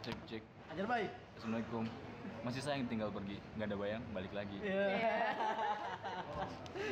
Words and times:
Cek 0.00 0.16
cek. 0.26 0.42
Ajar 0.72 0.86
baik. 0.86 1.10
Assalamualaikum. 1.36 1.84
Masih 2.40 2.60
sayang 2.60 2.88
tinggal 2.88 3.12
pergi, 3.12 3.36
nggak 3.52 3.68
ada 3.68 3.76
bayang, 3.76 4.02
balik 4.10 4.32
lagi. 4.32 4.56
Iya. 4.60 4.96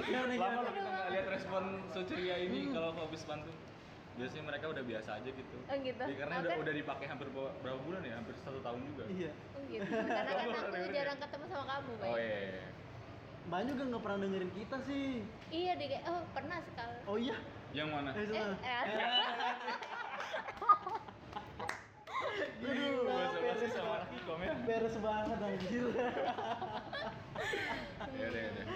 Gimana 0.05 0.25
Lama 0.29 0.37
gimana? 0.37 0.61
loh 0.61 0.73
kita 0.73 0.89
nggak 0.91 1.09
lihat 1.09 1.27
respon 1.31 1.63
seceria 1.89 2.37
ini 2.39 2.69
kalau 2.69 2.93
aku 2.93 3.01
habis 3.07 3.23
pantun. 3.25 3.57
Biasanya 4.19 4.45
mereka 4.45 4.65
udah 4.69 4.83
biasa 4.83 5.11
aja 5.15 5.31
gitu. 5.31 5.57
Oh, 5.63 5.77
gitu. 5.79 6.03
Iya, 6.03 6.17
karena 6.19 6.35
Oh, 6.35 6.41
udah 6.43 6.51
kan- 6.51 6.61
udah 6.61 6.75
dipakai 6.75 7.07
hampir 7.07 7.29
berapa, 7.31 7.79
bulan 7.81 8.03
ya? 8.03 8.15
Hampir 8.19 8.35
satu 8.43 8.59
tahun 8.61 8.81
juga. 8.85 9.05
Iya. 9.07 9.31
Oh 9.55 9.61
gitu. 9.65 9.89
Karena 9.89 10.33
kan 10.35 10.47
aku 10.59 10.89
jarang 10.91 11.17
ya? 11.17 11.23
ketemu 11.25 11.45
sama 11.47 11.65
kamu, 11.65 11.91
Bay. 11.97 12.09
Oh 12.11 12.19
iya. 12.19 12.39
iya. 12.43 12.67
Mbak 13.49 13.61
juga 13.65 13.83
nggak 13.89 14.03
pernah 14.05 14.19
dengerin 14.21 14.53
kita 14.53 14.77
sih. 14.85 15.07
Iya 15.49 15.73
deh, 15.79 15.89
oh 16.05 16.21
pernah 16.35 16.59
sekali. 16.61 16.99
Oh 17.07 17.17
iya. 17.17 17.37
Yang 17.71 17.89
mana? 17.89 18.11
Eh, 18.13 18.27
sana. 18.27 18.57
eh, 18.59 18.85
Aduh, 22.39 23.03
Bahasa 23.05 23.37
beres 23.37 23.59
basi 23.59 23.67
sama 23.71 23.89
banget. 23.89 24.09
Ikom 24.17 24.41
ya. 24.41 24.53
Beres 24.63 24.97
banget 24.99 25.39
anjir. 25.41 25.85
Ya 28.09 28.27
udah, 28.29 28.41
ya 28.41 28.51
udah. 28.51 28.67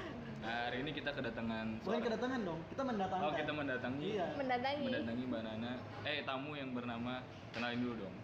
Nah, 0.43 0.57
hari 0.67 0.83
ini 0.83 0.91
kita 0.91 1.11
kedatangan 1.15 1.67
Bukan 1.87 2.01
kedatangan 2.03 2.41
dong, 2.43 2.61
kita 2.67 2.83
mendatangkan. 2.83 3.23
Oh, 3.23 3.33
kita 3.33 3.53
mendatangi. 3.55 4.09
Iya. 4.13 4.27
Mendatangi. 4.35 4.85
Mendatangi 4.91 5.23
Mbak 5.25 5.43
Nana. 5.47 5.73
Eh, 6.03 6.19
tamu 6.27 6.53
yang 6.53 6.71
bernama 6.73 7.23
kenalin 7.51 7.79
dulu 7.79 7.95
dong. 8.03 8.15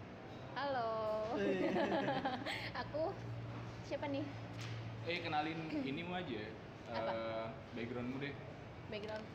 Halo. 0.59 0.91
Eh. 1.39 1.71
aku 2.83 3.15
siapa 3.87 4.11
nih? 4.11 4.27
Eh, 5.07 5.23
kenalin 5.23 5.59
inimu 5.71 6.13
aja. 6.13 6.43
Apa? 6.91 7.11
Eh, 7.15 7.47
backgroundmu 7.75 8.19
deh. 8.19 8.35
Background. 8.91 9.27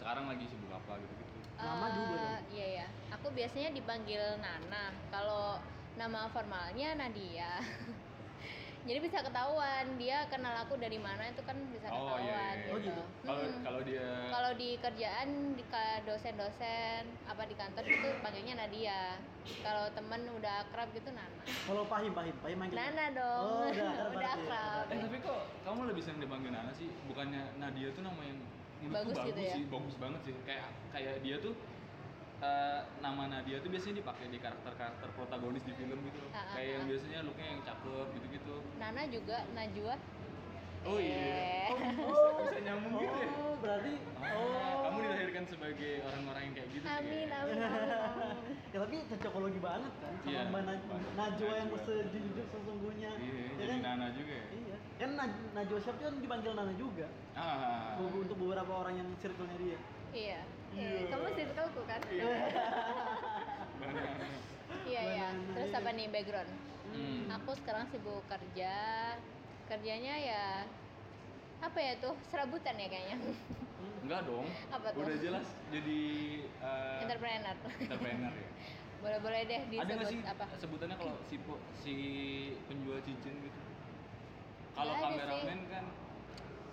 Sekarang 0.00 0.24
lagi 0.24 0.44
sibuk 0.48 0.72
apa 0.72 0.96
gitu-gitu. 0.96 1.36
Nama 1.60 1.84
Eh, 1.84 1.90
juga 1.92 2.16
dong. 2.16 2.40
Iya 2.48 2.66
ya. 2.72 2.86
Aku 3.20 3.28
biasanya 3.30 3.68
dipanggil 3.70 4.40
Nana. 4.40 4.88
Kalau 5.08 5.60
nama 5.94 6.24
formalnya 6.26 6.96
Nadia. 6.96 7.60
Jadi 8.80 8.96
bisa 8.96 9.20
ketahuan 9.20 10.00
dia 10.00 10.24
kenal 10.32 10.56
aku 10.56 10.80
dari 10.80 10.96
mana 10.96 11.28
itu 11.28 11.44
kan 11.44 11.52
bisa 11.68 11.84
Oh, 11.86 12.16
ketahuan 12.16 12.24
iya, 12.24 12.32
iya. 12.32 12.48
gitu. 12.56 12.72
Oh, 12.72 12.78
gitu. 12.80 13.02
Kalau 13.20 13.40
Hmm. 13.44 13.60
kalau 13.60 13.80
dia 13.84 14.06
Kalau 14.32 14.50
di 14.56 14.70
kerjaan 14.80 15.28
di 15.52 15.64
ka- 15.68 16.00
dosen-dosen 16.00 17.00
apa 17.28 17.44
di 17.44 17.54
kantor 17.54 17.84
itu 17.84 18.08
panggilnya 18.18 18.54
Nadia. 18.56 19.20
Kalau 19.60 19.84
temen 19.92 20.24
udah 20.32 20.64
akrab 20.64 20.88
gitu 20.90 21.12
Nana. 21.12 21.44
Kalau 21.44 21.84
Pahim, 21.84 22.16
Pahim, 22.16 22.32
Pahim 22.40 22.56
manggil. 22.56 22.76
Nana 22.80 23.04
dong. 23.12 23.44
Oh, 23.44 23.68
udah 23.68 23.84
akrab 23.92 24.10
udah 24.10 24.24
ya. 24.24 24.32
akrab. 24.40 24.84
Eh 24.88 24.98
tapi 24.98 25.16
kok 25.20 25.38
kamu 25.60 25.80
lebih 25.86 26.00
sering 26.00 26.18
dipanggil 26.18 26.50
Nana 26.50 26.72
sih? 26.72 26.88
Bukannya 27.04 27.60
Nadia 27.60 27.92
tuh 27.92 28.00
nama 28.00 28.22
yang 28.24 28.40
Bagus 28.80 29.12
bagus, 29.12 29.28
gitu 29.28 29.40
ya? 29.44 29.52
sih, 29.52 29.64
bagus 29.68 29.94
banget 29.94 30.20
sih. 30.24 30.32
Kayak 30.40 30.64
kayak 30.88 31.20
dia 31.20 31.36
tuh 31.36 31.52
eh, 32.40 32.80
nama 32.98 33.22
Nadia 33.26 33.60
tuh 33.60 33.68
biasanya 33.68 33.96
dipakai 33.98 34.26
di 34.26 34.38
karakter-karakter 34.38 35.08
protagonis 35.12 35.62
di 35.62 35.72
film 35.74 35.98
gitu. 36.02 36.18
loh. 36.18 36.30
Ah, 36.30 36.38
ah, 36.38 36.44
kayak 36.54 36.70
yang 36.74 36.84
biasanya 36.86 37.18
looknya 37.22 37.46
yang 37.48 37.60
cakep 37.62 38.06
gitu-gitu. 38.14 38.54
Nana 38.76 39.02
juga 39.06 39.36
Najwa. 39.50 39.94
Oh 40.80 40.96
iya. 40.96 41.12
Eh. 41.12 41.68
Oh, 42.00 42.40
bisa, 42.40 42.40
bisa 42.46 42.58
nyambung 42.62 42.94
gitu 42.96 43.12
ya. 43.14 43.28
Oh, 43.36 43.52
berarti 43.54 43.92
Oh, 44.30 44.76
kamu 44.80 44.96
dilahirkan 45.02 45.44
sebagai 45.44 45.92
orang-orang 46.02 46.42
yang 46.42 46.54
kayak 46.54 46.68
gitu 46.70 46.84
sih. 46.84 46.94
Amin, 46.94 47.26
ya? 47.26 47.36
amin, 47.38 47.56
amin. 47.60 48.36
ya 48.72 48.76
tapi 48.78 48.96
cocokologi 49.04 49.60
banget 49.60 49.92
kan 49.98 50.12
sama 50.14 50.30
Iya, 50.30 50.40
Mbak 50.48 50.62
Naj- 50.62 50.86
banget. 50.86 51.10
Najwa 51.12 51.50
yang 51.50 51.68
Najwa. 51.68 51.84
sejujur 51.84 52.46
sesungguhnya. 52.46 53.10
Iya, 53.12 53.34
Ya 53.36 53.52
jadi 53.58 53.72
kan? 53.74 53.80
Nana 53.84 54.06
juga 54.16 54.32
ya. 54.32 54.46
Iya. 54.50 54.76
Kan 54.96 55.10
Naj- 55.14 55.42
Najwa 55.52 55.78
Syaf 55.78 55.96
kan 55.98 56.14
dipanggil 56.16 56.52
Nana 56.54 56.72
juga. 56.74 57.06
Ah. 57.36 58.00
Untuk 58.00 58.36
beberapa 58.38 58.72
orang 58.72 58.94
yang 58.96 59.08
circle-nya 59.18 59.56
dia. 59.60 59.76
Iya. 60.10 60.40
Iya. 60.70 60.88
Eh, 60.90 61.02
Kamu 61.08 61.26
circleku 61.34 61.80
kan? 61.86 62.00
Iya. 62.10 62.34
Iya, 64.90 65.02
iya. 65.06 65.28
Banana, 65.30 65.54
Terus 65.54 65.70
iya. 65.70 65.78
apa 65.78 65.90
nih 65.94 66.06
background? 66.10 66.50
Hmm. 66.90 67.20
Aku 67.38 67.50
sekarang 67.62 67.84
sibuk 67.90 68.22
kerja. 68.26 68.74
Kerjanya 69.70 70.14
ya 70.18 70.44
apa 71.60 71.78
ya 71.78 71.92
tuh? 72.00 72.14
Serabutan 72.32 72.74
ya 72.74 72.88
kayaknya. 72.90 73.16
Enggak 74.02 74.20
dong. 74.26 74.46
Apa 74.72 74.86
tuh? 74.90 75.04
Udah 75.04 75.16
jelas 75.20 75.46
jadi 75.70 76.00
eh, 76.42 76.98
Entrepreneur. 77.06 77.56
entrepreneur 77.78 78.32
ya. 78.34 78.48
Boleh-boleh 79.04 79.40
deh 79.48 79.60
Ada 79.78 79.92
nggak 79.96 80.06
disebut 80.10 80.12
sih 80.12 80.20
apa? 80.28 80.44
sebutannya 80.58 80.96
kalau 80.98 81.14
si 81.24 81.36
si 81.78 81.94
penjual 82.66 82.98
cincin 83.00 83.34
gitu? 83.40 83.60
Kalau 84.74 84.92
ada 84.92 85.02
kameramen 85.06 85.60
kan 85.70 85.84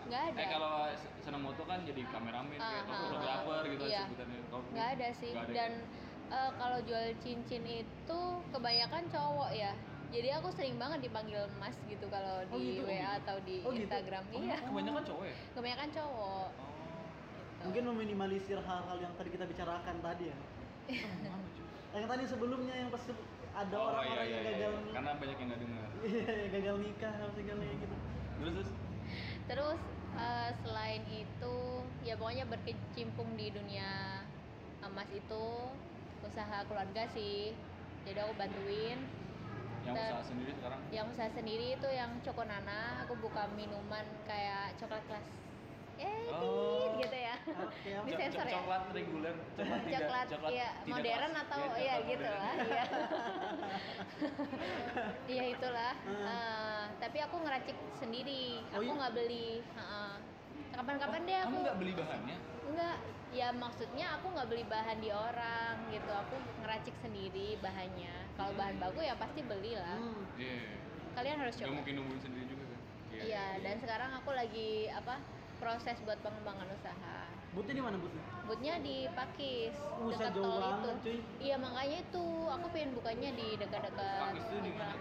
Nggak 0.08 0.24
ada. 0.26 0.38
eh 0.38 0.48
kalau 0.48 0.72
se- 0.94 1.12
senang 1.20 1.42
moto 1.42 1.64
kan 1.64 1.80
jadi 1.84 2.02
kameramen 2.06 2.56
Ah, 2.56 2.64
kayak 2.66 2.82
atau 2.82 2.94
ah, 2.94 3.00
fotografer 3.04 3.56
ah. 3.58 3.68
gitu 3.68 3.84
Iya. 3.86 4.02
sebutannya. 4.04 4.40
Nggak 4.72 4.88
ada 4.90 5.08
sih. 5.14 5.32
nggak 5.32 5.46
ada 5.46 5.54
Dan 5.54 5.72
eh, 6.28 6.52
kalau 6.54 6.78
jual 6.82 7.06
cincin 7.18 7.64
itu 7.64 8.20
kebanyakan 8.50 9.04
cowok 9.08 9.52
ya. 9.54 9.72
Jadi 10.08 10.30
aku 10.32 10.48
sering 10.50 10.76
banget 10.76 11.04
dipanggil 11.04 11.44
Mas 11.54 11.76
gitu 11.84 12.08
kalau 12.08 12.40
Oh, 12.42 12.56
di 12.56 12.80
gitu? 12.80 12.84
WA 12.84 12.88
Oh, 12.88 12.96
gitu. 12.96 13.18
atau 13.20 13.38
di 13.42 13.56
Oh, 13.60 13.72
gitu? 13.72 13.84
Instagram. 13.84 14.24
Oh, 14.26 14.40
Iya. 14.40 14.58
kebanyakan 14.62 15.04
cowok 15.04 15.24
ya? 15.24 15.36
Kebanyakan 15.52 15.90
cowok. 15.92 16.48
Oh. 16.48 16.48
gitu. 16.48 17.64
Mungkin 17.66 17.84
meminimalisir 17.86 18.60
hal-hal 18.62 18.98
yang 18.98 19.12
tadi 19.14 19.30
kita 19.30 19.44
bicarakan 19.44 19.96
tadi 20.00 20.24
ya. 20.26 20.38
Yang 21.90 22.08
tadi 22.08 22.24
sebelumnya 22.26 22.76
yang 22.78 22.88
pas 22.88 23.04
ada 23.58 23.74
Oh, 23.74 23.90
orang-orang 23.90 24.14
iya, 24.22 24.24
yang 24.30 24.44
iya, 24.46 24.52
gagal 24.54 24.72
iya. 24.78 24.94
Karena 24.94 25.12
banyak 25.18 25.36
yang 25.36 25.48
nggak 25.50 25.62
dengar. 25.62 25.88
Iya, 26.08 26.26
gagal 26.54 26.76
nikah 26.80 27.14
segala 27.34 27.64
gitu. 27.66 27.96
Terus 28.38 28.54
terus 28.54 28.70
Terus 29.48 29.82
eh, 30.18 30.52
selain 30.66 31.04
itu 31.10 31.56
ya 32.04 32.14
pokoknya 32.20 32.46
berkecimpung 32.50 33.30
di 33.40 33.52
dunia 33.54 34.22
emas 34.84 35.10
itu 35.12 35.46
usaha 36.26 36.64
keluarga 36.68 37.04
sih. 37.14 37.54
Jadi 38.08 38.20
aku 38.24 38.34
bantuin. 38.40 39.00
yang 39.88 39.96
Ter- 39.96 40.12
usaha 40.12 40.24
sendiri 40.28 40.52
sekarang 40.60 40.80
Yang 40.92 41.06
usaha 41.16 41.30
sendiri 41.32 41.66
itu 41.80 41.88
yang 41.92 42.12
Cokonana, 42.24 43.04
aku 43.08 43.14
buka 43.24 43.48
minuman 43.56 44.04
kayak 44.28 44.76
coklat 44.80 45.04
kelas. 45.08 45.47
Eh, 45.98 46.30
Oh. 46.30 46.78
tit, 46.78 46.94
gitu 47.02 47.18
ya. 47.18 47.36
Oke, 47.58 47.90
Di 48.06 48.12
sensor 48.14 48.46
ya? 48.46 48.54
coklat 48.56 48.84
reguler, 48.92 49.36
coklat 49.50 49.82
tidak, 49.88 50.02
coklat, 50.30 50.52
iya, 50.52 50.70
tidak 50.78 50.94
modern 50.94 51.28
kelas. 51.28 51.42
atau 51.42 51.58
Iya, 51.58 51.66
ya 51.66 51.74
coklat 51.74 52.02
gitu 52.06 52.28
modern. 52.28 52.38
lah 52.38 52.54
iya 52.58 52.84
iya 55.28 55.44
itulah 55.50 55.94
Hmm. 56.04 56.26
Eh, 56.28 56.86
tapi 57.00 57.18
aku 57.20 57.36
ngeracik 57.38 57.78
sendiri 57.94 58.64
Oh, 58.68 58.78
aku 58.78 58.86
iya? 58.86 58.94
nggak 58.96 59.14
beli 59.14 59.50
Heeh. 59.68 60.14
kapan-kapan 60.70 61.22
deh 61.24 61.38
aku 61.38 61.50
Kamu 61.50 61.64
nggak 61.64 61.78
beli 61.78 61.92
bahannya? 61.94 62.38
Enggak, 62.68 62.98
ya 63.32 63.52
maksudnya 63.52 64.06
aku 64.14 64.26
nggak 64.30 64.48
beli 64.48 64.64
bahan 64.66 64.98
di 65.00 65.10
orang 65.10 65.90
gitu 65.90 66.12
aku 66.12 66.36
ngeracik 66.62 66.96
sendiri 66.98 67.58
bahannya 67.58 68.14
kalau 68.36 68.54
bahan 68.54 68.78
baku 68.78 69.00
ya 69.02 69.16
pasti 69.16 69.42
belilah 69.42 69.98
Hmm. 69.98 70.26
Iya. 70.36 70.58
kalian 71.14 71.38
harus 71.40 71.56
Nggak 71.56 71.66
coba 71.66 71.76
mungkin 71.76 71.94
nemuin 71.98 72.22
sendiri 72.22 72.46
juga 72.46 72.64
kan? 72.68 72.80
iya 73.18 73.58
dan 73.58 73.76
sekarang 73.78 74.14
aku 74.14 74.30
lagi 74.32 74.90
apa 74.92 75.16
proses 75.58 75.98
buat 76.02 76.20
pengembangan 76.20 76.68
usaha 76.70 77.18
Butnya 77.52 77.74
di 77.74 77.84
mana 77.84 77.98
butnya? 77.98 78.22
Butnya 78.46 78.74
di 78.80 79.10
Pakis, 79.12 79.74
Buset, 79.98 80.20
dekat 80.20 80.34
jauh 80.38 80.46
tol 80.46 80.54
itu. 80.54 80.68
banget, 80.78 80.96
cuy. 81.02 81.18
Iya 81.42 81.56
makanya 81.58 81.98
itu 82.00 82.26
aku 82.46 82.66
pengen 82.70 82.92
bukanya 82.94 83.30
di 83.34 83.48
dekat-dekat. 83.58 84.22
Pakis 84.30 84.46
itu 84.46 84.58
di 84.62 84.72
mana? 84.72 84.96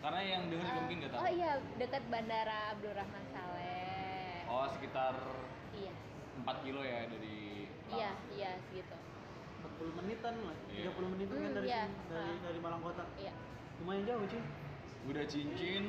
Karena 0.00 0.20
yang 0.24 0.42
denger 0.48 0.64
juga 0.64 0.72
Ah, 0.72 0.80
mungkin 0.80 0.96
nggak 0.96 1.10
tahu. 1.12 1.20
Oh 1.20 1.28
iya, 1.28 1.50
dekat 1.76 2.02
Bandara 2.08 2.58
Abdurrahman 2.72 3.24
Saleh. 3.28 4.48
Oh, 4.48 4.64
sekitar 4.66 5.14
Iya, 5.70 5.92
4 6.40 6.56
kilo 6.64 6.80
ya 6.80 7.00
dari 7.04 7.68
iya, 7.90 8.10
iya 8.32 8.50
segitu. 8.64 8.96
40 9.60 9.92
menitan 10.00 10.34
lah, 10.40 10.56
Iya. 10.66 10.88
30 10.88 11.10
menitan 11.10 11.36
kan 11.36 11.44
Hmm, 11.44 11.56
dari 11.58 11.68
iya. 11.68 11.82
sini, 11.84 11.96
dari 12.08 12.32
Ah. 12.32 12.38
dari 12.40 12.58
Malang 12.58 12.80
Kota. 12.80 13.04
Iya. 13.14 13.32
Lumayan 13.78 14.02
jauh, 14.08 14.24
cuy. 14.24 14.42
Udah 15.06 15.24
cincin, 15.26 15.84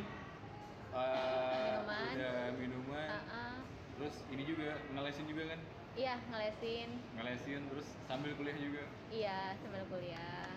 eh, 0.92 1.56
Minuman. 1.56 2.10
udah 2.12 2.36
minuman, 2.54 3.08
Ah, 3.08 3.24
ah. 3.32 3.56
Terus 4.02 4.18
ini 4.34 4.42
juga 4.50 4.82
ngelesin 4.98 5.30
juga 5.30 5.54
kan? 5.54 5.62
Iya, 5.94 6.18
ngelesin. 6.34 6.90
Ngelesin 7.22 7.62
terus 7.70 7.88
sambil 8.10 8.34
kuliah 8.34 8.58
juga. 8.58 8.84
Iya, 9.14 9.54
sambil 9.62 9.86
kuliah. 9.94 10.50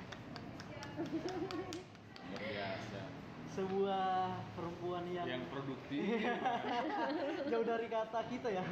Luar 2.25 2.41
biasa. 2.41 3.00
Sebuah 3.52 4.08
perempuan 4.56 5.05
yang, 5.12 5.29
Yang 5.29 5.44
produktif. 5.52 6.08
jauh 7.52 7.67
dari 7.69 7.87
kata 7.93 8.20
kita 8.32 8.49
ya. 8.49 8.64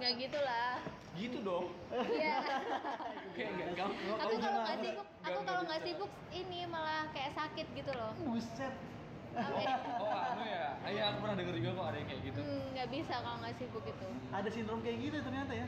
Nggak 0.00 0.12
gitulah. 0.24 0.80
gitu 1.20 1.38
dong. 1.44 1.68
Iya. 1.92 2.36
Kayak 3.36 3.76
kamu. 3.76 3.92
aku 4.16 4.34
kalau 4.40 4.60
nggak 4.64 4.78
sibuk, 4.80 5.08
aku 5.20 5.40
kalau 5.44 5.62
nggak 5.68 5.80
sibuk 5.84 6.12
ini 6.32 6.64
malah 6.64 7.04
kayak 7.12 7.32
sakit 7.36 7.66
gitu 7.76 7.92
loh. 7.92 8.16
Buset. 8.24 8.72
Oh, 9.36 10.08
anu 10.08 10.42
ya. 10.42 10.64
Ah, 10.76 10.88
Iya, 10.88 11.02
aku 11.06 11.18
pernah 11.20 11.36
denger 11.36 11.54
juga 11.56 11.70
kok 11.74 11.86
ada 11.86 11.96
yang 11.96 12.08
kayak 12.08 12.22
gitu. 12.24 12.40
Hmm, 12.40 12.64
nggak 12.72 12.88
bisa 12.88 13.14
kalau 13.18 13.36
nggak 13.38 13.54
sibuk 13.54 13.84
itu. 13.84 14.08
Ada 14.30 14.48
sindrom 14.48 14.80
kayak 14.80 14.98
gitu 14.98 15.16
ternyata 15.20 15.52
ya. 15.52 15.66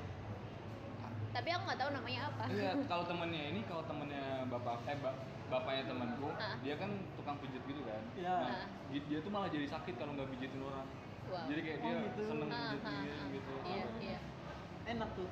Tapi 1.28 1.48
aku 1.50 1.62
nggak 1.64 1.78
tahu 1.78 1.90
namanya 1.92 2.20
apa. 2.26 2.44
Iya, 2.48 2.70
kalau 2.84 3.04
temennya 3.04 3.42
ini, 3.46 3.60
kalau 3.64 3.82
temennya 3.84 4.24
bapak, 4.48 4.76
eh 4.86 4.96
ba- 4.98 5.18
bapaknya 5.48 5.84
temanku, 5.86 6.28
Ah. 6.34 6.56
dia 6.58 6.74
kan 6.74 6.90
tukang 7.14 7.36
pijit 7.38 7.62
gitu 7.62 7.82
kan. 7.82 8.02
Iya. 8.14 8.36
Nah, 8.38 8.64
gi- 8.88 9.06
dia 9.06 9.18
tuh 9.20 9.30
malah 9.30 9.48
jadi 9.48 9.66
sakit 9.66 9.94
kalau 9.94 10.12
nggak 10.14 10.28
pijitin 10.30 10.60
orang. 10.60 10.86
Wow. 11.28 11.44
Jadi 11.44 11.60
kayak 11.60 11.78
Oh, 11.78 11.84
dia 11.84 11.96
gitu. 12.02 12.22
seneng 12.24 12.48
Ah, 12.48 12.72
pijit 12.72 12.80
ah, 12.80 12.96
ah. 12.96 13.26
gitu. 13.28 13.52
Iya, 13.66 13.84
iya. 14.00 14.18
Enak 14.88 15.08
tuh. 15.12 15.28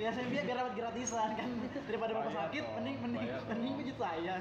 Ya 0.00 0.08
saya 0.10 0.26
biar 0.26 0.42
biar 0.48 0.56
dapat 0.58 0.74
gratisan 0.74 1.30
kan 1.38 1.48
daripada 1.86 2.10
bapak 2.16 2.32
sakit 2.34 2.62
dong, 2.64 2.74
mending 2.80 2.96
mending 3.04 3.22
bayar 3.22 3.40
mending 3.46 3.74
pijit 3.78 3.96
saya. 4.00 4.34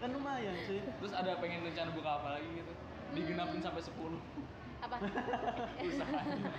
kan 0.00 0.08
lumayan 0.12 0.54
cuy 0.66 0.80
Terus 0.82 1.12
ada 1.16 1.32
pengen 1.40 1.64
rencana 1.64 1.90
buka 1.94 2.10
apa 2.20 2.28
lagi 2.36 2.48
gitu? 2.52 2.72
Digenapin 3.16 3.60
sampai 3.64 3.80
10 3.80 3.96
apa 4.80 4.96
usahanya. 5.88 6.50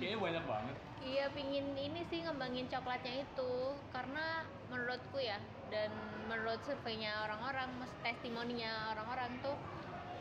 Kayaknya 0.00 0.18
banyak 0.18 0.44
banget. 0.48 0.76
Iya 1.06 1.24
pingin 1.36 1.66
ini 1.76 2.00
sih 2.08 2.24
ngembangin 2.24 2.66
coklatnya 2.72 3.22
itu 3.22 3.52
karena 3.92 4.42
menurutku 4.72 5.20
ya 5.20 5.38
dan 5.70 5.92
menurut 6.26 6.58
surveinya 6.66 7.22
orang-orang, 7.28 7.68
mas 7.78 7.92
testimoninya 8.02 8.96
orang-orang 8.96 9.30
tuh 9.44 9.54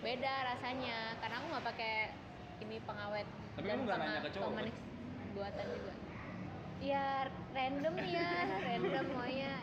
beda 0.03 0.53
rasanya 0.53 1.17
karena 1.17 1.35
aku 1.41 1.45
nggak 1.50 1.65
pakai 1.73 1.95
ini 2.62 2.77
pengawet 2.85 3.25
Tapi 3.57 3.65
dan 3.65 3.73
kamu 3.73 3.83
nggak 3.89 4.00
nanya 4.00 4.19
ke 4.21 4.31
cowok, 4.38 4.45
kan? 4.45 4.53
pemanis 4.53 4.77
buatan 5.33 5.65
juga. 5.73 5.94
Ya 6.85 7.25
random 7.49 7.95
ya, 7.97 8.29
random 8.61 9.05
maunya. 9.09 9.53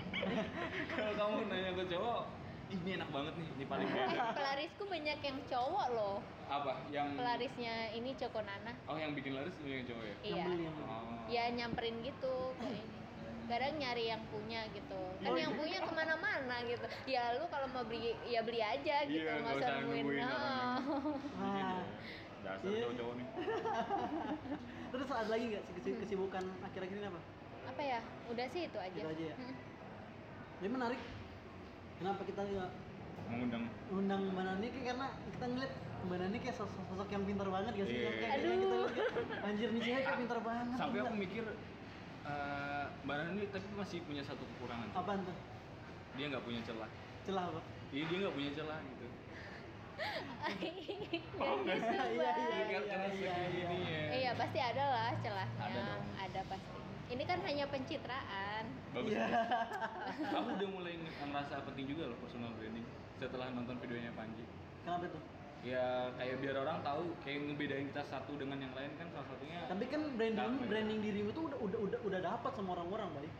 Kalau 0.88 1.12
kamu 1.14 1.34
nanya 1.46 1.70
ke 1.72 1.84
cowok, 1.88 2.20
"Ih, 2.66 2.78
ini 2.78 2.90
enak 2.94 3.08
banget 3.08 3.34
nih, 3.36 3.48
ini 3.52 3.64
paling 3.64 3.86
Eh, 3.86 3.94
beda. 3.94 4.34
pelarisku 4.34 4.82
banyak 4.84 5.18
yang 5.20 5.38
cowok 5.46 5.86
loh. 5.92 6.16
Apa? 6.44 6.72
Yang 6.90 7.06
Pelarisnya 7.14 7.74
ini 7.94 8.10
Cokonana. 8.12 8.72
Oh, 8.84 8.98
yang 8.98 9.14
bikin 9.14 9.32
laris 9.32 9.54
itu 9.56 9.68
yang 9.70 9.86
cowok 9.86 10.02
ya? 10.02 10.14
yang 10.16 10.26
Iya. 10.26 10.44
beli 10.44 10.62
yang 10.64 10.74
beli 10.74 10.88
Oh. 10.88 11.06
ya 11.28 11.44
nyamperin 11.48 11.96
gitu 12.02 12.34
kayak 12.58 12.82
ini 12.82 12.98
kadang 13.44 13.74
nyari 13.76 14.04
yang 14.06 14.22
punya 14.26 14.60
gitu 14.68 15.00
kan 15.14 15.28
Oh, 15.28 15.36
yang 15.36 15.52
iya. 15.52 15.58
punya 15.58 15.78
ke 15.78 15.92
mana-mana 15.92 16.56
gitu 16.64 16.86
ya 17.06 17.22
lu 17.36 17.44
kalau 17.46 17.68
mau 17.68 17.84
beli 17.84 18.16
ya 18.24 18.40
beli 18.40 18.58
aja 18.58 18.96
gitu 19.04 19.22
Iya, 19.22 19.38
nggak 19.38 19.54
usah 19.56 19.68
nungguin 19.78 20.02
nungguin 20.02 20.24
oh. 20.24 20.32
orangnya. 20.32 20.66
nah 21.36 21.82
Dasar 22.42 22.66
Iya. 22.66 22.80
cowok-cowok 22.82 23.14
nih. 23.14 23.26
terus 24.92 25.08
ada 25.08 25.30
lagi 25.32 25.44
nggak 25.48 25.62
sih 25.64 25.72
kesi- 25.80 25.98
kesibukan 26.04 26.44
akhir-akhir 26.60 26.96
ini 27.00 27.08
apa 27.08 27.20
apa 27.62 27.80
ya 27.80 27.98
udah 28.28 28.46
sih 28.52 28.62
itu 28.68 28.78
aja, 28.78 28.98
Itu 29.00 29.08
aja 29.08 29.24
ya? 29.32 29.36
Mm. 29.38 29.54
Jadi 30.60 30.68
menarik. 30.68 31.00
Kenapa 31.98 32.20
kita 32.26 32.40
nggak 32.42 32.70
Mengundang 33.32 33.64
undang 33.88 34.22
Mbak 34.34 34.44
Nani 34.44 34.66
kayak 34.68 34.84
karena 34.92 35.08
kita 35.32 35.44
ngeliat 35.46 35.72
Mbak 36.04 36.16
Nani 36.20 36.36
kayak 36.42 36.56
sosok, 36.58 36.82
sosok 36.90 37.08
yang 37.14 37.22
pintar 37.24 37.48
banget 37.48 37.72
gak 37.78 37.86
sih? 37.86 37.96
Yang 38.02 38.16
kayak, 38.18 38.30
kayak 38.34 38.58
kita 38.60 38.76
lihat 38.76 39.12
anjir 39.46 39.68
nih 39.72 39.80
cewek 39.80 40.02
kayak 40.04 40.18
pintar 40.20 40.38
banget. 40.42 40.66
sampai 40.76 40.98
gila." 40.98 41.06
aku 41.06 41.14
mikir 41.16 41.44
eh 42.22 42.84
Mbak 43.06 43.16
Nani 43.16 43.42
tapi 43.48 43.68
masih 43.78 43.98
punya 44.04 44.22
satu 44.26 44.42
kekurangan. 44.44 44.88
Apaan 44.92 45.20
tuh? 45.24 45.36
Dia 46.18 46.24
nggak 46.28 46.44
punya 46.44 46.60
celah. 46.66 46.90
Celah 47.24 47.44
apa? 47.48 47.60
Iya 47.94 48.04
dia 48.10 48.16
nggak 48.26 48.34
punya 48.36 48.50
celah 48.52 48.78
gitu. 48.84 49.06
Gitu? 51.12 51.38
Iya, 51.38 51.76
iya, 52.08 52.32
Iya, 52.62 52.78
karena 52.82 53.08
iya, 53.10 53.34
iya. 53.46 53.68
ya. 53.70 54.00
Eh, 54.08 54.18
iya 54.20 54.32
pasti 54.34 54.58
ada 54.58 54.84
lah 54.86 55.10
celahnya 55.16 55.60
Ada 55.60 55.80
dong. 55.80 56.02
ada 56.18 56.40
pasti 56.46 56.70
ini 57.08 57.22
kan 57.22 57.38
hanya 57.42 57.64
pencitraan 57.68 58.64
Bagus. 58.90 59.12
Iya. 59.12 59.26
Aku 60.32 60.48
udah 60.50 60.68
mulai 60.70 60.96
nge- 60.96 61.16
ngerasa 61.22 61.60
penting 61.64 61.86
juga 61.86 62.08
loh 62.08 62.18
personal 62.18 62.50
branding 62.54 62.84
setelah 63.14 63.46
nonton 63.50 63.76
videonya 63.78 64.12
Panji. 64.12 64.44
Kenapa 64.82 65.06
tuh? 65.08 65.22
Ya 65.62 65.84
kayak 66.12 66.42
biar 66.42 66.56
orang 66.58 66.82
tahu 66.82 67.14
kayak 67.20 67.38
ngebedain 67.44 67.86
kita 67.86 68.02
satu 68.02 68.34
dengan 68.34 68.58
yang 68.58 68.74
lain 68.74 68.90
kan 68.96 69.06
salah 69.08 69.28
satunya 69.28 69.62
Tapi 69.64 69.84
kan 69.86 70.00
branding 70.12 70.52
ya? 70.58 70.66
branding 70.66 70.98
dirimu 71.00 71.30
tuh 71.30 71.42
udah 71.46 71.58
udah 71.60 71.78
udah 71.80 71.98
udah 72.02 72.20
dapat 72.20 72.50
sama 72.52 72.70
orang-orang, 72.74 73.08
baik. 73.14 73.32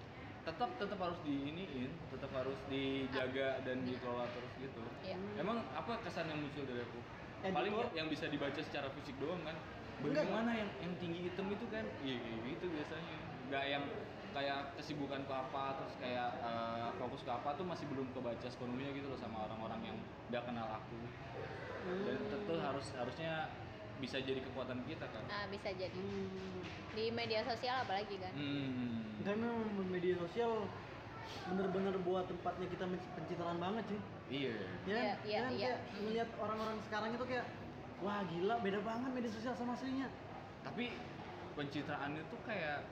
Tetap 0.43 0.71
tetap 0.75 0.99
harus 0.99 1.19
diiniin, 1.23 1.91
tetap 2.11 2.31
harus 2.35 2.59
dijaga 2.67 3.63
dan 3.63 3.87
dikelola 3.87 4.27
terus 4.29 4.53
gitu. 4.59 4.83
Iya. 5.01 5.17
Emang 5.39 5.63
apa 5.71 6.03
kesan 6.03 6.27
yang 6.27 6.39
muncul 6.39 6.67
dari 6.67 6.83
aku? 6.83 6.99
Editor? 7.43 7.55
Paling 7.55 7.73
ya- 7.73 7.93
yang 7.95 8.09
bisa 8.11 8.27
dibaca 8.27 8.61
secara 8.61 8.91
fisik 8.93 9.15
doang 9.19 9.43
kan. 9.43 9.55
Bagaimana 10.03 10.51
yang 10.53 10.71
yang 10.81 10.93
tinggi 10.99 11.31
hitam 11.31 11.47
itu 11.47 11.67
kan? 11.71 11.87
Iya 12.03 12.19
gitu 12.43 12.67
biasanya. 12.69 13.17
Nggak 13.47 13.65
yang 13.69 13.85
kayak 14.33 14.61
kesibukan 14.75 15.21
ke 15.23 15.35
apa 15.37 15.77
terus 15.77 15.95
kayak 15.97 16.31
eh, 16.41 16.91
fokus 16.97 17.23
ke 17.23 17.31
apa 17.31 17.55
tuh 17.55 17.63
masih 17.63 17.87
belum 17.87 18.11
kebaca 18.11 18.49
sepenuhnya 18.49 18.91
gitu 18.91 19.07
loh 19.07 19.21
sama 19.21 19.47
orang-orang 19.47 19.81
yang 19.85 19.97
udah 20.29 20.43
kenal 20.43 20.67
aku. 20.73 20.99
Dan 22.03 22.19
tentu 22.27 22.55
harus 22.57 22.87
harusnya 22.93 23.47
bisa 23.99 24.19
jadi 24.19 24.43
kekuatan 24.43 24.83
kita 24.83 25.07
kan. 25.07 25.23
nah 25.25 25.47
bisa 25.47 25.71
jadi 25.71 25.95
Hmm. 25.95 26.59
Di 26.93 27.05
media 27.09 27.41
sosial 27.43 27.77
apalagi 27.81 28.17
kan 28.17 28.33
Hmm. 28.33 29.01
Karena 29.23 29.49
memang 29.49 29.89
media 29.89 30.19
sosial 30.19 30.67
bener-bener 31.47 31.95
buat 32.03 32.27
tempatnya 32.27 32.67
kita 32.67 32.85
pencitraan 32.91 33.57
banget 33.57 33.85
sih. 33.89 34.01
Iya. 34.29 34.53
Ya, 34.53 34.59
kan? 34.59 34.67
Iya, 34.85 35.15
iya, 35.23 35.33
Ya 35.33 35.41
kan? 35.41 35.53
iya. 35.55 35.71
Kayak 35.71 35.79
melihat 36.03 36.29
orang-orang 36.37 36.77
sekarang 36.83 37.11
itu 37.15 37.25
kayak 37.25 37.47
wah 38.03 38.21
gila 38.27 38.55
beda 38.59 38.81
banget 38.83 39.11
media 39.15 39.31
sosial 39.31 39.55
sama 39.55 39.73
aslinya. 39.73 40.11
Tapi 40.63 40.91
pencitraannya 41.55 42.23
tuh 42.27 42.41
kayak 42.43 42.83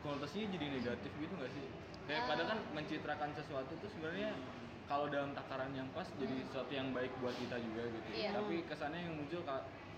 konotasinya 0.00 0.46
jadi 0.52 0.66
negatif 0.70 1.12
gitu 1.16 1.32
nggak 1.32 1.52
sih? 1.52 1.66
Kayak 2.04 2.20
Ah. 2.20 2.28
kadang 2.30 2.46
kan 2.52 2.58
mencitrakan 2.76 3.30
sesuatu 3.32 3.72
tuh 3.80 3.88
sebenarnya 3.88 4.36
kalau 4.84 5.08
dalam 5.08 5.32
takaran 5.32 5.72
yang 5.72 5.88
pas 5.96 6.04
jadi 6.20 6.44
sesuatu 6.44 6.68
yang 6.68 6.92
baik 6.92 7.08
buat 7.18 7.32
kita 7.32 7.56
juga 7.56 7.88
gitu. 7.88 8.08
Iya. 8.12 8.36
Tapi 8.36 8.54
kesannya 8.68 9.00
yang 9.00 9.14
muncul 9.16 9.40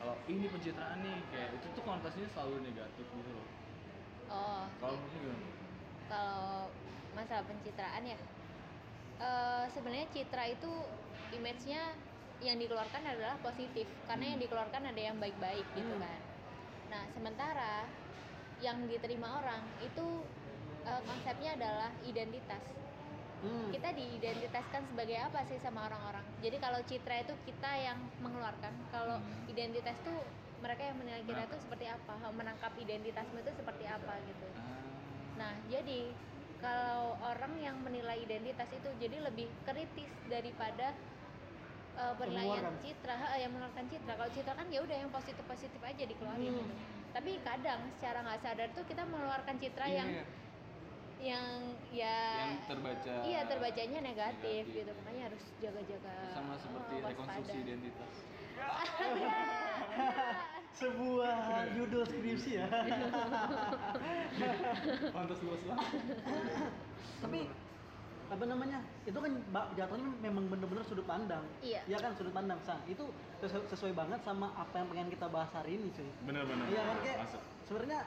kalau 0.06 0.22
"Ih, 0.30 0.38
ini 0.38 0.46
pencitraan 0.46 1.02
nih 1.02 1.18
kayak 1.34 1.50
itu 1.58 1.66
tuh 1.74 1.82
konotasinya 1.82 2.28
selalu 2.30 2.62
negatif 2.62 3.06
gitu 3.10 3.30
loh. 3.34 3.46
oh 4.30 4.62
Kalau 4.78 4.94
menurut 5.02 5.18
gimana? 5.18 5.46
kalau 6.06 6.70
masalah 7.18 7.42
pencitraan 7.50 8.02
ya 8.06 8.18
eh, 9.18 9.64
sebenarnya 9.74 10.06
citra 10.14 10.44
itu 10.46 10.70
image-nya 11.34 11.82
yang 12.38 12.54
dikeluarkan 12.60 13.02
adalah 13.02 13.34
positif 13.42 13.88
karena 14.06 14.36
yang 14.36 14.38
dikeluarkan 14.38 14.94
ada 14.94 15.00
yang 15.10 15.16
baik-baik 15.18 15.66
gitu 15.74 15.90
Hmm. 15.90 16.04
kan 16.06 16.20
nah 16.86 17.02
sementara 17.10 17.90
yang 18.62 18.86
diterima 18.86 19.42
orang 19.42 19.66
itu 19.82 20.06
eh, 20.86 21.02
konsepnya 21.02 21.58
adalah 21.58 21.90
identitas 22.06 22.62
Hmm. 23.46 23.70
kita 23.70 23.94
diidentitaskan 23.94 24.82
sebagai 24.90 25.16
apa 25.22 25.46
sih 25.46 25.58
sama 25.62 25.86
orang-orang 25.86 26.26
jadi 26.42 26.58
kalau 26.58 26.82
citra 26.82 27.22
itu 27.22 27.34
kita 27.46 27.70
yang 27.78 27.98
mengeluarkan 28.18 28.74
kalau 28.90 29.22
Hmm. 29.22 29.46
identitas 29.46 29.94
tuh 30.02 30.18
mereka 30.58 30.82
yang 30.82 30.98
menilai 30.98 31.22
kita 31.22 31.46
tuh 31.46 31.60
seperti 31.62 31.86
apa 31.86 32.16
menangkap 32.34 32.72
identitasmu 32.74 33.38
itu 33.38 33.52
seperti 33.54 33.84
apa 33.86 34.18
gitu 34.26 34.46
Ah. 34.56 34.82
Nah, 35.36 35.52
jadi 35.68 36.10
kalau 36.56 37.12
orang 37.20 37.52
yang 37.60 37.76
menilai 37.84 38.24
identitas 38.24 38.72
itu 38.72 38.88
jadi 38.96 39.20
lebih 39.20 39.52
kritis 39.68 40.08
daripada 40.32 40.96
uh, 42.00 42.16
penilaian 42.16 42.72
citra, 42.80 43.14
ha, 43.14 43.36
yang 43.36 43.52
mengeluarkan 43.52 43.84
citra. 43.92 44.16
Kalau 44.16 44.30
citra 44.32 44.52
kan 44.56 44.66
ya 44.72 44.80
udah 44.80 44.96
yang 44.96 45.12
positif-positif 45.12 45.80
aja 45.84 46.02
dikeluarin 46.08 46.48
Hmm. 46.48 46.60
gitu. 46.64 46.74
Tapi 47.12 47.32
kadang 47.44 47.80
secara 47.96 48.24
nggak 48.24 48.40
sadar 48.40 48.68
tuh 48.72 48.84
kita 48.88 49.04
mengeluarkan 49.04 49.56
citra 49.60 49.86
Iya, 49.88 49.96
yang 50.00 50.08
yang 51.16 51.72
ya 51.88 52.44
yang 52.44 52.60
terbaca 52.68 53.24
iya 53.24 53.40
terbacanya 53.48 54.04
negatif, 54.04 54.68
negatif. 54.68 54.84
gitu. 54.84 54.90
Makanya 55.00 55.22
harus 55.32 55.42
jaga-jaga 55.64 56.12
sama 56.36 56.54
seperti 56.60 56.94
oh, 57.00 57.08
rekonstruksi 57.08 57.56
identitas. 57.64 58.14
Sebuah 60.76 61.72
judul 61.72 62.04
skripsi 62.04 62.60
ya. 62.60 62.68
Pantas 65.16 65.40
luas 65.40 65.60
banget. 65.64 65.88
Tapi 67.24 67.40
apa 68.26 68.44
namanya? 68.44 68.84
Itu 69.08 69.16
kan 69.16 69.32
jatuhnya 69.72 70.08
memang 70.20 70.52
bener-bener 70.52 70.84
sudut 70.84 71.08
pandang. 71.08 71.40
Iya. 71.64 71.80
Iya 71.88 71.96
kan 71.96 72.12
sudut 72.12 72.36
pandang. 72.36 72.60
Sang 72.60 72.84
itu 72.84 73.08
sesu- 73.40 73.64
sesuai 73.72 73.96
banget 73.96 74.20
sama 74.20 74.52
apa 74.52 74.84
yang 74.84 74.88
pengen 74.92 75.08
kita 75.16 75.32
bahas 75.32 75.48
hari 75.56 75.80
ini, 75.80 75.88
cuy. 75.96 76.12
Bener-bener. 76.28 76.68
Iya 76.68 76.82
kan 76.84 76.96
kayak 77.00 77.18
Masuk. 77.24 77.40
sebenarnya 77.64 78.00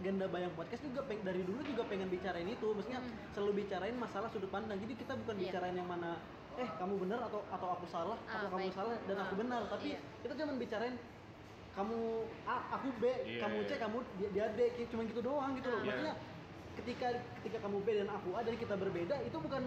Ganda 0.00 0.26
Bayang 0.26 0.54
Podcast 0.56 0.82
juga 0.82 1.04
peng- 1.04 1.20
dari 1.20 1.44
dulu 1.44 1.60
juga 1.60 1.84
pengen 1.84 2.08
bicarain 2.08 2.48
itu, 2.48 2.64
maksudnya 2.72 3.04
Hmm. 3.04 3.12
selalu 3.30 3.52
bicarain 3.60 3.94
masalah 3.94 4.32
sudut 4.32 4.48
pandang. 4.48 4.80
Jadi 4.80 4.94
kita 4.96 5.12
bukan 5.14 5.36
Iya. 5.36 5.42
bicarain 5.52 5.76
yang 5.76 5.86
mana 5.86 6.16
eh 6.52 6.68
kamu 6.76 6.94
benar 7.00 7.20
atau 7.24 7.40
atau 7.48 7.68
aku 7.72 7.86
salah 7.88 8.16
Ah, 8.28 8.36
atau 8.36 8.48
kamu 8.52 8.68
salah 8.70 8.92
dan 9.04 9.16
aku 9.18 9.34
Ah, 9.36 9.40
benar, 9.40 9.62
tapi 9.68 9.96
iya. 9.96 10.00
kita 10.20 10.32
cuma 10.36 10.52
bicarain 10.54 10.94
kamu 11.72 11.98
A, 12.44 12.56
aku 12.76 12.88
B, 13.00 13.04
Iya, 13.08 13.40
kamu 13.40 13.58
C, 13.64 13.70
iya. 13.72 13.80
kamu 13.80 13.98
dia, 14.20 14.28
dia 14.28 14.46
D, 14.52 14.60
kayak 14.76 14.88
cuma 14.88 15.02
gitu 15.04 15.20
doang 15.20 15.52
gitu 15.56 15.68
loh. 15.68 15.80
Ah. 15.80 15.84
Maksudnya 15.86 16.14
ketika 16.72 17.06
ketika 17.40 17.58
kamu 17.60 17.78
B 17.80 17.88
dan 17.94 18.08
aku 18.08 18.28
A 18.32 18.40
dan 18.40 18.54
kita 18.54 18.74
berbeda 18.76 19.16
itu 19.22 19.36
bukan 19.38 19.62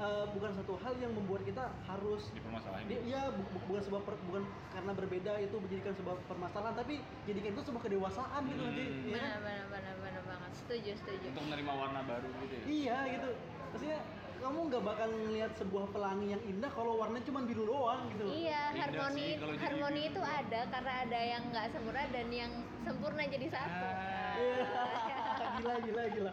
eh, 0.00 0.24
bukan 0.30 0.50
satu 0.54 0.74
hal 0.76 0.96
yang 0.96 1.12
membuat 1.12 1.42
kita 1.42 1.60
harus 1.84 2.32
Dipermasalahin. 2.32 2.86
dia, 2.86 3.00
iya 3.02 3.22
bu- 3.28 3.44
bu- 3.46 3.64
bukan 3.66 3.82
sebuah 3.82 4.02
per- 4.02 4.24
bukan 4.24 4.42
karena 4.70 4.92
berbeda 4.92 5.32
itu 5.38 5.56
menjadikan 5.56 5.92
sebuah 5.94 6.16
permasalahan 6.24 6.74
tapi 6.74 6.94
jadikan 7.24 7.50
itu 7.52 7.62
sebuah 7.62 7.82
kedewasaan 7.82 8.40
gitu 8.46 8.58
Hmm. 8.58 8.66
nanti 8.66 8.80
ya 8.80 8.88
kan? 8.88 9.04
Benar, 9.12 9.36
benar, 9.38 9.66
benar, 9.68 9.94
benar 10.00 10.22
banget. 10.26 10.50
Setuju, 10.56 10.90
setuju. 10.96 11.26
Untuk 11.26 11.44
menerima 11.44 11.72
warna 11.74 12.00
baru 12.02 12.28
gitu 12.40 12.54
ya. 12.54 12.64
iya 12.66 12.98
gitu 13.10 13.30
maksudnya 13.70 14.00
kamu 14.40 14.58
nggak 14.66 14.82
bakal 14.82 15.08
ngelihat 15.20 15.52
sebuah 15.54 15.86
pelangi 15.90 16.26
yang 16.30 16.42
indah 16.42 16.70
kalau 16.70 16.96
warnanya 16.96 17.22
cuma 17.22 17.44
biru 17.44 17.68
doang 17.68 18.08
gitu 18.08 18.24
loh 18.24 18.32
Iya, 18.32 18.62
Indah 18.66 18.80
harmoni 18.82 19.20
sih 19.20 19.30
jadi 19.36 19.58
harmoni 19.60 20.00
biru. 20.00 20.10
itu 20.10 20.20
ada 20.24 20.60
karena 20.66 20.92
ada 21.04 21.20
yang 21.22 21.42
nggak 21.46 21.66
sempurna 21.70 22.02
dan 22.08 22.28
yang 22.32 22.52
sempurna 22.80 23.22
jadi 23.26 23.46
satu. 23.46 23.84
Ah. 23.84 24.32
Iya, 24.32 25.19
gila 25.60 25.74
gila 25.78 26.02
gila. 26.08 26.32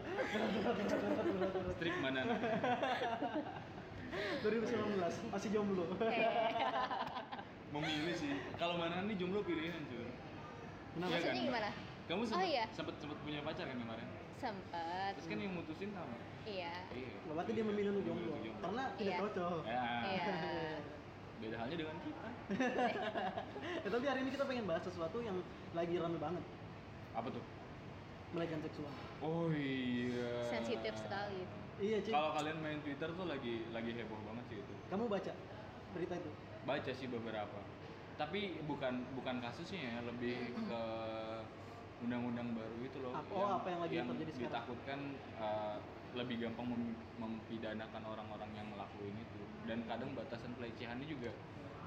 Strik 1.76 1.96
mana? 2.00 2.20
2019 4.40 5.28
masih 5.28 5.48
jomblo 5.52 5.84
Memilih 7.68 8.14
sih. 8.16 8.32
Kalau 8.56 8.80
mana 8.80 9.04
nih 9.04 9.14
jomblo 9.14 9.44
pilihan 9.44 9.84
cuy. 9.84 10.08
Kenapa? 10.96 11.12
Iya 11.12 11.20
Maksudnya 11.20 11.34
kan? 11.34 11.44
gimana? 11.44 11.70
Kamu 12.08 12.22
Oh, 12.24 12.26
sempet, 12.26 12.48
iya. 12.48 12.64
sempet, 12.72 12.94
sempet 12.96 13.18
punya 13.20 13.40
pacar 13.44 13.68
kan 13.68 13.76
kemarin? 13.76 14.08
sempet 14.38 15.18
terus 15.18 15.26
kan 15.26 15.34
yang 15.34 15.50
mutusin 15.50 15.90
kamu 15.90 16.14
iya 16.46 16.70
iya 16.94 17.10
berarti 17.26 17.58
dia 17.58 17.64
memilih 17.66 17.90
lu 17.90 18.06
jomblo 18.06 18.38
karena 18.38 18.84
tidak 18.94 19.10
Iya. 19.10 19.18
cocok 19.18 19.62
ya 19.66 19.82
iya 20.06 20.26
beda 21.42 21.56
halnya 21.58 21.74
dengan 21.74 21.96
kita 21.98 22.26
Ya, 23.82 23.88
tapi 23.90 24.04
hari 24.06 24.20
ini 24.22 24.30
kita 24.30 24.46
pengen 24.46 24.70
bahas 24.70 24.86
sesuatu 24.86 25.18
yang 25.18 25.34
lagi 25.74 25.98
rame 25.98 26.22
banget 26.22 26.44
apa 27.10 27.28
tuh 27.34 27.42
pelecehan 28.30 28.62
seksual 28.62 28.94
oh 29.22 29.50
iya. 29.52 30.46
Sensitif 30.46 30.94
sekali. 30.94 31.42
Iya 31.78 31.98
Ci 32.02 32.10
kalau 32.10 32.34
kalian 32.34 32.58
main 32.58 32.78
twitter 32.82 33.10
tuh 33.14 33.26
lagi 33.30 33.62
lagi 33.70 33.90
heboh 33.94 34.18
banget 34.26 34.44
sih 34.50 34.58
itu. 34.58 34.74
Kamu 34.90 35.06
baca 35.06 35.32
berita 35.94 36.14
itu? 36.18 36.30
Baca 36.66 36.90
sih 36.90 37.06
beberapa. 37.06 37.60
Tapi 38.18 38.40
bukan 38.66 39.06
bukan 39.14 39.36
kasusnya 39.38 39.78
ya 39.78 39.98
lebih 40.02 40.36
ke 40.66 40.82
undang-undang 42.02 42.50
baru 42.54 42.78
itu 42.82 42.98
loh. 42.98 43.14
Apa- 43.14 43.34
oh, 43.34 43.50
apa 43.62 43.66
yang 43.70 43.80
lagi 43.82 43.94
terjadi 44.02 44.32
sekarang? 44.34 44.42
ditakutkan 44.50 45.00
uh, 45.38 45.76
lebih 46.18 46.36
gampang 46.42 46.66
mem- 46.66 46.98
mempidanakan 47.18 48.02
orang-orang 48.02 48.50
yang 48.58 48.66
ngelakuin 48.74 49.14
itu. 49.14 49.42
Dan 49.70 49.86
kadang 49.86 50.10
batasan 50.18 50.50
pelecehannya 50.58 51.06
juga 51.06 51.30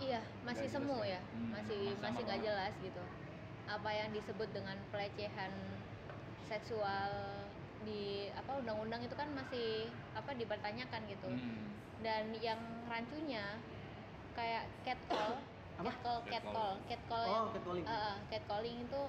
iya 0.01 0.17
masih 0.41 0.65
semu 0.65 0.97
kan? 0.97 1.13
ya. 1.13 1.19
Hmm, 1.29 1.51
masih 1.53 1.81
masih 2.01 2.21
nggak 2.25 2.41
jelas 2.41 2.73
gitu. 2.81 3.03
Apa 3.69 3.89
yang 3.93 4.09
disebut 4.09 4.49
dengan 4.49 4.77
pelecehan 4.89 5.51
seksual 6.51 7.11
di 7.87 8.27
apa 8.35 8.59
undang-undang 8.59 9.01
itu 9.01 9.15
kan 9.15 9.31
masih 9.31 9.87
apa 10.11 10.35
dipertanyakan 10.35 11.01
gitu. 11.07 11.29
Hmm, 11.31 11.71
dan 12.03 12.35
yang 12.43 12.59
rancunya 12.91 13.55
kayak 14.35 14.67
catcall. 14.83 15.39
Apa? 15.81 15.87
catcall 15.89 16.19
catcall. 16.29 16.73
catcall. 16.85 17.25
Oh 17.25 17.45
catcalling. 17.55 17.85
catcalling 18.29 18.77
itu 18.85 19.01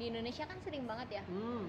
di 0.00 0.04
Indonesia 0.08 0.48
kan 0.48 0.56
sering 0.64 0.88
banget 0.88 1.20
ya. 1.20 1.22
Hmm. 1.28 1.68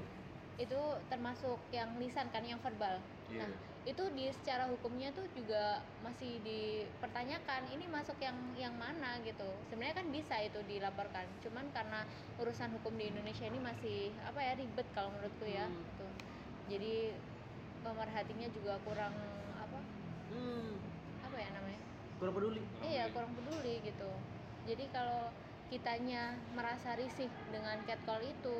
Itu 0.55 0.79
termasuk 1.11 1.59
yang 1.75 1.99
lisan 1.99 2.31
kan 2.31 2.45
yang 2.47 2.61
verbal. 2.63 3.01
Iya. 3.27 3.43
Nah, 3.43 3.51
itu 3.81 4.03
di 4.13 4.29
secara 4.29 4.69
hukumnya 4.69 5.09
tuh 5.09 5.25
juga 5.33 5.81
masih 6.05 6.37
dipertanyakan 6.45 7.65
ini 7.73 7.89
masuk 7.89 8.13
yang 8.21 8.37
yang 8.53 8.73
mana 8.77 9.17
gitu. 9.25 9.49
Sebenarnya 9.73 10.05
kan 10.05 10.07
bisa 10.13 10.37
itu 10.37 10.61
dilaporkan 10.69 11.25
cuman 11.41 11.65
karena 11.73 12.05
urusan 12.37 12.69
hukum 12.77 12.93
di 12.93 13.09
Indonesia 13.09 13.49
ini 13.49 13.57
masih 13.57 14.13
apa 14.21 14.37
ya 14.37 14.53
ribet 14.53 14.85
kalau 14.93 15.09
menurutku 15.17 15.49
ya 15.49 15.65
Hmm. 15.65 15.81
gitu. 15.81 16.07
Jadi 16.77 16.95
pemerhatinya 17.81 18.47
juga 18.53 18.77
kurang 18.85 19.17
apa? 19.57 19.79
Hmm. 20.29 20.77
Apa 21.25 21.37
ya 21.41 21.49
namanya? 21.49 21.81
Kurang 22.21 22.33
peduli. 22.37 22.61
Iya 22.85 23.09
kurang 23.09 23.33
peduli 23.33 23.81
gitu. 23.81 24.09
Jadi 24.69 24.85
kalau 24.93 25.33
kitanya 25.73 26.37
merasa 26.53 26.93
risih 26.93 27.33
dengan 27.49 27.81
catcall 27.89 28.21
itu 28.21 28.55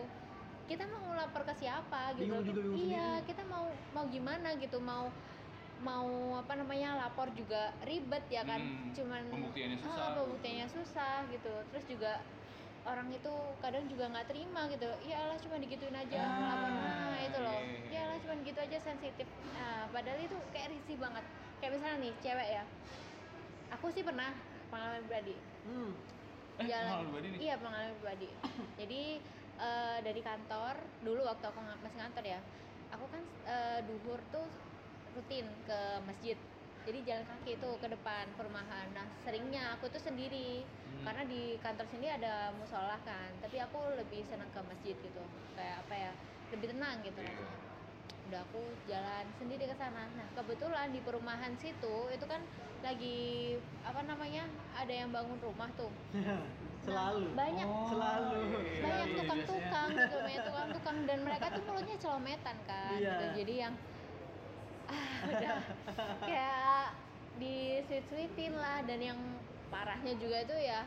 kita 0.71 0.87
mau 0.87 1.03
ngelapor 1.11 1.41
ke 1.43 1.53
siapa 1.59 2.15
gitu. 2.15 2.31
Bingung 2.31 2.43
juga, 2.47 2.59
bingung 2.63 2.79
iya 2.79 3.19
sendiri. 3.19 3.27
kita 3.27 3.43
mau 3.51 3.65
mau 3.91 4.05
gimana 4.07 4.49
gitu 4.55 4.77
mau 4.79 5.11
mau 5.81 6.07
apa 6.39 6.53
namanya 6.55 6.95
lapor 6.95 7.27
juga 7.35 7.75
ribet 7.83 8.23
ya 8.31 8.47
kan. 8.47 8.61
Hmm, 8.63 8.95
cuman 8.95 9.21
pembuktiannya 9.27 9.77
ah, 9.77 9.83
susah. 9.83 10.07
pembuktiannya 10.15 10.67
susah 10.71 11.15
gitu. 11.27 11.53
Terus 11.73 11.85
juga 11.91 12.11
orang 12.81 13.11
itu 13.11 13.33
kadang 13.59 13.85
juga 13.91 14.05
nggak 14.15 14.27
terima 14.31 14.61
gitu. 14.71 14.87
Iyalah 15.03 15.37
cuma 15.43 15.55
digituin 15.59 15.97
aja 15.97 16.21
Ah, 16.23 16.39
lapor. 16.55 16.69
Nah 16.71 17.19
itu 17.19 17.39
loh. 17.43 17.59
iya, 17.59 17.67
iya. 17.67 17.89
iyalah 17.91 18.17
cuma 18.23 18.33
gitu 18.45 18.59
aja 18.63 18.77
sensitif. 18.79 19.27
Nah 19.57 19.89
padahal 19.91 20.19
itu 20.23 20.37
kayak 20.55 20.71
risih 20.71 20.97
banget. 21.01 21.25
Kayak 21.59 21.71
misalnya 21.75 21.97
nih 21.99 22.13
cewek 22.23 22.47
ya. 22.47 22.63
Aku 23.75 23.85
sih 23.91 24.03
pernah 24.07 24.31
pengalaman 24.71 25.03
pribadi. 25.03 25.35
Hmm. 25.67 25.91
Eh 26.61 26.65
jalan. 26.69 26.79
pengalaman 26.79 27.05
pribadi 27.11 27.27
nih? 27.27 27.39
Iya 27.43 27.53
pengalaman 27.59 27.91
pribadi. 27.99 28.27
Jadi 28.79 29.01
eh, 29.61 29.97
dari 30.01 30.21
kantor 30.25 30.75
dulu 31.05 31.21
waktu 31.23 31.45
aku 31.45 31.59
masih 31.85 31.99
kantor 32.01 32.25
ya 32.25 32.39
aku 32.91 33.05
kan 33.07 33.23
eh, 33.47 33.79
duhur 33.87 34.19
tuh 34.33 34.45
rutin 35.15 35.45
ke 35.67 35.79
masjid. 36.07 36.37
Jadi 36.81 37.05
jalan 37.05 37.21
kaki 37.29 37.61
tuh 37.61 37.77
ke 37.77 37.85
depan 37.93 38.25
perumahan. 38.33 38.89
Nah 38.97 39.05
seringnya 39.21 39.77
aku 39.77 39.85
tuh 39.93 40.01
sendiri. 40.01 40.65
Hmm. 40.91 41.07
karena 41.07 41.23
di 41.25 41.57
kantor 41.63 41.87
sini 41.89 42.05
ada 42.13 42.53
musola 42.53 42.93
kan 43.01 43.31
tapi 43.41 43.57
aku 43.57 43.95
lebih 43.97 44.21
senang 44.27 44.49
ke 44.53 44.61
masjid 44.69 44.93
gitu. 44.97 45.23
Kayak 45.55 45.87
apa 45.87 45.93
ya 45.95 46.11
lebih 46.51 46.67
tenang 46.75 46.99
gitu 47.01 47.19
Iya. 47.21 47.31
rasanya. 47.31 47.59
Udah 48.29 48.41
aku 48.45 48.61
jalan 48.85 49.25
sendiri 49.39 49.63
ke 49.65 49.75
sana. 49.79 50.03
Nah 50.13 50.27
kebetulan 50.37 50.91
di 50.93 50.99
perumahan 51.01 51.53
situ 51.57 51.95
itu 52.11 52.25
kan 52.27 52.41
lagi 52.81 53.55
apa 53.85 54.01
namanya 54.05 54.45
ada 54.73 54.89
yang 54.89 55.13
bangun 55.13 55.37
rumah 55.37 55.69
tuh 55.77 55.93
selalu. 56.81 57.27
Banyak. 57.37 57.67
Oh, 57.69 57.87
Selalu. 57.87 58.37
iya, 58.41 58.81
banyak 58.81 59.07
iya, 59.07 59.17
tukang-tukang 59.21 59.87
gitu 59.93 60.15
banyak 60.17 60.43
tukang-tukang. 60.49 60.97
Dan 61.05 61.17
mereka 61.21 61.45
tuh 61.53 61.63
mulutnya 61.65 61.97
celometan 62.01 62.57
kan 62.65 62.97
Iya. 62.97 63.11
gitu. 63.13 63.25
Jadi 63.43 63.53
yang 63.57 63.73
ah 64.89 65.09
udah. 65.29 65.57
Kayak 66.25 66.83
di 67.37 67.55
sweet 67.85 68.05
sweetin 68.09 68.53
lah. 68.57 68.81
Dan 68.83 68.99
yang 68.99 69.19
parahnya 69.69 70.13
juga 70.17 70.37
itu 70.43 70.55
ya 70.57 70.81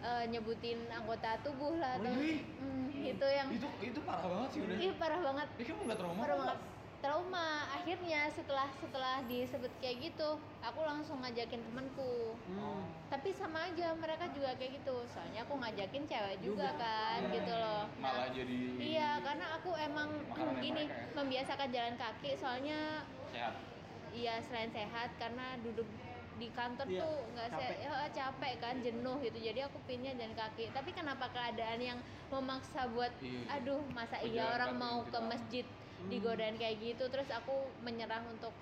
eh, 0.00 0.24
nyebutin 0.28 0.78
anggota 0.90 1.38
tubuh 1.46 1.78
lah. 1.78 1.96
Oh, 2.00 2.10
iya? 2.10 2.42
Hmm, 2.58 2.88
itu 2.90 3.26
yang 3.26 3.48
itu 3.54 3.66
itu 3.80 4.00
parah 4.02 4.26
banget 4.26 4.48
sih 4.52 4.60
udah. 4.66 4.76
Ih 4.76 4.92
parah 4.98 5.20
banget. 5.22 5.48
Ih, 5.56 5.64
kamu 5.70 5.80
nggak 5.88 5.98
trauma 5.98 6.20
parah 6.20 6.36
banget 6.36 6.58
trauma 7.00 7.48
akhirnya 7.72 8.28
setelah 8.28 8.68
setelah 8.76 9.24
disebut 9.24 9.72
kayak 9.80 10.12
gitu 10.12 10.30
aku 10.60 10.80
langsung 10.80 11.16
ngajakin 11.20 11.64
temanku 11.64 12.36
hmm. 12.46 12.82
tapi 13.08 13.32
sama 13.32 13.64
aja 13.66 13.96
mereka 13.96 14.28
juga 14.30 14.52
kayak 14.54 14.78
gitu 14.78 15.00
soalnya 15.06 15.40
aku 15.40 15.56
ngajakin 15.56 16.04
cewek 16.04 16.36
juga, 16.38 16.68
Juga. 16.68 16.78
kan 16.78 17.18
Iya. 17.20 17.32
gitu 17.34 17.52
loh 17.56 17.82
Nah, 17.96 18.00
malah 18.04 18.28
jadi 18.30 18.56
iya 18.76 19.10
karena 19.18 19.46
aku 19.56 19.70
emang 19.74 20.08
gini 20.60 20.84
ya? 20.84 20.96
membiasakan 21.16 21.68
jalan 21.70 21.96
kaki 21.96 22.30
soalnya 22.36 23.00
sehat 23.30 23.54
iya 24.12 24.34
selain 24.38 24.68
sehat 24.68 25.08
karena 25.16 25.56
duduk 25.60 25.88
di 26.36 26.48
kantor 26.50 26.88
Iya, 26.88 27.00
tuh 27.00 27.16
nggak 27.32 27.48
se 27.50 27.56
capek. 27.60 27.78
ya, 27.80 27.92
capek 28.10 28.52
kan 28.56 28.74
jenuh 28.80 29.16
gitu 29.20 29.38
jadi 29.38 29.60
aku 29.68 29.76
pinnya 29.84 30.12
jalan 30.12 30.32
kaki 30.32 30.72
tapi 30.72 30.90
kenapa 30.90 31.28
keadaan 31.28 31.80
yang 31.80 31.98
memaksa 32.28 32.88
buat 32.88 33.12
Iya. 33.20 33.56
aduh 33.56 33.80
masa 33.92 34.20
iya 34.20 34.52
orang 34.54 34.76
mau 34.76 35.00
gitu 35.00 35.10
ke 35.10 35.18
kan. 35.18 35.28
masjid 35.28 35.66
Hmm. 36.00 36.08
digodain 36.08 36.56
kayak 36.56 36.76
gitu 36.78 37.04
terus 37.06 37.28
aku 37.28 37.52
menyerah 37.78 38.24
untuk 38.24 38.56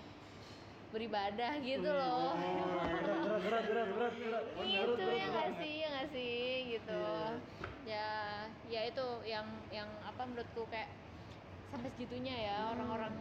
beribadah 0.88 1.60
gitu 1.60 1.86
loh 1.86 2.32
oh, 2.32 3.38
berat 3.38 3.64
berat 3.68 3.88
berat 3.88 3.88
berat 3.92 4.14
berat 4.16 4.44
gitu 4.64 4.92
berat, 4.96 5.14
ya 5.14 5.26
nggak 5.28 5.50
sih 5.54 5.72
ya 5.76 5.88
nggak 5.88 6.08
sih 6.10 6.40
gitu 6.72 6.98
Iya. 6.98 7.28
ya 7.88 8.08
ya 8.68 8.80
itu 8.84 9.06
yang 9.24 9.46
yang 9.70 9.88
apa 10.02 10.22
menurutku 10.24 10.64
kayak 10.66 10.88
sampai 11.68 11.88
segitunya 11.92 12.34
ya 12.42 12.56
Hmm. 12.58 12.72
orang-orang 12.74 13.14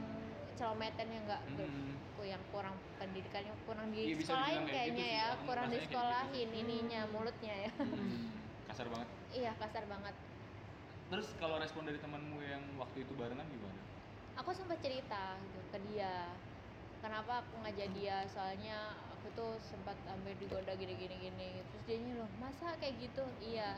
celometan 0.56 1.08
yang 1.08 1.24
nggak 1.24 1.42
Hmm. 1.46 1.92
yang 2.20 2.42
kurang 2.50 2.76
pendidikannya 2.98 3.54
kurang 3.64 3.94
Iya, 3.94 4.04
di 4.10 4.14
sekolahin 4.18 4.64
kayaknya 4.66 5.06
gitu 5.06 5.18
ya 5.22 5.28
kurang 5.46 5.68
di 5.70 5.80
sekolahin 5.80 6.48
gitu. 6.50 6.60
ininya 6.66 7.02
Hmm. 7.04 7.12
mulutnya 7.14 7.54
ya 7.68 7.72
Hmm. 7.78 8.32
kasar 8.72 8.88
banget 8.88 9.08
iya 9.32 9.52
kasar 9.60 9.84
banget 9.86 10.16
terus 11.08 11.28
kalau 11.36 11.56
respon 11.56 11.84
dari 11.84 12.00
temanmu 12.00 12.40
yang 12.42 12.64
waktu 12.76 13.04
itu 13.04 13.12
barengan 13.16 13.48
gimana 13.48 13.80
aku 14.38 14.50
sempat 14.54 14.78
cerita 14.80 15.36
gitu 15.42 15.60
ke 15.74 15.78
dia 15.92 16.30
kenapa 17.02 17.46
aku 17.46 17.62
ngajak 17.62 17.90
dia? 17.98 18.26
Soalnya 18.30 18.94
aku 19.14 19.28
tuh 19.38 19.52
sempat 19.62 19.98
hampir 20.10 20.34
digoda 20.42 20.74
gini 20.78 20.94
gini 20.98 21.16
gini. 21.20 21.50
Terus 21.74 21.84
dia 21.86 21.98
loh 22.18 22.30
masa 22.42 22.74
kayak 22.78 22.98
gitu? 23.02 23.26
Iya. 23.42 23.78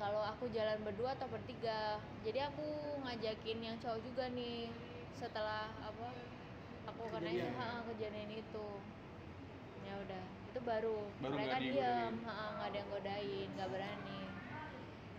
Kalau 0.00 0.18
aku 0.24 0.50
jalan 0.50 0.82
berdua 0.82 1.14
atau 1.14 1.30
bertiga 1.30 2.00
jadi 2.26 2.50
aku 2.50 2.64
ngajakin 3.06 3.58
yang 3.62 3.76
cowok 3.80 4.00
juga 4.02 4.24
nih. 4.32 4.72
Setelah 5.16 5.70
apa 5.78 6.06
aku 6.88 7.02
karena 7.12 7.30
Kejadian. 7.30 7.54
ha, 7.60 7.66
kejadian 7.86 8.30
itu. 8.32 8.66
Ya 9.86 9.94
udah 9.98 10.24
itu 10.52 10.60
baru, 10.68 10.98
Baru 11.24 11.32
mereka 11.32 11.56
diam 11.64 12.12
nggak 12.20 12.66
ada 12.68 12.76
yang 12.76 12.88
godain 12.92 13.48
nggak 13.56 13.70
berani. 13.72 14.20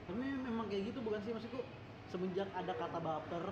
Tapi 0.03 0.19
memang 0.19 0.65
kayak 0.67 0.83
gitu 0.93 0.99
bukan 1.01 1.19
sih? 1.23 1.31
Maksudku 1.31 1.61
semenjak 2.11 2.49
ada 2.53 2.73
kata 2.75 2.99
baper 3.01 3.43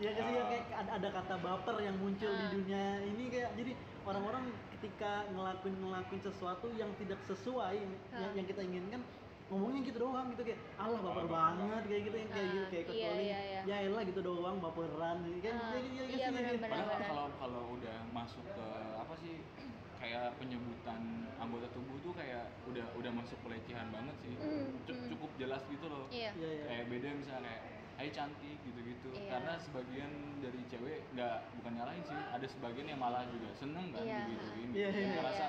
ya 0.00 0.10
kan 0.10 0.22
sih 0.24 0.34
ya 0.34 0.40
Ah. 0.40 0.48
kayak 0.48 0.64
ada, 0.74 0.90
ada 0.96 1.08
kata 1.12 1.34
baper 1.38 1.76
yang 1.78 1.96
muncul 1.96 2.30
di 2.30 2.40
Ah. 2.40 2.50
dunia 2.50 2.84
ini 3.04 3.24
kayak 3.28 3.50
jadi 3.54 3.72
orang-orang 4.02 4.44
ketika 4.72 5.12
ngelakuin 5.28 5.76
ngelakuin 5.78 6.20
sesuatu 6.20 6.66
yang 6.72 6.88
tidak 6.96 7.20
sesuai 7.22 7.76
yang, 7.76 7.92
Ah. 8.10 8.32
yang 8.32 8.46
kita 8.46 8.60
inginkan 8.60 9.02
ngomongnya 9.46 9.82
gitu 9.84 9.98
doang 10.00 10.30
gitu 10.30 10.42
kayak 10.46 10.60
Allah 10.78 10.98
baper 10.98 11.14
baper 11.20 11.26
banget 11.28 11.82
kayak 11.84 12.02
gitu 12.06 12.16
yang 12.16 12.30
kayak 12.30 12.48
gitu 12.48 12.64
kayak 12.64 12.84
iya, 12.86 12.86
catcalling. 12.86 13.26
iya, 13.26 13.38
iya. 13.42 13.60
ya 13.66 13.76
elah 13.84 14.02
gitu 14.06 14.20
doang 14.22 14.56
baperan 14.58 15.16
kan 15.20 15.54
Ah, 15.54 15.68
kayak 15.68 15.84
gitu, 15.84 15.94
ya, 15.98 16.04
iya, 16.06 16.16
ya, 16.16 16.28
benar, 16.30 16.52
sih. 16.54 16.60
benar. 16.62 16.70
Padahal 16.70 17.00
kalau 17.02 17.26
kalau 17.36 17.62
udah 17.74 17.96
masuk 18.10 18.44
ke 18.46 18.66
apa 18.94 19.14
sih 19.16 19.34
kayak 20.00 20.32
penyebutan 20.40 21.00
anggota 21.36 21.68
tubuh 21.70 21.98
tuh 22.00 22.12
kayak 22.14 22.48
udah 22.64 22.86
udah 22.94 23.12
masuk 23.12 23.36
pelecehan 23.42 23.90
banget 23.90 24.16
sih. 24.22 24.32
Hmm. 24.32 24.70
Cukup 24.86 25.28
jelas 25.36 25.60
gitu 25.66 25.86
loh. 25.86 26.06
iya 26.08 26.30
Iya, 26.32 26.48
iya. 26.48 26.64
Kayak 26.64 26.84
beda 26.88 27.08
misalnya 27.12 27.52
kayak 27.52 27.79
Hai 28.00 28.08
cantik 28.10 28.56
gitu-gitu. 28.64 29.12
Iya. 29.12 29.28
Karena 29.28 29.52
sebagian 29.60 30.12
dari 30.40 30.60
cewek 30.66 31.04
nggak 31.12 31.36
bukan 31.60 31.72
nyalahin 31.76 32.00
sih. 32.00 32.16
Ada 32.16 32.46
sebagian 32.48 32.86
yang 32.88 32.96
malah 32.96 33.28
juga 33.28 33.52
seneng 33.52 33.92
kan 33.92 34.00
Iya. 34.00 34.24
gitu-gituin. 34.24 34.68
Iya, 34.72 34.88
Kayak 34.88 35.04
iya. 35.04 35.12
ngerasa 35.14 35.46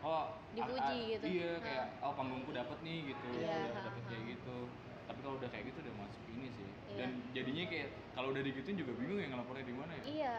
oh 0.00 0.24
Dipuji 0.50 0.80
ah, 0.80 0.88
ah, 0.88 1.10
gitu. 1.12 1.24
Iya 1.28 1.50
Ha. 1.52 1.60
kayak 1.60 1.84
oh 2.00 2.12
panggungku 2.16 2.50
dapet 2.50 2.78
nih 2.80 2.98
gitu. 3.12 3.26
Iya, 3.36 3.52
Udah 3.52 3.72
ha, 3.76 3.80
dapet 3.84 4.00
ha. 4.00 4.08
kayak 4.08 4.24
gitu. 4.32 4.56
Tapi 5.04 5.18
kalau 5.20 5.34
udah 5.36 5.48
kayak 5.52 5.64
gitu 5.68 5.78
udah 5.84 5.94
masuk 6.00 6.24
ini 6.32 6.48
sih. 6.50 6.68
Iya. 6.90 7.06
dan 7.06 7.10
jadinya 7.30 7.64
kayak 7.70 7.88
kalau 8.12 8.28
udah 8.34 8.42
digituin 8.42 8.74
juga 8.74 8.92
bingung 8.98 9.22
ya 9.22 9.30
ngelapornya 9.30 9.62
di 9.62 9.74
mana 9.78 9.92
ya 9.94 10.02
iya 10.10 10.36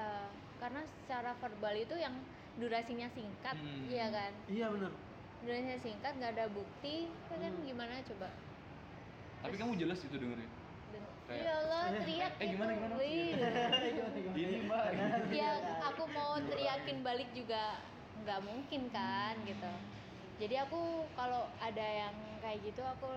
karena 0.60 0.84
secara 0.84 1.32
verbal 1.39 1.75
itu 1.80 1.96
yang 1.96 2.12
durasinya 2.60 3.08
singkat 3.08 3.56
Hmm. 3.56 3.88
iya 3.88 4.12
kan 4.12 4.32
iya 4.51 4.68
bener 4.68 4.91
durasinya 5.39 5.80
singkat 5.80 6.12
nggak 6.12 6.32
ada 6.36 6.46
bukti 6.51 7.08
ya 7.08 7.38
kan 7.39 7.53
Hmm. 7.56 7.63
gimana 7.63 8.03
coba 8.03 8.27
tapi 9.39 9.56
kamu 9.56 9.80
jelas 9.80 10.03
itu 10.03 10.12
dengerin 10.12 10.44
Dan, 10.44 10.61
Kayak- 11.32 11.46
ya 11.48 11.54
Allah 11.58 11.82
teriak 11.96 12.32
Eh, 12.38 12.48
gimana, 12.52 12.72
gitu. 12.72 12.80
gimana? 12.84 12.96
Wih. 13.00 13.32
Gini, 14.38 14.56
Mbak. 14.64 14.86
ya 15.32 15.52
aku 15.84 16.04
mau 16.08 16.36
teriakin 16.42 16.98
balik 17.02 17.30
juga 17.32 17.80
nggak 18.22 18.40
mungkin 18.42 18.82
kan 18.90 19.34
gitu 19.44 19.72
jadi 20.38 20.64
aku 20.64 20.82
kalau 21.14 21.50
ada 21.58 21.82
yang 21.84 22.14
kayak 22.40 22.62
gitu 22.64 22.82
aku 22.82 23.10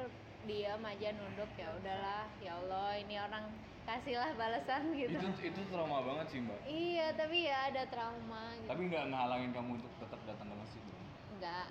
diam 0.45 0.81
aja 0.81 1.09
nunduk 1.13 1.49
ya 1.57 1.69
udahlah 1.73 2.25
ya 2.39 2.53
Allah 2.57 2.97
ini 2.99 3.17
orang 3.17 3.45
kasihlah 3.85 4.33
balasan 4.35 4.93
gitu 4.93 5.13
itu 5.13 5.29
itu 5.45 5.61
trauma 5.69 6.01
banget 6.01 6.27
sih 6.29 6.41
mbak 6.41 6.57
iya 6.65 7.13
tapi 7.13 7.45
ya 7.45 7.69
ada 7.69 7.85
trauma 7.87 8.57
gitu. 8.57 8.69
tapi 8.69 8.83
nggak 8.89 9.05
ngehalangin 9.09 9.51
kamu 9.53 9.71
untuk 9.77 9.93
tetap 10.01 10.21
datang 10.25 10.47
ke 10.49 10.57
masjid 10.57 10.83
enggak 11.37 11.67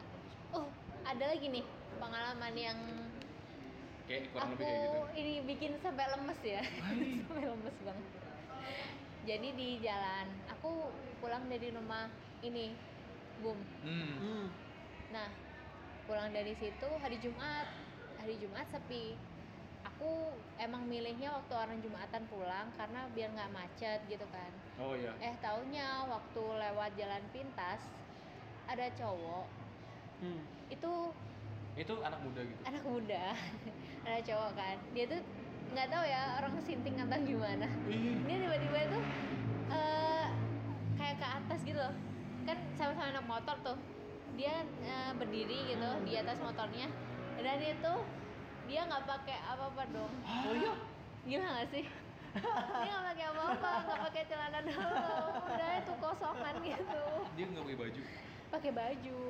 oh 0.54 0.66
ada 1.04 1.24
lagi 1.26 1.48
nih 1.50 1.66
pengalaman 1.98 2.54
yang 2.54 2.78
kayak 4.07 4.29
kurang 4.36 4.51
aku 4.51 4.53
lebih 4.60 4.65
kayak 4.67 4.81
gitu. 4.83 5.00
Ini 5.15 5.33
bikin 5.48 5.72
sampai 5.79 6.05
lemes 6.12 6.41
ya. 6.43 6.62
Sampai 7.27 7.45
lemes 7.48 7.77
banget. 7.83 8.07
Jadi 9.24 9.48
di 9.55 9.69
jalan 9.79 10.27
aku 10.51 10.91
pulang 11.24 11.48
dari 11.48 11.72
rumah 11.72 12.12
ini 12.43 12.75
boom 13.39 13.55
hmm. 13.88 14.12
hmm. 14.19 14.45
nah 15.15 15.31
pulang 16.03 16.36
dari 16.36 16.51
situ 16.60 16.89
hari 17.00 17.15
Jumat. 17.24 17.67
Hari 18.19 18.36
Jumat 18.39 18.67
sepi. 18.72 19.15
Aku 19.83 20.36
emang 20.60 20.88
milihnya 20.88 21.31
waktu 21.31 21.53
orang 21.55 21.79
Jumatan 21.79 22.24
pulang 22.27 22.72
karena 22.75 23.07
biar 23.15 23.31
nggak 23.36 23.51
macet 23.55 24.00
gitu 24.12 24.24
kan. 24.31 24.51
Oh 24.79 24.95
iya. 24.95 25.15
Eh 25.24 25.36
taunya 25.39 26.07
waktu 26.07 26.43
lewat 26.43 26.91
jalan 27.00 27.24
pintas 27.31 27.79
ada 28.67 28.88
cowok. 28.95 29.48
Hmm. 30.24 30.39
itu 30.72 31.12
itu 31.74 31.94
anak 32.06 32.20
muda 32.22 32.42
gitu. 32.46 32.62
Anak 32.70 32.84
muda. 32.86 33.24
Ada 34.06 34.20
cowok 34.22 34.51
kan. 34.53 34.77
Dia 34.94 35.06
tuh 35.10 35.22
nggak 35.74 35.88
tahu 35.89 36.03
ya 36.06 36.22
orang 36.38 36.53
sinting 36.62 36.96
atau 37.01 37.18
gimana. 37.25 37.68
Ih, 37.89 38.22
dia 38.30 38.36
tiba-tiba 38.46 38.77
itu 38.94 39.00
eh, 39.74 40.25
kayak 40.98 41.15
ke 41.18 41.27
atas 41.27 41.60
gitu 41.65 41.80
loh. 41.82 41.94
Kan 42.46 42.58
sama-sama 42.77 43.10
anak 43.10 43.25
motor 43.25 43.56
tuh. 43.65 43.77
Dia 44.38 44.62
eh, 44.86 45.12
berdiri 45.18 45.74
gitu 45.74 45.89
di 46.06 46.13
atas 46.13 46.38
motornya. 46.46 46.88
Dan 47.42 47.60
itu 47.60 47.94
dia 48.70 48.82
nggak 48.86 49.03
pakai 49.10 49.38
apa-apa 49.50 49.84
dong. 49.89 50.13
Oh 50.24 50.53
iya? 50.53 50.74
Gila 51.25 51.48
gak 51.63 51.70
sih? 51.74 51.86
Dia 52.34 52.94
nggak 52.94 53.06
pakai 53.13 53.25
apa-apa 53.30 53.70
nggak 53.86 54.00
pakai 54.10 54.24
celana 54.25 54.60
dalam 54.65 54.89
udah 55.53 55.70
itu 55.82 55.94
kosongan 56.01 56.56
gitu. 56.65 57.06
Dia 57.34 57.46
nggak 57.50 57.63
pakai 57.65 57.77
baju? 57.82 58.01
Pakai 58.53 58.72
baju 58.74 59.22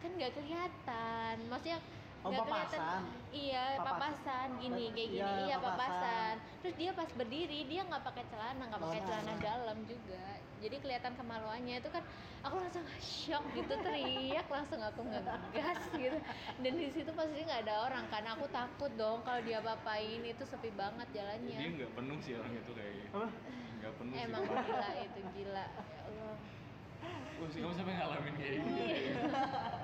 kan 0.00 0.10
nggak 0.10 0.32
kelihatan. 0.34 1.36
Maksudnya 1.46 1.80
Oh, 2.20 2.28
nggak 2.28 2.44
kelihatan. 2.44 2.80
papasan. 2.84 3.02
iya 3.32 3.64
Papas- 3.80 4.20
papasan 4.20 4.48
gini 4.60 4.92
kayak 4.92 5.08
iya, 5.08 5.24
gini. 5.24 5.40
Iya 5.48 5.56
papasan. 5.56 5.72
papasan. 5.72 6.34
Terus 6.60 6.74
dia 6.76 6.90
pas 6.92 7.10
berdiri 7.16 7.60
dia 7.64 7.80
nggak 7.80 8.02
pakai 8.04 8.24
celana 8.28 8.62
nggak 8.68 8.82
pakai 8.82 9.00
celana 9.00 9.32
dalam 9.40 9.78
juga. 9.88 10.26
Jadi 10.60 10.76
kelihatan 10.76 11.12
kemaluannya. 11.16 11.74
Itu 11.80 11.88
kan 11.88 12.04
aku 12.44 12.60
langsung 12.60 12.84
shock 13.00 13.44
gitu 13.56 13.72
teriak. 13.72 14.44
Langsung 14.52 14.80
aku 14.84 15.00
ngegas 15.00 15.80
gitu. 15.96 16.18
Dan 16.60 16.72
di 16.76 16.88
situ 16.92 17.08
pasti 17.08 17.40
nggak 17.40 17.64
ada 17.64 17.88
orang 17.88 18.04
karena 18.12 18.36
aku 18.36 18.44
takut 18.52 18.92
dong 19.00 19.24
kalau 19.24 19.40
dia 19.40 19.64
papain 19.64 20.20
itu 20.20 20.44
sepi 20.44 20.68
banget 20.76 21.08
dia 21.16 21.24
jalannya 21.24 21.56
nggak 21.56 21.92
penuh 21.96 22.18
sih 22.20 22.36
orang 22.36 22.52
itu 22.52 22.70
kayaknya 22.76 23.06
apa? 23.16 23.28
Nggak 23.80 23.92
penuh 23.96 24.12
emang 24.12 24.42
sih 24.44 24.56
gila 24.60 24.88
itu 25.00 25.20
gila 25.32 25.66
Wah, 27.40 27.48
sih 27.48 27.60
kamu 27.60 27.72
sampai 27.72 27.94
ngalamin 27.96 28.34
kayak 28.36 28.52
gitu 28.60 28.70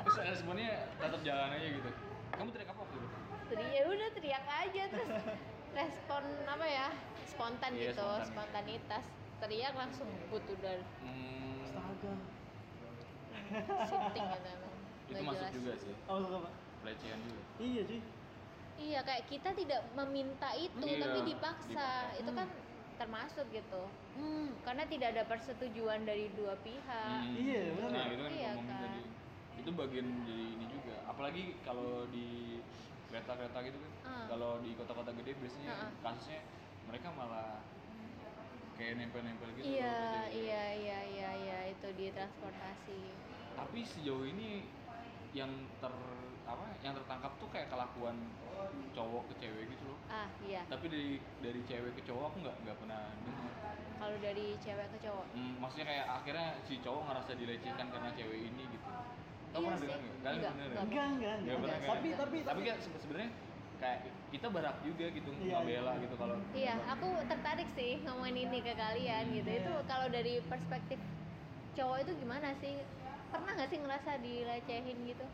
terus 0.05 0.17
responnya 0.23 0.71
tetap 0.97 1.21
jalan 1.25 1.51
aja 1.51 1.69
gitu. 1.73 1.91
Kamu 2.31 2.49
teriak 2.53 2.69
apa 2.69 2.81
waktu 2.85 2.97
itu? 2.97 3.09
Teriak 3.49 3.71
ya 3.73 3.83
udah 3.89 4.09
teriak 4.13 4.45
aja 4.47 4.83
terus 4.93 5.11
respon 5.73 6.23
apa 6.45 6.67
ya 6.67 6.87
spontan 7.27 7.71
Iya, 7.73 7.91
gitu 7.91 8.05
spontan. 8.05 8.27
spontanitas. 8.29 9.05
Teriak 9.37 9.73
langsung 9.73 10.09
ngebut 10.09 10.45
udah. 10.53 10.77
Hmm, 11.01 11.65
astaga. 11.65 12.13
Shifting 13.85 14.27
gitu 14.27 14.49
emang. 14.49 14.75
Itu 15.07 15.23
masuk 15.23 15.39
jelas. 15.41 15.53
juga 15.55 15.73
sih. 15.81 15.95
Oh 16.07 16.19
pak 16.21 16.53
pelecehan 16.85 17.19
juga. 17.25 17.43
Iya 17.59 17.83
cuy. 17.85 18.01
Iya 18.77 19.01
kayak 19.01 19.25
kita 19.27 19.51
tidak 19.57 19.81
meminta 19.97 20.49
itu 20.53 20.85
Iya, 20.85 21.01
tapi 21.01 21.19
dipaksa. 21.25 21.65
dipaksa. 21.73 22.21
itu 22.21 22.31
kan 22.37 22.49
termasuk 22.97 23.47
gitu 23.51 23.83
hmm, 24.15 24.57
karena 24.63 24.85
tidak 24.85 25.09
ada 25.13 25.23
persetujuan 25.25 26.03
dari 26.03 26.33
dua 26.33 26.57
pihak 26.59 27.05
Hmm. 27.07 27.33
Iya, 27.33 27.63
benar. 27.75 27.91
nah 27.91 28.05
itu 28.07 28.23
kan 28.23 28.33
Iya, 28.33 28.51
kan. 28.55 28.81
tadi 28.83 29.01
itu 29.57 29.71
bagian 29.73 30.09
dari 30.23 30.47
ini 30.53 30.67
juga 30.67 30.95
apalagi 31.07 31.43
kalau 31.61 32.05
di 32.09 32.59
kereta-kereta 33.07 33.59
gitu 33.63 33.79
kan 33.79 33.93
Ah. 34.03 34.25
kalau 34.27 34.51
di 34.61 34.71
kota-kota 34.73 35.11
gede 35.15 35.33
biasanya 35.37 35.73
ah. 35.73 35.91
kasusnya 36.03 36.41
mereka 36.85 37.09
malah 37.11 37.61
kayak 38.75 38.95
nempel-nempel 38.97 39.49
gitu 39.53 39.65
iya 39.67 39.89
loh, 39.89 40.13
jadi- 40.23 40.33
iya 40.39 40.65
iya 40.75 40.99
iya 41.07 41.31
iya 41.35 41.59
itu 41.69 41.89
di 41.93 42.07
transportasi 42.11 43.01
tapi 43.55 43.81
sejauh 43.83 44.23
ini 44.23 44.69
yang 45.37 45.53
ter 45.77 45.93
apa 46.47 46.65
yang 46.81 46.95
tertangkap 46.95 47.33
tuh 47.37 47.49
kayak 47.53 47.69
kelakuan 47.69 48.17
cowok 48.91 49.29
ke 49.29 49.45
cewek 49.45 49.65
gitu 49.69 49.85
loh 49.85 49.99
ah 50.09 50.25
iya 50.41 50.65
tapi 50.67 50.89
dari 50.89 51.11
dari 51.45 51.61
cewek 51.63 51.93
ke 51.93 52.03
cowok 52.03 52.25
aku 52.33 52.37
nggak 52.41 52.57
nggak 52.65 52.77
pernah 52.81 53.03
dengar 53.21 53.53
kalau 53.97 54.17
dari 54.19 54.47
cewek 54.57 54.87
ke 54.89 54.99
cowok 55.05 55.27
Hmm, 55.37 55.53
maksudnya 55.61 55.87
kayak 55.87 56.07
akhirnya 56.09 56.49
si 56.65 56.75
cowok 56.81 57.03
ngerasa 57.05 57.33
dilecehkan 57.37 57.87
karena 57.93 58.11
cewek 58.17 58.41
ini 58.43 58.65
gitu 58.67 58.89
kamu 59.47 59.57
Iya 59.57 59.65
pernah 59.67 59.77
sih. 59.77 59.85
dengar 59.85 59.99
nggak 60.01 60.17
kalian 60.17 60.37
Enggak, 60.37 60.53
bener 60.53 60.67
enggak. 60.67 60.85
enggak 60.87 61.07
enggak 61.07 61.37
Nggak 61.45 61.59
pernah 61.61 61.77
kan? 61.77 61.89
tapi 61.93 62.09
tapi 62.17 62.37
tapi 62.43 62.61
kan 62.63 62.77
se- 62.81 62.99
sebenarnya 62.99 63.31
kayak 63.77 63.99
kita 64.27 64.47
berhak 64.49 64.77
juga 64.81 65.07
gitu 65.13 65.31
Iya, 65.37 65.55
ngebela 65.55 65.93
gitu 66.01 66.15
kalau 66.17 66.37
Iya, 66.53 66.75
aku 66.89 67.09
tertarik 67.29 67.69
sih 67.77 67.93
ngomongin 68.01 68.37
ini 68.43 68.59
ke 68.61 68.73
kalian 68.73 69.25
gitu. 69.33 69.49
Iya. 69.49 69.61
Itu 69.61 69.73
kalau 69.85 70.07
dari 70.09 70.35
perspektif 70.49 70.99
cowok 71.75 71.99
itu 72.01 72.13
gimana 72.17 72.49
sih? 72.57 72.81
Pernah 73.37 73.53
nggak 73.55 73.69
sih 73.69 73.79
ngerasa 73.79 74.11
dilecehin 74.19 74.99
gitu? 75.05 75.25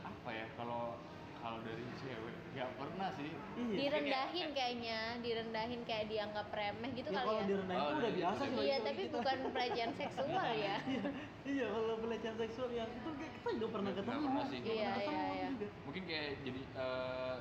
apa 0.00 0.30
ya 0.30 0.46
kalau 0.54 0.94
kalau 1.34 1.56
dari 1.64 1.80
cewek 1.96 2.34
nggak 2.52 2.70
pernah 2.76 3.08
sih 3.16 3.32
iya 3.56 3.76
Direndahin 3.80 4.48
kayaknya, 4.52 4.98
direndahin 5.18 5.80
kayak 5.82 6.06
dianggap 6.06 6.46
remeh 6.52 6.90
gitu 6.92 7.08
ya 7.08 7.16
kali 7.16 7.26
kalau 7.26 7.40
ya. 7.40 7.46
direndahin 7.48 7.80
Oh, 7.80 7.88
itu 7.88 7.96
udah 7.96 8.06
iya, 8.06 8.18
biasa 8.20 8.40
iya. 8.40 8.50
sih 8.52 8.60
Iya, 8.60 8.76
tapi 8.84 9.02
kita. 9.02 9.14
bukan 9.16 9.38
pelecehan 9.50 9.90
seksual 9.96 10.28
ya. 10.68 10.76
iya 10.84 11.00
iya 11.42 11.66
kalau 11.66 11.96
pelecehan 11.98 12.36
seksual 12.36 12.68
yang 12.70 12.90
itu 12.92 13.10
kayak 13.10 13.32
kita 13.34 13.48
juga 13.56 13.68
pernah 13.72 13.90
ketemu 13.90 14.20
pernah 14.22 14.44
sih. 14.46 14.58
Iya, 14.60 14.68
pernah 14.68 14.94
ketemu 14.94 15.16
iya, 15.16 15.32
iya. 15.32 15.48
juga. 15.50 15.66
mungkin 15.82 16.02
kayak 16.04 16.28
jadi 16.44 16.60
eh, 16.76 17.36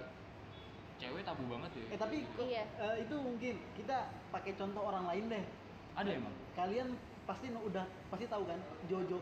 cewek 1.00 1.22
tabu 1.24 1.44
banget 1.46 1.72
ya 1.76 1.86
eh 1.86 2.00
tapi 2.00 2.18
Iya. 2.40 2.64
eh, 2.80 2.96
itu 3.04 3.16
mungkin 3.16 3.54
kita 3.76 3.98
pakai 4.32 4.52
contoh 4.56 4.82
orang 4.82 5.06
lain 5.06 5.26
deh 5.28 5.44
ada 5.94 6.10
emang 6.10 6.34
kalian 6.56 6.88
pasti 7.24 7.52
udah 7.52 7.84
pasti 8.10 8.26
tahu 8.26 8.44
kan 8.44 8.58
Jojo 8.88 9.20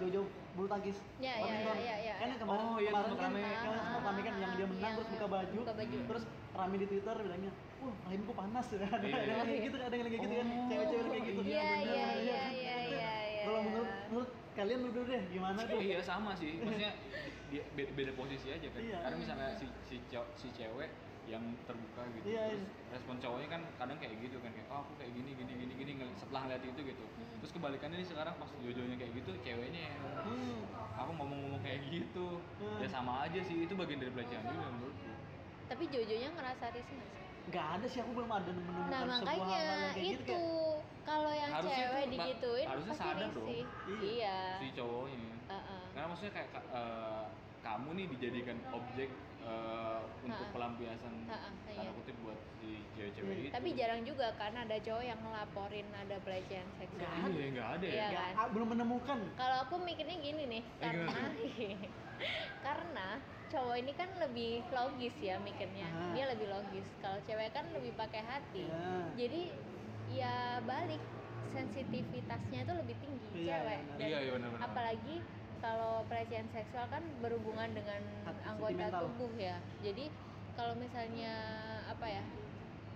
Jojo 0.00 0.20
bulu 0.50 0.66
tangkis 0.66 0.98
Iya, 1.16 1.30
iya, 1.30 1.40
badminton. 1.40 1.76
iya, 1.78 1.96
iya, 1.96 2.12
kan 2.12 2.20
iya. 2.20 2.32
yang 2.32 2.40
kemarin 2.40 2.64
Oh, 2.64 2.76
iya, 2.76 2.90
kemarin 2.90 3.10
kan 3.12 3.30
Ah, 3.70 3.80
sempat 3.80 4.02
rame 4.02 4.20
kan 4.20 4.34
yang 4.34 4.52
dia 4.52 4.66
menang 4.66 4.82
yang- 4.82 4.96
terus 4.96 5.08
buka 5.10 5.26
baju, 5.28 5.56
buka 5.56 5.74
baju. 5.74 5.98
terus 6.06 6.24
rame 6.50 6.74
di 6.76 6.86
twitter 6.86 7.16
bilangnya 7.16 7.52
wah 7.78 7.94
rahimku 8.02 8.32
panas 8.32 8.66
ada 8.72 8.86
ada 8.90 9.06
Iya. 9.06 9.20
yang 9.30 9.46
kayak 9.46 9.62
gitu 9.62 9.76
ada 9.78 9.94
yang 9.94 10.04
kayak 10.04 10.14
gitu 10.18 10.26
kan 10.30 10.46
Oh, 10.50 10.66
cewek-cewek 10.66 11.06
kayak 11.06 11.24
gitu 11.24 11.40
Iya, 11.42 11.54
iya, 11.54 11.70
iya, 11.78 12.02
kan? 12.02 12.16
iya, 12.18 12.40
iya, 12.50 12.74
iya, 12.82 13.10
kalau 13.40 13.58
iya. 13.58 13.66
menurut 13.68 13.90
menurut 14.10 14.30
kalian 14.50 14.78
dulu 14.82 15.00
deh 15.06 15.22
gimana 15.30 15.60
tuh 15.62 15.78
iya 15.80 15.98
sama 16.02 16.30
sih 16.34 16.52
maksudnya 16.58 16.90
dia 17.50 17.62
beda, 17.72 17.90
beda 17.94 18.12
posisi 18.14 18.46
aja 18.48 18.66
kan 18.68 18.80
Iya. 18.80 18.98
karena 19.00 19.16
misalnya 19.16 19.48
si 19.54 19.96
si 20.34 20.48
cewek 20.50 20.90
yang 21.26 21.40
terbuka 21.62 22.02
gitu 22.12 22.26
Iya, 22.28 22.42
terus 22.50 22.64
respon 22.90 23.16
cowoknya 23.16 23.48
kan 23.50 23.62
kadang 23.76 23.96
kayak 23.96 24.14
gitu 24.18 24.36
kan 24.38 24.50
kayak 24.50 24.66
oh 24.68 24.80
aku 24.80 24.92
kayak 24.96 25.12
gini 25.12 25.30
gini 25.32 25.52
gini 25.54 25.72
gini 25.74 25.92
setelah 26.14 26.40
ngeliat 26.44 26.64
itu 26.64 26.80
gitu 26.84 27.04
Hmm. 27.10 27.36
terus 27.38 27.52
kebalikannya 27.52 27.96
nih 27.96 28.08
sekarang 28.08 28.34
pas 28.34 28.50
jojonya 28.54 28.96
kayak 28.96 29.12
gitu 29.14 29.30
ceweknya 29.40 29.80
yang 29.86 29.96
hmm. 30.22 30.60
aku 30.94 31.10
ngomong-ngomong 31.12 31.60
kayak 31.60 31.80
gitu 31.86 32.40
Hmm. 32.56 32.78
ya 32.78 32.88
sama 32.88 33.24
aja 33.24 33.40
sih 33.40 33.56
itu 33.60 33.72
bagian 33.72 33.98
dari 33.98 34.10
pelecehan 34.10 34.44
juga 34.44 34.68
menurutku 34.70 35.08
Tapi 35.66 35.84
Jojonya 35.86 36.28
ngerasa 36.30 36.64
risih 36.68 36.92
nggak 36.92 37.10
sih? 37.10 37.22
nggak 37.46 37.66
ada 37.70 37.86
sih 37.86 37.98
aku 37.98 38.10
belum 38.12 38.30
ada 38.32 38.50
menemukan 38.50 38.84
Nah 38.84 39.00
sebuah 39.00 39.18
makanya 39.22 39.38
hal 39.46 39.62
yang 39.62 39.80
kayak 39.86 39.96
itu 39.96 40.10
gitu 40.10 40.26
kayak 40.26 40.78
kalau 41.00 41.32
yang 41.32 41.50
Harusnya 41.50 41.70
cewek 41.72 41.94
Mbak, 41.94 42.10
digituin 42.12 42.66
harusnya 42.68 42.92
pasti 42.92 43.06
sadar 43.06 43.28
dong. 43.30 43.46
risih. 43.46 43.64
Iya. 43.86 44.00
Iya. 44.02 44.38
si 44.56 44.66
cowoknya 44.72 45.30
Heeh. 45.48 45.82
karena 45.90 46.06
maksudnya 46.06 46.32
kayak 46.32 46.48
ka- 46.50 46.68
eh, 46.72 47.24
kamu 47.60 47.88
nih 47.92 48.06
dijadikan 48.10 48.58
objek 48.70 49.08
eh, 49.42 50.00
untuk 50.20 50.46
Ha. 50.46 50.52
pelampiasan 50.52 51.14
Ha, 51.24 51.36
tanda 51.64 51.80
iya. 51.80 51.90
kutip 51.92 52.16
buat 52.20 52.38
si 52.54 52.68
cewek-cewek 52.92 53.24
Hmm, 53.26 53.42
itu. 53.42 53.52
Tapi 53.52 53.68
jarang 53.72 54.00
juga 54.02 54.26
kan 54.34 54.52
ada 54.54 54.76
cowok 54.76 55.00
yang 55.02 55.18
ngelaporin 55.18 55.86
ada 55.90 56.16
pelecehan 56.20 56.68
seksual. 56.76 57.08
Nggak 57.08 57.32
Iya, 57.32 57.46
nggak 57.50 57.68
ada 57.70 57.86
ya. 57.86 57.94
Iya. 57.94 58.06
Nggak, 58.10 58.26
kan? 58.30 58.48
belum 58.50 58.68
menemukan 58.70 59.18
Kalau 59.34 59.56
aku 59.62 59.74
mikirnya 59.78 60.16
gini 60.18 60.42
nih, 60.46 60.62
Eh, 60.62 60.72
karena 60.78 61.08
karena 62.60 63.08
cowok 63.48 63.76
ini 63.76 63.92
kan 63.92 64.08
lebih 64.18 64.52
logis 64.70 65.16
ya 65.18 65.36
mikirnya. 65.38 65.88
Ah. 65.88 66.12
Dia 66.12 66.24
lebih 66.28 66.46
logis. 66.46 66.86
Kalau 66.98 67.18
cewek 67.20 67.50
kan 67.50 67.64
lebih 67.70 67.92
pakai 67.94 68.22
hati. 68.22 68.62
Ya. 68.62 69.08
Jadi 69.16 69.42
ya 70.10 70.34
balik 70.60 71.00
sensitivitasnya 71.50 72.62
itu 72.62 72.72
lebih 72.76 72.96
tinggi 72.98 73.26
Iya, 73.40 73.56
cewek. 73.56 73.78
benar. 73.80 73.96
Dan 73.96 74.06
Iya, 74.06 74.18
iya 74.20 74.30
benar-benar. 74.32 74.62
apalagi 74.62 75.16
kalau 75.60 76.02
pelecehan 76.08 76.48
seksual 76.48 76.88
kan 76.88 77.04
berhubungan 77.20 77.70
dengan 77.70 78.00
anggota 78.42 78.84
tubuh 78.98 79.32
ya. 79.36 79.56
Jadi 79.80 80.08
kalau 80.52 80.74
misalnya 80.74 81.32
apa 81.86 82.06
ya 82.06 82.24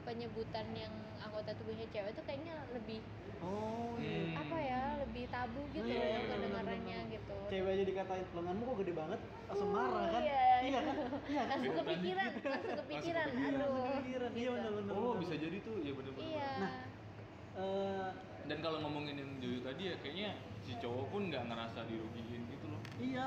penyebutan 0.02 0.68
yang 0.72 0.92
anggota 1.16 1.56
tubuhnya 1.56 1.88
cewek 1.88 2.12
itu 2.12 2.22
kayaknya 2.22 2.54
lebih 2.72 3.00
oh 3.40 3.96
iya 3.96 4.12
Hmm. 4.34 4.36
apa 4.36 4.56
ya 4.58 4.80
lebih 5.00 5.24
tabu 5.28 5.62
gitu 5.70 5.86
Iya, 5.86 5.96
loh 5.96 6.04
iya, 6.04 6.20
kedengarannya 6.28 6.98
benar-benar. 7.00 7.14
gitu. 7.14 7.36
cewek 7.48 7.70
aja 7.72 7.84
dikatain 7.86 8.26
lenganmu 8.34 8.62
kok 8.64 8.76
gede 8.84 8.92
banget 8.92 9.20
langsung 9.46 9.68
Uh, 9.68 9.74
marah 9.74 10.04
kan 10.10 10.20
iya, 10.20 10.44
iya 10.60 10.80
kan 10.82 10.96
iya 11.24 11.42
kan 11.48 11.56
Langsung 11.56 11.72
Beneran 11.72 11.88
kepikiran, 11.88 12.30
langsung 12.44 12.78
kepikiran. 12.84 13.26
Iya, 13.30 13.40
Aduh. 13.40 13.60
langsung 13.64 13.84
kepikiran. 13.94 14.30
iya 14.30 14.40
gitu. 14.44 14.52
benar-benar 14.52 14.92
Oh, 14.94 15.12
bisa 15.16 15.34
jadi 15.38 15.56
tuh. 15.62 15.76
Ya 15.80 15.92
benar-benar. 15.94 16.28
Iya. 16.28 16.50
Nah, 16.60 16.72
Eh, 17.54 18.08
Dan 18.44 18.58
kalau 18.60 18.78
ngomongin 18.82 19.14
yang 19.14 19.30
Jojo 19.38 19.62
tadi 19.62 19.82
ya 19.86 19.94
kayaknya 20.02 20.28
si 20.60 20.74
cowok 20.76 21.06
pun 21.08 21.22
nggak 21.30 21.46
ngerasa 21.46 21.86
dirugiin 21.86 22.26
iya 22.26 22.43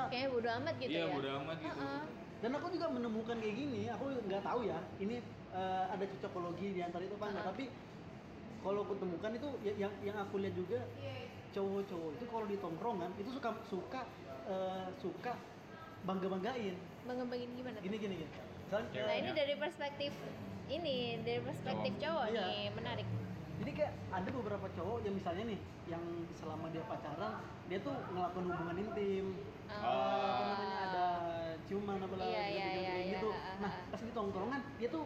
Kayaknya 0.08 0.30
bodo 0.30 0.50
amat 0.54 0.74
gitu 0.78 0.90
iya, 0.90 1.04
ya. 1.04 1.12
bodo 1.12 1.30
amat 1.42 1.58
gitu. 1.58 1.70
Heeh. 1.74 2.02
dan 2.38 2.52
aku 2.54 2.68
juga 2.70 2.86
menemukan 2.88 3.36
kayak 3.36 3.56
gini 3.56 3.82
aku 3.88 4.06
nggak 4.24 4.42
tahu 4.42 4.60
ya 4.64 4.78
ini 4.98 5.16
eh, 5.52 5.86
ada 5.88 6.06
cocokologi 6.08 6.68
di 6.72 6.82
antara 6.82 7.02
itu 7.02 7.16
apa 7.16 7.26
enggak 7.28 7.42
Ah. 7.42 7.50
tapi 7.50 7.66
kalau 8.60 8.80
aku 8.82 8.94
temukan 8.96 9.32
itu 9.32 9.50
ya- 9.62 9.78
yang 9.80 9.94
yang 10.04 10.18
aku 10.18 10.36
lihat 10.38 10.54
juga 10.54 10.80
cowok-cowok 11.50 12.10
itu 12.14 12.26
kalau 12.28 12.46
di 12.46 12.58
tongkrongan 12.58 13.12
itu 13.16 13.30
suka 13.32 13.50
suka 13.66 14.02
eh, 14.46 14.88
suka 14.98 15.34
bangga 16.04 16.28
banggain 16.30 16.76
Mengembangin 17.04 17.50
gimana? 17.54 17.78
gini 17.80 17.98
gini 17.98 18.16
gini 18.18 18.32
Misalnya. 18.64 19.00
Nah 19.02 19.16
ini 19.18 19.30
dari 19.32 19.54
perspektif 19.56 20.12
ini 20.68 20.96
dari 21.24 21.40
perspektif 21.40 21.92
Cowok. 21.96 22.04
cowok 22.04 22.26
Iya. 22.30 22.44
nih 22.44 22.64
menarik. 22.76 23.08
Jadi 23.58 23.72
kayak 23.74 23.94
ada 24.14 24.30
beberapa 24.30 24.68
cowok 24.72 24.98
yang 25.02 25.16
misalnya 25.18 25.44
nih 25.50 25.60
yang 25.88 26.04
selama 26.38 26.70
dia 26.70 26.84
pacaran 26.86 27.34
dia 27.66 27.80
tuh 27.82 27.96
ngelakuin 28.14 28.46
hubungan 28.50 28.78
intim 28.80 29.28
Oh. 29.68 29.84
Apa 29.84 30.44
namanya 30.48 30.78
ada 30.80 31.08
ciuman 31.68 32.00
apa 32.00 32.16
lah 32.16 32.24
Iya, 32.24 32.40
gitu, 32.40 32.56
iya, 32.56 32.68
gitu, 32.72 32.80
iya, 32.80 32.94
iya, 32.96 33.12
gitu. 33.20 33.30
ha, 33.36 33.52
nah 33.60 33.72
pas 33.92 34.00
di 34.00 34.12
tongkrongan 34.16 34.62
dia 34.80 34.88
tuh 34.88 35.04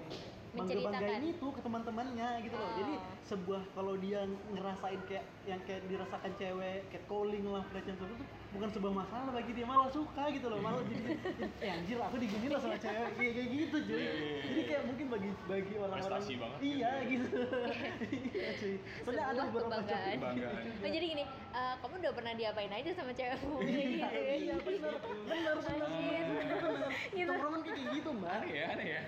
bangga 0.54 0.74
banggain 0.86 1.24
itu 1.34 1.48
ke 1.50 1.62
teman-temannya 1.66 2.30
gitu 2.46 2.56
loh 2.62 2.70
Oh. 2.70 2.78
jadi 2.78 2.94
sebuah 3.26 3.62
kalau 3.74 3.98
dia 3.98 4.22
ngerasain 4.54 5.02
kayak 5.10 5.26
yang 5.50 5.58
kayak 5.66 5.82
dirasakan 5.90 6.32
cewek 6.38 6.86
kayak 6.94 7.06
calling 7.10 7.46
lah 7.50 7.66
pelecehan 7.74 7.98
itu 7.98 8.26
bukan 8.52 8.68
sebuah 8.70 8.94
masalah 8.94 9.32
bagi 9.32 9.52
dia 9.54 9.64
malah 9.64 9.88
suka 9.88 10.28
gitu 10.28 10.46
loh 10.46 10.60
malah 10.60 10.84
jadi 10.84 11.16
eh 11.64 11.70
anjir 11.72 11.98
aku 11.98 12.16
digini 12.16 12.48
lah 12.48 12.60
sama 12.60 12.76
cewek 12.76 13.16
kayak 13.16 13.34
kayak 13.34 13.48
gitu 13.50 13.78
cuy 13.82 13.96
Iya, 13.96 14.12
iya, 14.12 14.12
iya. 14.12 14.42
jadi 14.44 14.62
kayak 14.68 14.84
mungkin 14.86 15.06
bagi 15.08 15.30
bagi 15.46 15.74
orang-orang 15.78 16.22
banget 16.22 16.60
iya 16.62 16.92
gitu 17.08 17.38
iya 18.28 18.50
cuy 18.54 18.76
soalnya 19.02 19.24
ada 19.26 19.42
beberapa 19.48 19.70
kebanggaan. 19.72 20.14
Kebanggaan. 20.14 20.64
Oh 20.78 20.90
jadi 20.90 21.06
gini, 21.08 21.24
eh, 21.30 21.74
kamu 21.78 21.94
udah 21.98 22.14
pernah 22.14 22.34
diapain 22.34 22.72
aja 22.72 22.90
sama 22.92 23.12
cewekmu? 23.12 23.56
iya 23.62 23.86
gitu 23.88 24.04
ya. 24.04 24.36
iya 24.36 24.56
benar 24.58 24.96
benar 25.00 25.56
benar 25.58 25.88
Anjir. 25.88 26.26
benar 26.28 26.92
Gitu. 27.12 27.30
tongkrongan 27.30 27.62
kayak 27.62 27.80
gitu 27.94 28.10
mbak 28.14 28.32
Aneh 28.34 28.52
ya, 28.52 28.66
aneh 28.70 28.88
ya. 28.90 29.02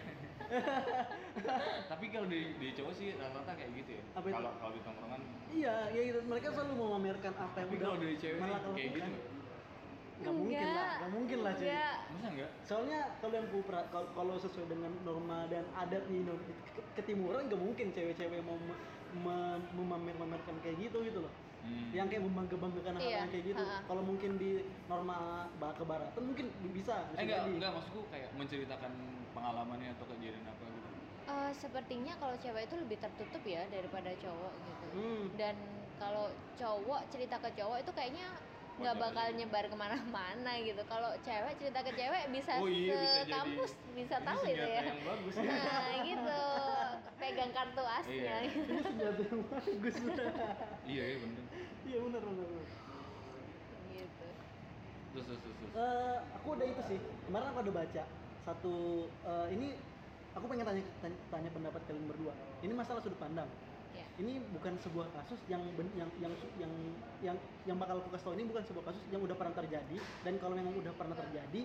Tapi 1.91 2.06
kalau 2.08 2.27
di, 2.27 2.39
di 2.56 2.67
cowok 2.71 2.93
sih 2.93 3.08
rata-rata 3.13 3.53
kayak 3.53 3.71
gitu 3.75 3.91
ya. 3.93 4.03
Kalau 4.13 4.51
kalau 4.53 4.71
di 4.71 4.82
tongkrongan 4.82 5.21
Iya, 5.49 5.75
iya 5.89 6.01
gitu. 6.08 6.19
Mereka 6.23 6.47
selalu 6.49 6.73
memamerkan 6.75 7.34
apa 7.36 7.56
yang 7.56 7.67
Tapi 7.67 7.75
udah 7.75 7.86
kalau 7.86 7.97
dari 7.99 8.15
cewek 8.15 8.38
malah 8.39 8.60
kayak 8.63 8.89
gitu 8.89 8.99
lakukan. 8.99 9.10
nggak? 9.10 9.32
Nggak 10.13 10.36
mungkin 10.36 10.67
lah, 10.69 10.88
nggak 10.93 11.12
mungkin 11.12 11.38
lah. 11.41 11.53
Enggak. 11.53 11.97
masa 12.08 12.27
enggak? 12.29 12.51
Soalnya 12.63 12.99
kalau 13.17 13.36
yang 13.36 13.49
kupra, 13.49 13.79
kalau, 13.89 14.36
sesuai 14.36 14.67
dengan 14.67 14.91
norma 15.01 15.39
dan 15.47 15.65
adat 15.73 16.03
di 16.06 16.15
Indonesia, 16.17 16.53
ke- 16.69 16.88
ketimuran 16.95 17.41
nggak 17.45 17.60
mungkin 17.60 17.88
cewek-cewek 17.91 18.39
mau 18.41 18.56
me- 18.56 18.82
me- 19.15 19.62
memamer-mamerkan 19.73 20.56
kayak 20.60 20.77
gitu 20.79 21.03
gitu 21.03 21.19
loh. 21.19 21.34
Hmm. 21.63 21.89
Yang 21.91 22.08
kayak 22.10 22.23
membangga-banggakan 22.23 22.93
hal 22.93 23.01
Iya, 23.01 23.17
yang 23.19 23.32
kayak 23.32 23.45
gitu. 23.47 23.63
Kalau 23.63 24.03
mungkin 24.03 24.32
di 24.36 24.51
norma 24.86 25.17
ba- 25.58 25.71
kebaratan 25.73 26.21
mungkin 26.21 26.45
bisa, 26.71 27.08
bisa 27.08 27.17
Eh 27.17 27.23
enggak, 27.23 27.39
jadi. 27.41 27.51
enggak 27.56 27.71
maksudku 27.73 28.01
kayak 28.08 28.29
menceritakan 28.34 28.91
pengalamannya 29.34 29.89
atau 29.98 30.06
kejadian 30.10 30.46
apa 30.46 30.63
gitu. 30.63 30.89
Eh, 31.24 31.52
sepertinya 31.56 32.13
kalau 32.19 32.36
cewek 32.38 32.63
itu 32.67 32.76
lebih 32.78 32.98
tertutup 33.00 33.43
ya 33.43 33.63
daripada 33.67 34.12
cowok 34.19 34.54
gitu. 34.60 34.86
Hmm. 34.93 35.24
Dan 35.36 35.56
kalau 35.98 36.28
cowok 36.56 37.02
cerita 37.10 37.39
ke 37.39 37.50
cowok 37.56 37.78
itu 37.82 37.91
kayaknya 37.96 38.28
nggak 38.74 38.98
bakal 38.98 39.22
aja. 39.30 39.38
nyebar 39.38 39.65
ke 39.69 39.76
mana-mana 39.78 40.52
gitu. 40.60 40.82
Kalau 40.84 41.13
cewek 41.22 41.54
cerita 41.62 41.80
ke 41.80 41.91
cewek 41.93 42.24
bisa 42.34 42.54
Oh 42.58 42.65
iya, 42.67 42.89
bisa 42.91 42.98
jadi. 42.98 43.22
sekampus 43.24 43.72
bisa 43.93 44.15
Ini 44.17 44.26
tahu 44.26 44.41
itu 44.41 44.50
senjata 44.50 44.74
ya. 44.74 44.84
yang 44.84 45.02
bagus. 45.06 45.34
Nah 45.38 45.93
gitu, 46.04 46.41
pegang 47.22 47.52
kartu 47.54 47.84
asnya. 47.86 48.13
Iya. 48.17 48.36
gitu. 48.50 48.69
Ini 48.74 48.82
senjata 48.84 49.22
yang 49.24 49.41
bagus. 49.48 49.96
iya, 50.84 51.04
iya 51.06 51.17
bener. 51.22 51.43
Iya 51.84 51.98
benar 52.02 52.22
benar. 52.22 52.48
benar. 52.50 52.67
gitu. 53.93 54.28
Terus 55.13 55.26
terus 55.30 55.39
terus. 55.39 55.56
terus. 55.56 55.74
Eh, 55.74 56.17
aku 56.36 56.48
udah 56.52 56.65
itu 56.67 56.82
sih 56.84 56.98
kemarin 57.24 57.48
aku 57.48 57.60
ada 57.63 57.72
baca 57.72 58.04
satu 58.43 59.08
eh, 59.08 59.47
ini 59.56 59.67
aku 60.36 60.45
pengen 60.51 60.65
tanya, 60.67 60.84
tanya 60.99 61.17
tanya 61.32 61.49
pendapat 61.51 61.82
kalian 61.88 62.06
berdua. 62.08 62.34
Ini 62.63 62.73
masalah 62.75 62.99
sudut 63.03 63.19
pandang. 63.19 63.47
Ya. 63.93 64.10
ini 64.17 64.41
bukan 64.49 64.73
sebuah 64.82 65.06
kasus 65.13 65.38
yang 65.45 65.62
ben- 65.77 65.93
yang 65.93 66.10
yang 66.17 66.34
yang 66.58 66.73
yang 67.21 67.38
yang 67.69 67.77
bakal 67.77 68.01
aku 68.01 68.10
kasih 68.17 68.25
tau. 68.25 68.34
Ini 68.34 68.45
bukan 68.49 68.63
sebuah 68.65 68.86
kasus 68.89 69.03
yang 69.13 69.21
udah 69.21 69.38
pernah 69.38 69.53
terjadi. 69.53 69.97
Dan 70.25 70.41
kalau 70.41 70.58
memang 70.58 70.73
udah 70.73 70.93
pernah 70.97 71.13
terjadi 71.13 71.62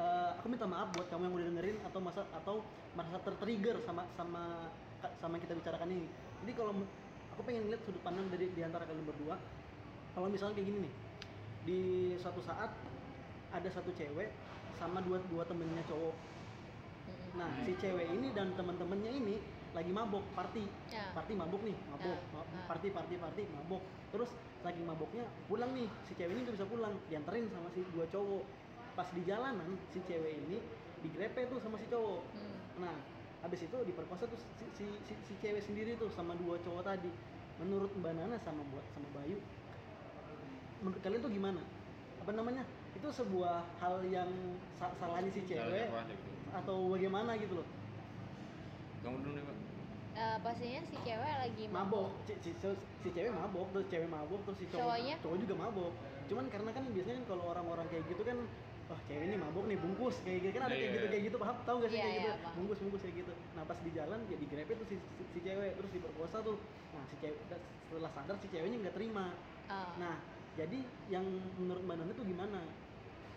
eh, 0.00 0.30
aku 0.40 0.46
minta 0.48 0.64
maaf 0.64 0.88
buat 0.96 1.08
kamu 1.12 1.28
yang 1.28 1.34
udah 1.36 1.46
dengerin 1.52 1.78
atau 1.84 2.00
masa 2.00 2.24
atau 2.32 2.64
merasa 2.96 3.20
tertrigger 3.20 3.76
sama 3.84 4.08
sama 4.16 4.72
sama 5.20 5.36
yang 5.36 5.44
kita 5.44 5.54
bicarakan 5.60 5.88
ini. 5.92 6.08
Jadi 6.44 6.52
kalau 6.56 6.72
aku 7.36 7.42
pengen 7.44 7.68
lihat 7.68 7.84
sudut 7.84 8.00
pandang 8.00 8.24
dari 8.32 8.48
di 8.48 8.62
antara 8.64 8.88
kalian 8.88 9.04
berdua. 9.04 9.36
Kalau 10.16 10.32
misalnya 10.32 10.56
kayak 10.56 10.68
gini 10.72 10.78
nih 10.88 10.94
di 11.66 11.80
suatu 12.16 12.40
saat 12.40 12.72
ada 13.52 13.68
satu 13.68 13.92
cewek 13.92 14.32
sama 14.76 15.00
dua 15.02 15.18
dua 15.26 15.42
temennya 15.44 15.82
cowok. 15.84 16.14
Nah 17.36 17.50
si 17.62 17.72
cewek 17.76 18.08
ini 18.10 18.32
dan 18.32 18.52
teman-temannya 18.54 19.12
ini 19.12 19.36
lagi 19.72 19.92
mabok 19.92 20.24
party. 20.32 20.64
Ya. 20.88 21.12
party 21.12 21.36
mabuk 21.36 21.60
nih 21.60 21.76
Ya, 21.76 22.16
ma- 22.32 22.46
ya. 22.48 22.64
party 22.64 22.88
party 22.90 23.14
party 23.16 23.42
mabuk 23.52 23.82
terus 24.08 24.32
lagi 24.64 24.80
mabuknya 24.80 25.26
pulang 25.46 25.68
nih 25.76 25.84
si 26.02 26.16
cewek 26.16 26.32
ini 26.32 26.40
nggak 26.42 26.56
bisa 26.56 26.66
pulang 26.66 26.94
dianterin 27.08 27.44
sama 27.52 27.68
si 27.72 27.84
dua 27.92 28.08
cowok. 28.08 28.44
Pas 28.96 29.08
di 29.12 29.22
jalanan 29.24 29.68
si 29.90 30.00
cewek 30.00 30.32
ini 30.48 30.58
digrepe 31.04 31.44
tuh 31.46 31.60
sama 31.60 31.76
si 31.76 31.86
cowok. 31.86 32.20
Hmm. 32.32 32.56
nah 32.88 32.94
habis 33.44 33.62
itu 33.62 33.76
diperkosa 33.84 34.24
tuh 34.26 34.40
si, 34.58 34.64
si, 34.74 34.84
si, 35.04 35.14
si 35.22 35.32
cewek 35.38 35.60
sendiri 35.60 35.94
tuh 35.94 36.08
sama 36.10 36.32
dua 36.34 36.56
cowok 36.60 36.82
tadi. 36.82 37.12
Menurut 37.56 37.92
mbak 37.96 38.12
Nana 38.12 38.36
sama 38.40 38.60
buat 38.68 38.84
sama 38.92 39.08
Bayu 39.12 39.40
menurut 40.76 41.00
kalian 41.00 41.20
tuh 41.20 41.32
gimana? 41.32 41.60
Apa 42.20 42.32
namanya 42.32 42.62
itu 42.96 43.08
sebuah 43.10 43.54
hal 43.76 44.00
yang 44.06 44.30
sa 44.72 44.88
salahnya 44.96 45.28
si 45.28 45.44
cewek 45.44 45.86
gitu. 45.86 46.28
atau 46.50 46.76
bagaimana 46.88 47.36
gitu 47.36 47.54
loh 47.54 47.68
Kamu 48.98 49.22
dulu 49.22 49.32
nih, 49.32 49.44
Pak. 49.44 49.56
Eh, 50.16 50.36
pastinya 50.40 50.80
si 50.82 50.96
cewek 50.98 51.34
lagi 51.36 51.64
mabok 51.68 52.08
si, 52.24 52.32
si, 52.40 52.50
si- 52.52 52.80
si 52.98 53.08
cewek 53.10 53.30
mabok 53.30 53.68
terus 53.70 53.86
cewek 53.86 54.08
mabok 54.08 54.40
terus 54.42 54.58
si 54.58 54.66
cowok 54.66 54.80
Cowoknya? 54.88 55.14
cowok 55.20 55.36
juga 55.38 55.54
mabok 55.56 55.92
cuman 56.26 56.44
karena 56.48 56.70
kan 56.72 56.84
biasanya 56.88 57.16
kan 57.16 57.26
kalau 57.28 57.44
orang-orang 57.46 57.86
kayak 57.86 58.04
gitu 58.08 58.22
kan 58.22 58.38
wah 58.86 59.00
cewek 59.04 59.24
ini 59.24 59.36
mabok 59.36 59.64
nih 59.66 59.76
bungkus 59.76 60.16
kayak 60.24 60.40
gitu 60.40 60.52
kan 60.56 60.62
ada 60.64 60.72
Iya, 60.72 60.74
kayak 60.74 60.82
iya, 60.82 60.90
gitu 60.90 61.04
iya. 61.04 61.12
kayak 61.12 61.24
gitu 61.28 61.36
paham 61.36 61.56
tahu 61.62 61.76
gak 61.78 61.86
sih 61.86 61.94
Iya, 61.94 62.02
kayak 62.02 62.16
gitu 62.16 62.26
iya, 62.26 62.34
paham. 62.40 62.54
bungkus 62.56 62.78
bungkus 62.80 63.02
kayak 63.04 63.16
gitu 63.20 63.32
nah 63.52 63.62
pas 63.62 63.78
di 63.78 63.90
jalan 63.92 64.18
ya 64.24 64.36
digrepe 64.36 64.72
tuh 64.74 64.86
si, 64.88 64.96
si, 64.96 65.22
si 65.28 65.38
cewek 65.40 65.70
terus 65.76 65.90
diperkosa 65.92 66.36
tuh 66.40 66.56
nah 66.90 67.04
si 67.04 67.14
cewek 67.20 67.38
setelah 67.44 68.10
sadar 68.10 68.36
si 68.38 68.48
ceweknya 68.48 68.78
nggak 68.80 68.96
terima 68.96 69.26
Oh. 69.66 69.90
nah 69.98 70.14
jadi 70.54 70.78
yang 71.08 71.26
menurut 71.58 71.82
mbak 71.82 71.98
Nana 71.98 72.14
tuh 72.14 72.22
gimana 72.22 72.62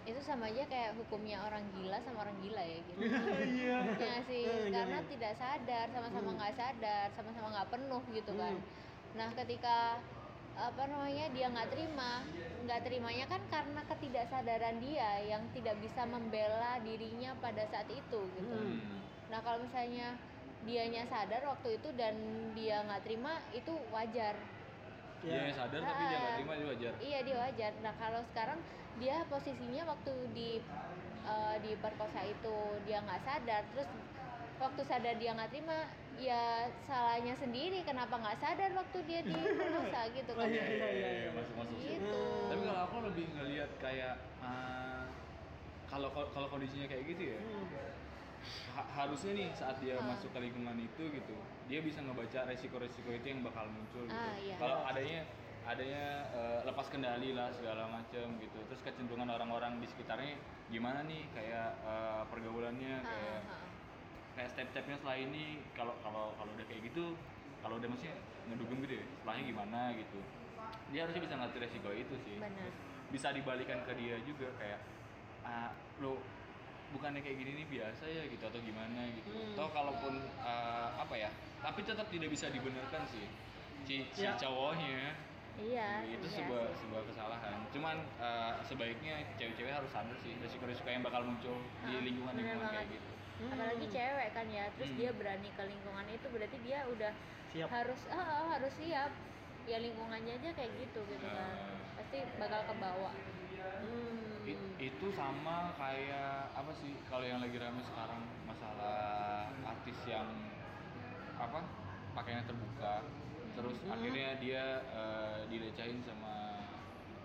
itu 0.10 0.22
sama 0.22 0.50
aja 0.50 0.63
kayak 0.65 0.98
hukumnya 0.98 1.38
orang 1.39 1.62
gila 1.72 1.98
sama 2.02 2.26
orang 2.26 2.38
gila 2.41 2.63
ya 2.63 2.80
gitu 2.82 3.00
iya 3.62 3.78
ya 3.95 4.15
sih 4.26 4.43
Eh, 4.43 4.67
iya, 4.67 4.74
karena 4.74 4.98
iya. 5.00 5.08
tidak 5.08 5.34
sadar 5.36 5.86
sama-sama 5.89 6.30
Hmm. 6.30 6.38
nggak 6.38 6.54
sadar 6.56 7.08
sama-sama 7.13 7.48
nggak 7.54 7.69
penuh 7.69 8.04
gitu 8.12 8.32
kan 8.34 8.54
Hmm. 8.54 8.65
nah 9.15 9.30
ketika 9.34 9.78
apa 10.60 10.84
namanya 10.86 11.26
dia 11.32 11.48
nggak 11.48 11.69
terima 11.72 12.19
nggak 12.67 12.82
terimanya 12.84 13.26
kan 13.26 13.41
karena 13.48 13.82
ketidaksadaran 13.88 14.76
dia 14.84 15.10
yang 15.24 15.43
tidak 15.56 15.80
bisa 15.80 16.04
membela 16.04 16.78
dirinya 16.82 17.32
pada 17.38 17.63
saat 17.65 17.88
itu 17.88 18.19
gitu 18.36 18.58
Hmm. 18.58 19.00
nah 19.30 19.39
kalau 19.39 19.62
misalnya 19.62 20.17
dianya 20.60 21.08
sadar 21.08 21.39
waktu 21.45 21.80
itu 21.80 21.89
dan 21.95 22.13
dia 22.52 22.84
nggak 22.84 23.02
terima 23.02 23.39
itu 23.52 23.72
wajar 23.89 24.36
Dia 25.19 25.48
yang 25.48 25.56
sadar 25.56 25.80
tapi 25.80 26.04
dia 26.06 26.17
nggak 26.17 26.36
terima 26.36 26.54
itu 26.56 26.65
wajar. 26.67 26.91
Iya 26.98 27.19
dia 27.24 27.38
wajar. 27.38 27.72
Nah 27.80 27.91
kalau 27.95 28.22
sekarang 28.26 28.60
dia 28.99 29.23
posisinya 29.25 29.83
waktu 29.88 30.13
di 30.31 30.49
eh, 31.23 31.55
di 31.59 31.71
perkosa 31.75 32.21
itu 32.21 32.55
dia 32.83 32.99
nggak 32.99 33.21
sadar 33.21 33.63
terus 33.69 33.89
waktu 34.57 34.81
sadar 34.83 35.15
dia 35.15 35.31
nggak 35.31 35.49
terima 35.49 35.88
ya 36.15 36.43
salahnya 36.83 37.31
sendiri 37.33 37.79
kenapa 37.81 38.12
nggak 38.13 38.38
sadar 38.38 38.69
waktu 38.73 38.97
dia 39.03 39.23
di 39.23 39.31
perkosa 39.31 40.01
gitu 40.17 40.31
Oh, 40.31 40.38
kan 40.38 40.49
iya, 40.49 40.63
iya, 40.67 40.88
iya, 40.89 41.09
iya. 41.17 41.29
masuk 41.31 41.55
masuk 41.55 41.77
sih. 41.79 41.95
gitu 41.95 42.23
Tapi 42.45 42.62
kalau 42.62 42.81
aku 42.83 42.95
lebih 43.05 43.25
ngelihat 43.33 43.71
kayak 43.77 44.13
ah, 44.39 45.07
kalau 45.88 46.12
kalau 46.12 46.47
kondisinya 46.47 46.85
kayak 46.85 47.03
gitu 47.07 47.23
ya, 47.33 47.39
Hmm. 47.39 47.65
ha- 48.71 48.89
harusnya 48.95 49.31
nih 49.33 49.49
saat 49.51 49.79
dia 49.79 49.95
Ah. 49.95 50.05
masuk 50.05 50.29
ke 50.29 50.39
lingkungan 50.39 50.77
itu 50.77 51.03
gitu, 51.09 51.35
dia 51.65 51.79
bisa 51.79 51.99
ngebaca 51.99 52.45
resiko-resiko 52.45 53.09
itu 53.09 53.25
yang 53.25 53.41
bakal 53.41 53.65
muncul 53.67 54.03
gitu. 54.03 54.15
Ah, 54.15 54.35
iya. 54.38 54.55
Kalau 54.55 54.77
adanya 54.85 55.23
adanya 55.69 56.05
eh, 56.34 56.60
lepas 56.65 56.89
kendali 56.89 57.38
lah 57.38 57.53
segala 57.53 57.86
macam 57.86 58.25
gitu. 58.41 58.58
Terus 58.65 58.82
kecenderungan 58.82 59.29
orang-orang 59.29 59.77
di 59.77 59.86
sekitarnya 59.86 60.34
gimana 60.73 61.05
nih 61.05 61.29
kayak 61.32 61.69
eh, 61.86 62.23
pergaulannya 62.34 62.95
kayak 63.05 63.39
ah. 63.45 63.69
kayak 64.34 64.49
step-stepnya 64.53 64.97
setelah 64.97 65.17
ini 65.21 65.62
kalau 65.77 65.93
kalau 66.01 66.34
kalau 66.41 66.51
udah 66.58 66.65
kayak 66.65 66.89
gitu 66.89 67.13
kalau 67.62 67.77
udah 67.77 67.88
maksudnya 67.91 68.17
ngedukung 68.49 68.82
gitu 68.82 68.97
ya 68.97 69.05
setelahnya 69.05 69.43
gimana 69.45 69.82
gitu 69.93 70.19
dia 70.89 70.99
harusnya 71.05 71.21
bisa 71.21 71.36
ngerti 71.38 71.58
resiko 71.62 71.89
itu 71.93 72.15
sih 72.25 72.38
Benar. 72.41 72.55
Terus 72.58 72.75
bisa 73.10 73.27
dibalikan 73.34 73.79
ke 73.86 73.93
dia 73.97 74.15
juga 74.25 74.47
kayak 74.58 74.79
ah 75.45 75.69
lo 76.01 76.17
bukannya 76.89 77.21
kayak 77.21 77.38
gini 77.38 77.51
nih 77.62 77.67
biasa 77.69 78.05
ya 78.10 78.23
gitu 78.25 78.41
atau 78.41 78.58
gimana 78.62 79.01
gitu 79.13 79.29
Hmm. 79.29 79.53
atau 79.53 79.67
kalaupun 79.69 80.13
ah, 80.41 80.97
apa 80.97 81.13
ya 81.13 81.29
tapi 81.62 81.86
tetap 81.86 82.10
tidak 82.10 82.29
bisa 82.34 82.49
dibenarkan 82.49 83.05
sih 83.12 83.25
si, 83.86 83.95
si 84.10 84.23
Ya. 84.25 84.34
cowoknya 84.34 85.13
iya 85.62 85.89
itu 86.06 86.24
iya 86.24 86.36
sebuah 86.36 86.65
sih. 86.65 86.78
sebuah 86.82 87.04
kesalahan 87.06 87.58
cuman 87.69 87.98
ah, 88.17 88.56
sebaiknya 88.62 89.13
cewek-cewek 89.36 89.69
harus 89.69 89.89
sadar 89.89 90.15
sih 90.17 90.34
resiko-resiko 90.38 90.88
yang 90.88 91.02
bakal 91.02 91.22
muncul 91.22 91.56
di 91.82 91.91
Ah, 91.91 92.02
lingkungan 92.02 92.34
lingkungan 92.34 92.69
kayak 92.69 92.89
gitu 92.89 93.10
Hmm. 93.39 93.56
apalagi 93.56 93.88
cewek 93.88 94.30
kan 94.34 94.48
ya 94.48 94.67
terus 94.69 94.89
Hmm. 94.89 95.00
dia 95.00 95.12
berani 95.13 95.50
ke 95.50 95.63
lingkungan 95.63 96.06
itu 96.08 96.28
berarti 96.28 96.58
dia 96.60 96.80
udah 96.86 97.13
Siap. 97.50 97.67
harus 97.69 98.02
ah, 98.10 98.19
ah, 98.19 98.45
harus 98.52 98.74
siap 98.76 99.12
ya 99.63 99.78
lingkungannya 99.78 100.34
aja 100.36 100.50
kayak 100.52 100.72
gitu 100.78 101.00
gitu 101.06 101.24
kan 101.26 101.56
Ah. 101.56 101.80
pasti 101.95 102.19
bakal 102.36 102.62
kebawa 102.65 103.12
Hmm. 103.80 104.43
I- 104.43 104.60
itu 104.82 105.08
sama 105.12 105.72
kayak 105.74 106.52
apa 106.52 106.72
sih 106.74 106.91
kalau 107.06 107.24
yang 107.24 107.39
lagi 107.39 107.56
rame 107.56 107.80
sekarang 107.82 108.19
masalah 108.43 109.48
artis 109.63 110.00
yang 110.04 110.28
apa 111.36 111.63
pakaiannya 112.12 112.43
terbuka 112.43 113.04
terus 113.60 113.76
Hmm. 113.84 113.91
akhirnya 113.91 114.30
dia 114.39 114.63
eh, 114.88 115.39
dilecehin 115.52 116.00
sama 116.02 116.63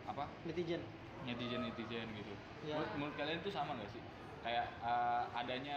apa? 0.04 0.26
Netizen. 0.44 0.82
Netizen 1.22 1.62
netizen 1.62 2.08
gitu. 2.12 2.34
Ya. 2.66 2.74
menurut, 2.76 2.90
menurut 2.98 3.14
kalian 3.14 3.38
itu 3.38 3.50
sama 3.50 3.78
nggak 3.78 3.90
sih? 3.90 4.02
Kayak 4.42 4.66
eh, 4.82 5.22
adanya 5.32 5.76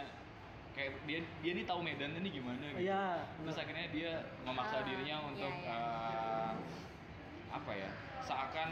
kayak 0.74 0.94
dia 1.06 1.20
dia 1.42 1.52
nih 1.54 1.66
tahu 1.66 1.80
Medan 1.82 2.18
ini 2.18 2.30
gimana 2.30 2.66
gitu. 2.74 2.86
Iya, 2.86 3.26
terus 3.42 3.58
akhirnya 3.58 3.88
dia 3.90 4.12
memaksa 4.42 4.82
Ah, 4.82 4.86
dirinya 4.86 5.18
untuk 5.26 5.54
iya, 5.54 5.70
iya. 5.70 5.78
eh, 5.78 6.54
apa 7.50 7.72
ya? 7.74 7.90
Seakan 8.22 8.70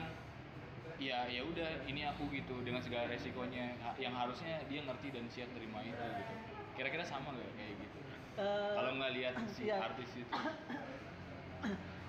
ya 0.95 1.27
ya 1.27 1.41
udah 1.43 1.83
ini 1.85 2.07
aku 2.07 2.31
gitu 2.31 2.63
dengan 2.63 2.79
segala 2.79 3.11
resikonya 3.11 3.75
yang 3.99 4.15
harusnya 4.15 4.63
dia 4.71 4.79
ngerti 4.81 5.11
dan 5.11 5.25
siap 5.29 5.49
terima 5.53 5.81
itu 5.85 5.95
gitu. 5.97 6.33
Kira-kira 6.75 7.03
sama 7.03 7.29
nggak 7.31 7.51
kayak 7.55 7.73
gitu? 7.79 7.97
Eh, 8.35 8.73
kalau 8.75 8.91
nggak 8.99 9.11
lihat 9.15 9.33
si 9.47 9.63
iya. 9.65 9.79
artis 9.79 10.11
itu 10.11 10.27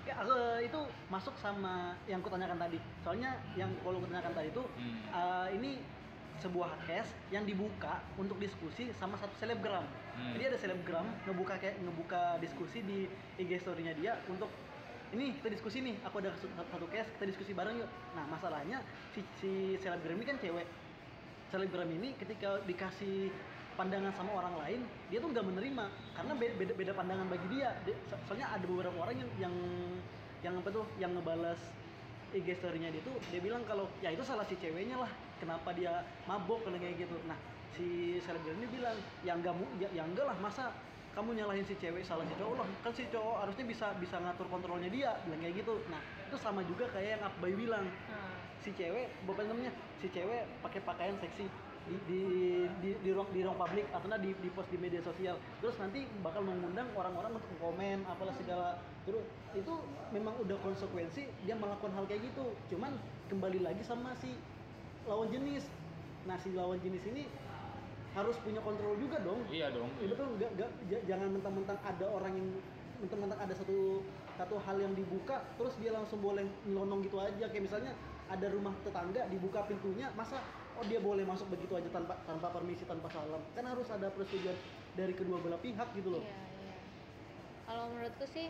Ya, 0.07 0.15
aku, 0.23 0.31
itu 0.63 0.79
masuk 1.11 1.35
sama 1.35 1.91
yang 2.07 2.23
kutanyakan 2.23 2.55
tadi. 2.55 2.79
Soalnya 3.03 3.35
yang 3.59 3.67
kalau 3.83 3.99
kutanyakan 3.99 4.31
tadi 4.31 4.47
itu 4.55 4.63
Hmm. 4.79 5.03
eh, 5.11 5.47
ini 5.59 5.71
sebuah 6.39 6.69
case 6.85 7.11
yang 7.33 7.43
dibuka 7.43 7.99
untuk 8.15 8.37
diskusi 8.39 8.93
sama 8.95 9.17
satu 9.19 9.33
selebgram. 9.35 9.83
Hmm. 10.15 10.31
Jadi 10.37 10.43
ada 10.53 10.57
selebgram 10.57 11.07
ngebuka 11.27 11.59
kayak 11.59 11.81
ngebuka 11.81 12.39
diskusi 12.39 12.85
di 12.85 13.09
IG 13.41 13.59
story-nya 13.59 13.97
dia 13.97 14.15
untuk 14.31 14.47
ini 15.11 15.35
kita 15.39 15.47
diskusi 15.51 15.79
nih, 15.79 15.95
aku 16.03 16.19
ada 16.19 16.35
satu 16.35 16.51
satu 16.67 16.87
case, 16.91 17.07
kita 17.15 17.25
diskusi 17.31 17.51
bareng 17.55 17.79
yuk. 17.79 17.89
Nah, 18.15 18.27
masalahnya 18.27 18.83
si, 19.15 19.23
si 19.39 19.51
selebgram 19.79 20.19
ini 20.19 20.27
kan 20.27 20.37
cewek. 20.39 20.67
Selebgram 21.47 21.87
ini 21.87 22.11
ketika 22.19 22.59
dikasih 22.67 23.31
pandangan 23.77 24.09
sama 24.11 24.31
orang 24.33 24.57
lain, 24.57 24.79
dia 25.07 25.21
tuh 25.21 25.29
nggak 25.29 25.45
menerima. 25.45 25.85
Karena 26.11 26.33
be- 26.33 26.55
beda, 26.57 26.73
beda 26.73 26.91
pandangan 26.91 27.29
bagi 27.29 27.47
dia. 27.53 27.69
Dia- 27.85 27.99
so- 28.09 28.19
Soalnya 28.25 28.49
ada 28.49 28.65
beberapa 28.65 28.97
orang 28.97 29.15
yang 29.15 29.29
yang 29.39 29.55
yang 30.41 30.53
apa 30.57 30.69
tuh 30.69 30.85
yang 30.97 31.13
ngebales 31.13 31.61
IG 32.29 32.59
story-nya 32.59 32.91
dia 32.91 33.01
tuh 33.01 33.15
dia 33.31 33.39
bilang 33.39 33.63
kalau 33.63 33.87
ya 34.01 34.11
itu 34.11 34.21
salah 34.21 34.43
si 34.43 34.57
ceweknya 34.57 34.97
lah. 34.97 35.09
Kenapa 35.37 35.69
dia 35.71 36.01
mabok 36.25 36.65
karena 36.65 36.81
kayak 36.81 37.05
gitu. 37.05 37.15
Nah 37.29 37.37
si 37.71 38.17
selebgram 38.19 38.57
ini 38.57 38.67
bilang 38.67 38.97
ya 39.21 39.37
enggak 39.37 39.53
mu 39.53 39.69
ya, 39.77 39.87
ya 39.93 40.03
enggak 40.03 40.25
lah. 40.25 40.35
Masa 40.41 40.73
kamu 41.13 41.33
nyalahin 41.33 41.65
si 41.65 41.73
cewek 41.77 42.01
salah 42.01 42.25
si 42.25 42.33
cowok 42.35 42.61
lah? 42.61 42.67
Kan 42.81 42.91
si 42.93 43.05
cowok 43.09 43.45
harusnya 43.45 43.65
bisa 43.65 43.93
bisa 43.97 44.17
ngatur 44.17 44.45
kontrolnya 44.49 44.89
dia 44.89 45.13
bilang 45.23 45.39
kayak 45.39 45.55
gitu. 45.61 45.73
Nah 45.87 46.01
itu 46.25 46.37
sama 46.37 46.61
juga 46.65 46.89
kayak 46.89 47.17
yang 47.17 47.23
Abai 47.23 47.53
bilang. 47.53 47.85
Nah, 47.85 48.33
si 48.57 48.73
cewek 48.73 49.05
apa 49.23 49.41
namanya 49.45 49.71
si 49.97 50.09
cewek 50.09 50.43
pakai 50.59 50.81
pakaian 50.83 51.15
seksi 51.17 51.45
di 51.87 51.95
di 52.03 52.21
di, 52.83 52.89
di 52.99 53.09
ruang 53.15 53.31
di 53.31 53.41
ruang 53.41 53.55
publik 53.55 53.87
atau 53.95 54.07
di 54.19 54.31
di 54.43 54.49
post 54.51 54.67
di 54.67 54.77
media 54.77 54.99
sosial. 54.99 55.39
Terus 55.63 55.75
nanti 55.79 56.03
bakal 56.19 56.43
mengundang 56.43 56.91
orang-orang 56.93 57.39
untuk 57.39 57.49
komen 57.57 58.03
apalah 58.03 58.35
segala. 58.35 58.77
Terus 59.07 59.23
itu 59.55 59.73
memang 60.11 60.35
udah 60.43 60.59
konsekuensi 60.59 61.31
dia 61.47 61.55
melakukan 61.55 61.95
hal 61.95 62.03
kayak 62.05 62.27
gitu. 62.27 62.51
Cuman 62.75 62.91
kembali 63.31 63.63
lagi 63.63 63.81
sama 63.87 64.11
si 64.19 64.35
lawan 65.07 65.31
jenis. 65.31 65.63
Nah 66.27 66.35
si 66.35 66.51
lawan 66.51 66.77
jenis 66.83 67.03
ini 67.07 67.23
harus 68.11 68.35
punya 68.43 68.59
kontrol 68.59 68.99
juga 68.99 69.23
dong. 69.23 69.47
Iya 69.47 69.71
dong. 69.71 69.87
Itu 70.03 70.13
tuh 70.13 70.27
nggak 70.35 70.51
nggak 70.59 70.69
j- 70.91 71.05
jangan 71.07 71.31
mentang-mentang 71.31 71.79
ada 71.79 72.05
orang 72.11 72.35
yang 72.35 72.47
mentang-mentang 72.99 73.39
ada 73.39 73.53
satu 73.55 74.01
satu 74.35 74.57
hal 74.61 74.77
yang 74.81 74.93
dibuka 74.93 75.41
terus 75.57 75.73
dia 75.79 75.93
langsung 75.95 76.19
boleh 76.19 76.43
nyelonong 76.67 76.99
gitu 77.07 77.23
aja. 77.23 77.47
Kayak 77.47 77.63
misalnya 77.71 77.91
ada 78.27 78.51
rumah 78.51 78.75
tetangga 78.83 79.23
dibuka 79.31 79.63
pintunya 79.71 80.11
masa 80.19 80.43
oh 80.77 80.85
dia 80.85 81.01
boleh 81.01 81.25
masuk 81.25 81.49
begitu 81.49 81.73
aja 81.73 81.89
tanpa 81.89 82.13
tanpa 82.29 82.53
permisi 82.53 82.85
tanpa 82.85 83.09
salam. 83.09 83.41
Kan 83.57 83.65
harus 83.65 83.89
ada 83.89 84.07
persetujuan 84.13 84.53
dari 84.93 85.13
kedua 85.17 85.41
belah 85.41 85.57
pihak 85.61 85.89
gitu 85.97 86.13
loh. 86.13 86.21
Iya 86.21 86.41
iya. 86.61 86.77
Kalau 87.65 87.83
menurutku 87.89 88.25
sih 88.29 88.47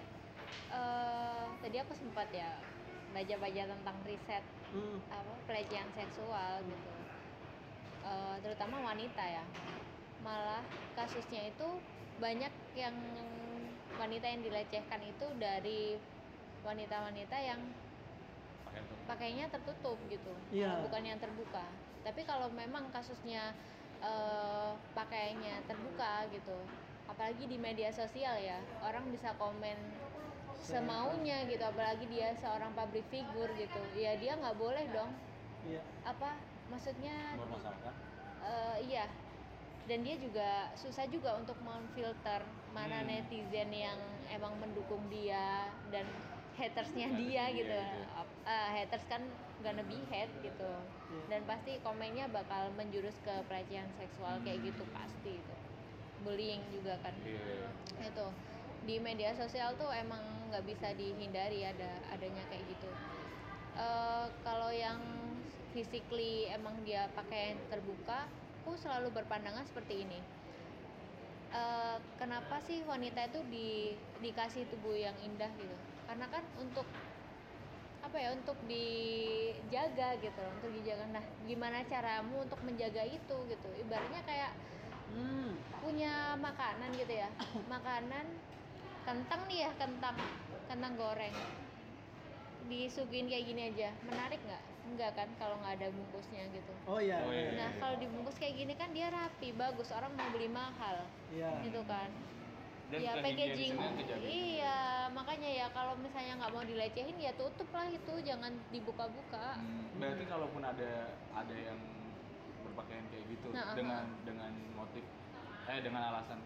eh 0.67 1.43
tadi 1.63 1.77
aku 1.79 1.93
sempat 1.95 2.27
ya 2.35 2.59
baca-baca 3.15 3.63
tentang 3.71 3.97
riset 4.03 4.43
Hmm, 4.67 4.99
apa 5.07 5.31
pelecehan 5.47 5.87
seksual 5.95 6.59
gitu. 6.67 6.91
Eh, 8.03 8.35
terutama 8.43 8.83
wanita 8.83 9.23
ya. 9.23 9.43
Malah 10.19 10.59
kasusnya 10.91 11.47
itu 11.47 11.67
banyak 12.19 12.51
yang 12.75 12.95
wanita 13.95 14.25
yang 14.27 14.41
dilecehkan 14.43 15.01
itu 15.07 15.25
dari 15.39 15.95
wanita-wanita 16.67 17.37
yang 17.39 17.61
pakainya 19.07 19.47
tertutup 19.47 19.95
gitu. 20.11 20.35
Malah 20.51 20.83
bukan 20.83 21.03
yang 21.07 21.19
terbuka 21.23 21.63
tapi 22.07 22.23
kalau 22.23 22.47
memang 22.47 22.87
kasusnya 22.95 23.51
eh, 23.99 24.71
pakaiannya 24.95 25.59
terbuka 25.67 26.23
gitu 26.31 26.55
apalagi 27.07 27.43
di 27.51 27.59
media 27.59 27.91
sosial 27.91 28.39
ya 28.39 28.55
orang 28.79 29.03
bisa 29.11 29.35
komen 29.35 29.75
semaunya 30.57 31.43
gitu 31.47 31.63
apalagi 31.63 32.07
dia 32.11 32.31
seorang 32.39 32.71
public 32.75 33.03
figure 33.11 33.51
gitu 33.55 33.81
ya 33.95 34.15
dia 34.17 34.35
nggak 34.35 34.57
boleh 34.57 34.83
dong. 34.91 35.11
Iya. 35.67 35.81
Apa 36.03 36.35
maksudnya? 36.67 37.37
Eh, 38.43 38.77
iya. 38.89 39.05
Dan 39.87 40.03
dia 40.03 40.19
juga 40.19 40.67
susah 40.75 41.07
juga 41.07 41.39
untuk 41.39 41.55
memfilter 41.63 42.43
mana 42.75 42.99
Hmm. 42.99 43.07
netizen 43.07 43.71
yang 43.71 43.95
emang 44.27 44.51
mendukung 44.59 44.99
dia 45.07 45.71
dan 45.93 46.03
hatersnya 46.59 47.07
dia 47.15 47.47
gitu. 47.55 47.71
eh, 48.47 48.67
haters 48.75 49.05
kan 49.07 49.23
gonna 49.63 49.83
be 49.87 49.99
hate 50.11 50.31
gitu 50.43 50.71
Iya. 51.07 51.23
dan 51.31 51.41
pasti 51.47 51.79
komennya 51.83 52.27
bakal 52.27 52.67
menjurus 52.75 53.15
ke 53.23 53.31
pelecehan 53.47 53.87
seksual 53.95 54.43
kayak 54.43 54.59
Hmm. 54.59 54.67
gitu 54.71 54.83
pasti 54.91 55.39
itu. 55.39 55.55
Bullying 56.27 56.63
juga 56.73 56.99
kan. 56.99 57.15
Iya. 57.23 57.71
Itu 58.03 58.27
di 58.83 58.99
media 58.99 59.31
sosial 59.35 59.75
tuh 59.79 59.91
emang 59.91 60.19
nggak 60.51 60.63
bisa 60.67 60.91
dihindari 60.95 61.63
ada 61.63 61.91
adanya 62.11 62.43
kayak 62.51 62.63
gitu. 62.67 62.89
Eh, 63.77 64.25
kalau 64.43 64.67
yang 64.73 64.99
physically 65.71 66.49
emang 66.49 66.73
dia 66.83 67.07
pakai 67.13 67.53
yang 67.55 67.61
terbuka 67.69 68.27
aku 68.63 68.75
selalu 68.75 69.15
berpandangan 69.15 69.63
seperti 69.63 70.03
ini. 70.03 70.19
Eh, 71.47 71.97
kenapa 72.19 72.59
sih 72.59 72.83
wanita 72.83 73.31
itu 73.31 73.39
di 73.47 73.95
dikasih 74.19 74.67
tubuh 74.67 74.91
yang 74.91 75.15
indah 75.23 75.47
gitu? 75.55 75.75
Karena 76.03 76.27
kan 76.27 76.43
untuk 76.59 76.83
apa 78.07 78.17
ya 78.23 78.29
untuk 78.31 78.55
dijaga 78.71 80.15
gitu 80.23 80.43
untuk 80.47 80.71
dijaga. 80.79 81.03
Nah 81.11 81.23
gimana 81.43 81.83
caramu 81.83 82.47
untuk 82.47 82.59
menjaga 82.63 83.03
itu 83.03 83.37
gitu? 83.51 83.69
Ibaratnya 83.83 84.23
kayak 84.23 84.51
hmm. 85.11 85.51
punya 85.83 86.39
makanan 86.39 86.95
gitu 86.95 87.13
ya. 87.19 87.27
Makanan 87.75 88.25
kentang 89.03 89.41
nih 89.51 89.67
ya 89.67 89.71
kentang 89.75 90.15
kentang 90.71 90.95
goreng. 90.95 91.35
Disuguhin 92.71 93.27
kayak 93.27 93.43
gini 93.43 93.61
aja. 93.75 93.91
Menarik 94.07 94.39
nggak? 94.39 94.63
Enggak 94.87 95.11
kan 95.19 95.27
kalau 95.35 95.59
nggak 95.59 95.83
ada 95.83 95.87
bungkusnya 95.91 96.47
gitu. 96.55 96.73
Oh 96.87 97.03
iya. 97.03 97.19
Oh, 97.27 97.35
iya. 97.35 97.59
nah 97.59 97.69
kalau 97.75 97.99
dibungkus 97.99 98.39
kayak 98.39 98.55
gini 98.55 98.71
kan 98.79 98.95
dia 98.95 99.11
rapi 99.11 99.51
bagus. 99.51 99.91
Orang 99.91 100.15
mau 100.15 100.31
beli 100.31 100.47
mahal. 100.47 101.03
Iya. 101.35 101.59
Gitu 101.67 101.83
kan 101.83 102.07
Dan 102.87 102.99
ya 103.03 103.19
packaging. 103.19 103.75
iya 104.23 104.77
makanya 105.11 105.49
ya 105.49 105.67
kalau 105.69 105.99
misalnya 105.99 106.39
nggak 106.39 106.51
mau 106.51 106.63
dilecehin 106.63 107.17
ya 107.19 107.35
tutup 107.35 107.67
lah 107.75 107.87
itu 107.87 108.13
jangan 108.23 108.55
dibuka-buka. 108.71 109.59
Hmm, 109.59 109.91
berarti 109.99 110.23
kalaupun 110.23 110.63
ada 110.63 110.91
ada 111.35 111.55
yang 111.55 111.79
berpakaian 112.63 113.03
kayak 113.11 113.25
gitu 113.27 113.47
Nah, 113.51 113.75
dengan 113.75 114.03
dengan 114.23 114.51
motif 114.73 115.03
eh 115.67 115.79
dengan 115.83 116.01
alasan 116.07 116.39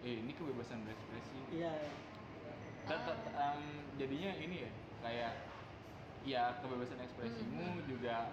eh 0.00 0.24
ini 0.24 0.32
kebebasan 0.32 0.80
berekspresi. 0.82 1.38
Iya 1.52 1.72
Tetap, 2.84 3.16
em, 3.32 3.60
jadinya 3.96 4.30
ini 4.36 4.56
ya 4.60 4.70
kayak 5.00 5.32
ya 6.24 6.42
kebebasan 6.60 7.00
ekspresimu 7.00 7.64
Hmm. 7.76 7.84
juga 7.84 8.32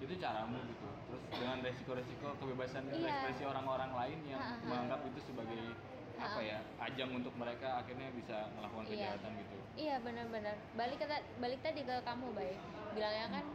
itu 0.00 0.16
caramu 0.16 0.56
gitu. 0.64 0.88
Terus 1.08 1.22
dengan 1.32 1.58
resiko-resiko 1.60 2.28
kebebasan 2.36 2.88
Iya. 2.88 3.08
ekspresi 3.08 3.44
orang-orang 3.44 3.92
lain 3.92 4.18
yang 4.26 4.40
Ha, 4.40 4.56
ha. 4.56 4.64
menganggap 4.64 5.00
itu 5.04 5.20
sebagai 5.22 5.64
apa 6.20 6.40
ya 6.40 6.58
ajang 6.78 7.10
untuk 7.14 7.32
mereka 7.34 7.80
akhirnya 7.80 8.12
bisa 8.12 8.44
melakukan 8.52 8.84
Iya. 8.86 8.92
kejahatan 9.16 9.32
gitu 9.40 9.56
Iya 9.70 9.96
benar-benar. 10.02 10.56
Balik 10.74 10.98
ke 11.00 11.06
balik 11.38 11.60
tadi 11.62 11.80
ke 11.80 11.96
kamu, 12.02 12.34
Bay. 12.34 12.52
Bilangnya 12.92 13.26
kan 13.32 13.46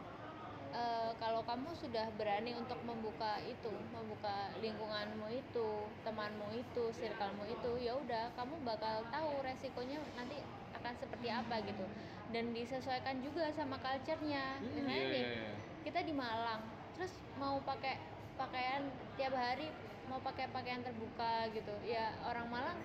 eh, 0.73 1.11
kalau 1.15 1.43
kamu 1.43 1.69
sudah 1.71 2.07
berani 2.15 2.55
untuk 2.55 2.79
membuka 2.81 3.37
itu, 3.43 3.69
membuka 3.93 4.49
lingkunganmu 4.57 5.27
itu, 5.29 5.69
temanmu 6.01 6.47
itu, 6.51 6.83
circlemu 6.91 7.43
itu, 7.45 7.71
ya 7.77 7.93
udah 7.93 8.31
kamu 8.33 8.57
bakal 8.63 9.03
tahu 9.07 9.29
resikonya 9.39 9.99
nanti 10.15 10.39
akan 10.73 10.93
seperti 10.97 11.27
apa 11.29 11.61
gitu. 11.61 11.85
Dan 12.33 12.51
disesuaikan 12.51 13.21
juga 13.21 13.51
sama 13.53 13.77
culture-nya. 13.77 14.57
Hmm, 14.59 14.71
Misalnya 14.71 14.97
Iya, 14.97 15.13
nih, 15.13 15.23
iya, 15.23 15.35
iya. 15.45 15.53
kita 15.85 15.99
di 16.01 16.13
Malang, 16.15 16.63
terus 16.95 17.13
mau 17.37 17.59
pakai 17.61 17.99
pakaian 18.35 18.87
tiap 19.15 19.31
hari 19.31 19.69
mau 20.09 20.19
pakai 20.21 20.45
pakaian 20.53 20.81
terbuka 20.81 21.49
gitu. 21.51 21.73
Ya 21.85 22.13
orang 22.25 22.47
Malang 22.49 22.79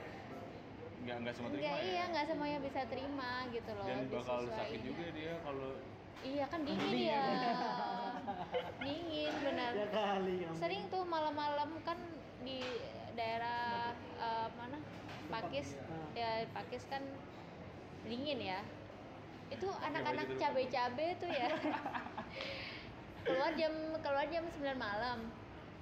nggak 1.01 1.17
nggak 1.25 1.33
semua 1.33 1.49
terima 1.49 1.65
Enggak, 1.65 1.81
ya 1.81 1.89
iya 1.89 2.03
nggak 2.13 2.27
semuanya 2.29 2.59
bisa 2.61 2.81
terima 2.93 3.33
gitu 3.49 3.71
loh. 3.73 3.87
dan 3.89 4.05
bakal 4.13 4.39
sakit 4.53 4.81
juga 4.85 5.07
dia 5.17 5.33
kalau 5.41 5.81
Iya 6.21 6.45
kan 6.53 6.61
dingin 6.69 7.09
ya. 7.09 7.25
dingin 8.85 9.33
benar. 9.41 9.73
ya 9.73 9.87
kali 9.89 10.45
ya. 10.45 10.51
Sering 10.53 10.85
tuh 10.93 11.01
malam-malam 11.09 11.81
kan 11.81 11.97
di 12.45 12.61
daerah 13.17 13.97
eh, 14.21 14.49
mana? 14.53 14.77
Pakis. 15.33 15.81
Ah. 15.89 16.05
Ya 16.13 16.31
Pakis 16.53 16.85
kan 16.93 17.01
dingin 18.05 18.37
ya. 18.37 18.61
Itu 19.49 19.73
anak-anak 19.73 20.29
cabe-cabe 20.37 21.17
tuh 21.17 21.33
ya. 21.33 21.49
keluar 23.25 23.57
jam 23.57 23.73
keluar 24.05 24.27
jam 24.29 24.45
9 24.45 24.77
malam. 24.77 25.19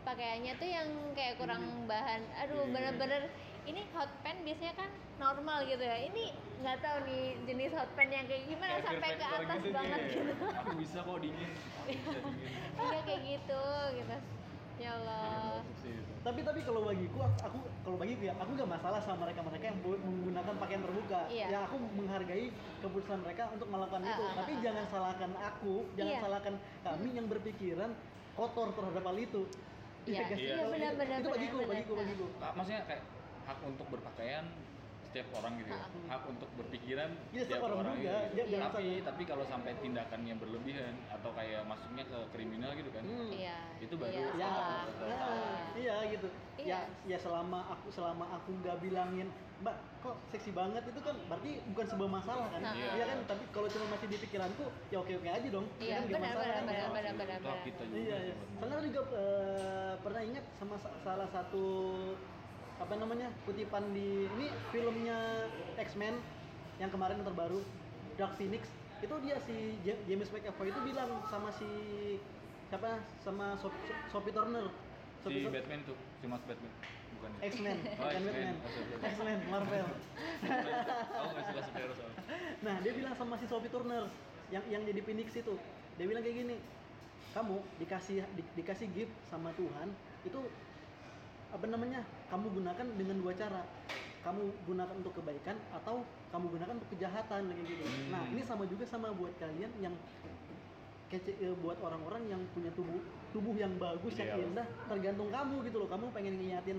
Pakaiannya 0.03 0.53
tuh 0.57 0.69
yang 0.69 0.89
kayak 1.13 1.35
kurang 1.37 1.63
bahan. 1.85 2.23
Aduh, 2.39 2.63
Iya. 2.63 2.73
bener-bener 2.73 3.23
ini 3.65 3.85
hot 3.93 4.09
pants 4.23 4.41
biasanya 4.41 4.75
kan 4.75 4.91
normal 5.19 5.61
gitu 5.63 5.83
ya. 5.83 5.99
Ini 6.03 6.25
nggak 6.59 6.79
tahu 6.81 6.97
nih 7.05 7.23
jenis 7.45 7.73
hot 7.73 7.91
pants 7.93 8.11
yang 8.11 8.27
kayak 8.27 8.45
gimana 8.47 8.73
kayak 8.75 8.87
sampai 8.89 9.11
ke 9.13 9.25
atas 9.27 9.59
gitu 9.61 9.71
banget 9.71 10.01
dia. 10.01 10.15
gitu. 10.17 10.33
aku 10.49 10.73
bisa 10.75 10.99
kok 11.01 11.19
dingin 11.21 11.51
aku 11.77 11.91
bisa 11.93 12.19
dingin 12.25 12.53
Iya 12.79 13.01
kayak 13.05 13.21
gitu 13.23 13.63
gitu. 13.95 14.17
Ya 14.79 14.95
Allah. 14.95 15.59
Sih, 15.77 15.91
itu. 15.91 16.13
tapi 16.23 16.41
tapi 16.41 16.61
kalau 16.63 16.87
bagiku 16.87 17.19
aku, 17.19 17.35
aku 17.43 17.59
kalau 17.83 17.97
bagiku 17.99 18.23
ya 18.25 18.35
aku 18.39 18.51
nggak 18.55 18.71
masalah 18.71 18.99
sama 19.03 19.27
mereka 19.27 19.43
mereka 19.43 19.65
yang 19.67 19.79
menggunakan 19.83 20.55
pakaian 20.57 20.83
terbuka 20.83 21.21
Iya. 21.29 21.47
yang 21.51 21.63
aku 21.67 21.77
menghargai 21.93 22.47
keputusan 22.79 23.19
mereka 23.21 23.43
untuk 23.51 23.69
melakukan 23.69 24.03
Ah, 24.03 24.09
itu 24.09 24.23
ah, 24.23 24.33
tapi 24.39 24.53
ah, 24.55 24.61
jangan 24.63 24.85
salahkan 24.87 25.31
aku 25.37 25.75
jangan 25.93 26.15
Iya. 26.15 26.21
salahkan 26.23 26.55
kami 26.81 27.09
yang 27.13 27.27
berpikiran 27.27 27.91
kotor 28.33 28.69
terhadap 28.71 29.03
hal 29.03 29.19
itu 29.19 29.43
Iya, 30.09 30.25
iya, 30.33 30.55
Itu- 30.57 30.71
benar-benar, 30.73 31.17
itu 31.21 31.29
bagiku 31.29 31.57
bagiku 31.63 31.93
bagiku 31.95 32.25
maksudnya 32.57 32.83
kayak 32.85 33.03
hak 33.45 33.59
untuk 33.63 33.87
berpakaian 33.89 34.45
setiap 35.09 35.29
orang 35.35 35.57
gitu 35.57 35.73
ya. 35.73 35.81
Hak 36.07 36.23
untuk 36.29 36.49
berpikiran 36.53 37.11
Iya, 37.33 37.41
setiap 37.43 37.65
orang 37.65 37.97
juga. 37.97 38.29
gitu. 38.29 38.45
Jangan 38.45 38.69
tapi 38.69 38.85
sampai- 38.85 39.01
tapi 39.03 39.23
kalau 39.25 39.45
sampai 39.47 39.73
tindakannya 39.79 40.35
berlebihan 40.37 40.95
atau 41.09 41.31
kayak 41.33 41.65
masuknya 41.65 42.05
ke 42.05 42.19
kriminal 42.29 42.71
gitu 42.73 42.91
kan 42.93 43.03
Hmm. 43.03 43.33
Iya. 43.33 43.57
Itu 43.81 43.95
baru 43.97 44.13
iya, 44.13 44.29
ya, 44.29 44.49
salah. 44.53 44.85
ya, 44.85 45.17
Salah. 45.17 45.61
iya 45.75 45.97
gitu 46.09 46.29
Iya. 46.61 46.69
ya 46.69 46.79
ya 47.07 47.19
selama 47.19 47.59
aku 47.69 47.89
selama 47.89 48.25
aku 48.31 48.53
nggak 48.61 48.77
bilangin 48.81 49.29
mbak 49.59 49.75
kok 49.99 50.15
seksi 50.29 50.55
banget 50.55 50.87
itu 50.87 51.01
kan 51.01 51.19
berarti 51.27 51.59
bukan 51.67 51.87
sebuah 51.89 52.11
masalah 52.13 52.47
kan? 52.49 52.61
Nah. 52.61 52.75
iya 52.79 53.05
kan? 53.05 53.19
Tapi 53.27 53.43
kalau 53.51 53.67
cuma 53.67 53.91
masih 53.91 54.07
di 54.07 54.17
pikiranku 54.17 54.65
ya 54.89 54.97
oke 54.97 55.13
oke 55.13 55.27
aja 55.29 55.49
dong. 55.49 55.67
Iya, 55.77 55.83
Ya 55.83 55.97
kan, 55.97 56.05
benar, 56.07 56.21
masalah 56.23 56.39
benar, 56.39 56.55
kan? 56.55 56.65
benar, 56.65 56.89
benar, 56.89 57.15
benar, 57.17 57.39
toh 57.39 57.51
benar. 57.51 57.67
kita 57.67 57.83
juga 57.85 57.99
iya 57.99 58.17
iya. 58.23 58.35
soalnya 58.55 58.77
aku 58.77 58.87
juga 58.87 59.03
eh, 59.13 59.93
pernah 59.99 60.23
ingat 60.23 60.45
sama 60.55 60.75
sa- 60.79 60.97
salah 61.01 61.29
satu 61.29 61.65
apa 62.79 62.95
namanya 62.95 63.27
kutipan 63.43 63.91
di 63.91 64.09
ini 64.29 64.47
filmnya 64.71 65.19
X-Men 65.77 66.15
yang 66.79 66.95
kemarin 66.95 67.19
yang 67.19 67.27
terbaru 67.27 67.59
Dark 68.15 68.39
Phoenix. 68.39 68.71
Itu 68.99 69.15
dia 69.19 69.39
si 69.41 69.55
Ja- 69.83 69.99
James 70.05 70.27
McAvoy 70.29 70.71
itu 70.71 70.81
bilang 70.85 71.11
sama 71.25 71.51
si 71.51 71.67
siapa? 72.69 73.03
Sama 73.19 73.55
Sop- 73.57 73.75
Sop- 73.81 74.07
Sophie 74.13 74.31
Turner. 74.31 74.71
Si 75.19 75.23
Sophie 75.25 75.43
Tur- 75.43 75.51
Batman 75.53 75.81
tuh 75.83 75.99
si 76.17 76.27
Mas 76.27 76.43
Batman 76.45 76.71
ya 77.31 77.47
X-Men, 77.47 77.79
Oh, 77.79 77.89
bukan 78.01 78.09
X-Men. 78.09 78.55
Batman. 78.57 79.01
X-Men, 79.05 79.39
Marvel. 79.47 79.87
aku 79.89 81.29
nggak 81.29 81.45
suka 81.45 81.61
superhero 81.63 81.93
soalnya 81.95 82.21
Nah, 82.59 82.77
dia 82.81 82.93
bilang 82.93 83.15
sama 83.15 83.35
si 83.37 83.47
Sophie 83.47 83.69
Turner 83.69 84.05
yang 84.49 84.65
yang 84.67 84.83
jadi 84.83 85.01
Phoenix 85.01 85.29
itu. 85.33 85.55
Dia 85.95 86.07
bilang 86.07 86.23
kayak 86.23 86.37
gini, 86.37 86.57
kamu 87.31 87.57
dikasih 87.79 88.25
di- 88.33 88.53
dikasih 88.55 88.87
gift 88.91 89.15
sama 89.25 89.53
Tuhan 89.53 89.93
itu 90.25 90.41
apa 91.49 91.65
namanya? 91.65 92.01
Kamu 92.27 92.51
gunakan 92.53 92.87
dengan 92.97 93.17
dua 93.19 93.33
cara. 93.33 93.63
Kamu 94.19 94.43
gunakan 94.67 94.95
untuk 94.99 95.15
kebaikan 95.15 95.57
atau 95.71 96.03
kamu 96.29 96.51
gunakan 96.51 96.75
untuk 96.75 96.91
kejahatan 96.91 97.49
kayak 97.49 97.65
gitu. 97.65 97.85
Hmm. 97.87 98.11
Nah, 98.11 98.23
ini 98.27 98.43
sama 98.43 98.67
juga 98.67 98.85
sama 98.85 99.15
buat 99.15 99.31
kalian 99.39 99.71
yang 99.79 99.95
kece, 101.09 101.33
eh, 101.35 101.55
buat 101.59 101.81
orang-orang 101.81 102.29
yang 102.29 102.43
punya 102.53 102.69
tubuh 102.73 103.01
tubuh 103.29 103.55
yang 103.55 103.73
bagus 103.77 104.13
yang 104.15 104.41
indah 104.43 104.65
tergantung 104.87 105.29
kamu 105.29 105.65
gitu 105.65 105.77
loh 105.81 105.89
kamu 105.89 106.07
pengen 106.13 106.35
nginyatin 106.37 106.79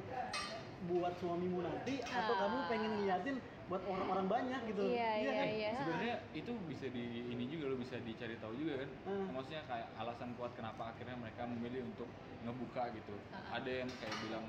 buat 0.85 1.11
suamimu 1.17 1.59
nanti 1.59 1.99
atau 1.99 2.33
Ah. 2.33 2.39
kamu 2.45 2.57
pengen 2.67 2.91
nginyatin 2.95 3.35
buat 3.67 3.83
orang-orang 3.85 4.25
banyak 4.25 4.61
gitu 4.65 4.81
Iya, 4.87 5.09
iya, 5.17 5.31
kan? 5.35 5.47
iya. 5.47 5.71
sebenarnya 5.75 6.15
itu 6.31 6.51
bisa 6.65 6.85
di 6.89 7.03
ini 7.27 7.45
juga 7.45 7.69
lo 7.69 7.77
bisa 7.77 7.97
dicari 7.99 8.33
tahu 8.37 8.53
juga 8.55 8.81
kan 8.81 8.89
Hmm. 9.05 9.29
maksudnya 9.29 9.61
kayak 9.65 9.87
alasan 9.95 10.29
kuat 10.33 10.51
kenapa 10.53 10.89
akhirnya 10.89 11.13
mereka 11.15 11.45
memilih 11.45 11.85
untuk 11.85 12.09
ngebuka 12.41 12.83
gitu 12.95 13.13
Ah. 13.29 13.59
ada 13.59 13.71
yang 13.83 13.89
kayak 13.91 14.15
bilang 14.23 14.45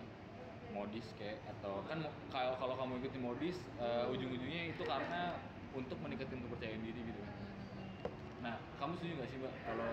modis 0.71 1.05
kayak 1.19 1.43
atau 1.51 1.83
kan 1.85 1.99
kalau 2.31 2.53
kalau 2.57 2.75
kamu 2.79 2.93
ikuti 3.01 3.19
modis 3.19 3.57
eh, 3.77 4.05
ujung-ujungnya 4.07 4.71
itu 4.71 4.83
karena 4.87 5.35
untuk 5.71 5.99
meningkatkan 5.99 6.39
kepercayaan 6.41 6.81
diri 6.81 7.01
gitu 7.05 7.20
nah 8.41 8.57
kamu 8.77 8.97
setuju 8.97 9.13
gak 9.17 9.29
sih 9.29 9.39
mbak 9.39 9.55
kalau 9.63 9.93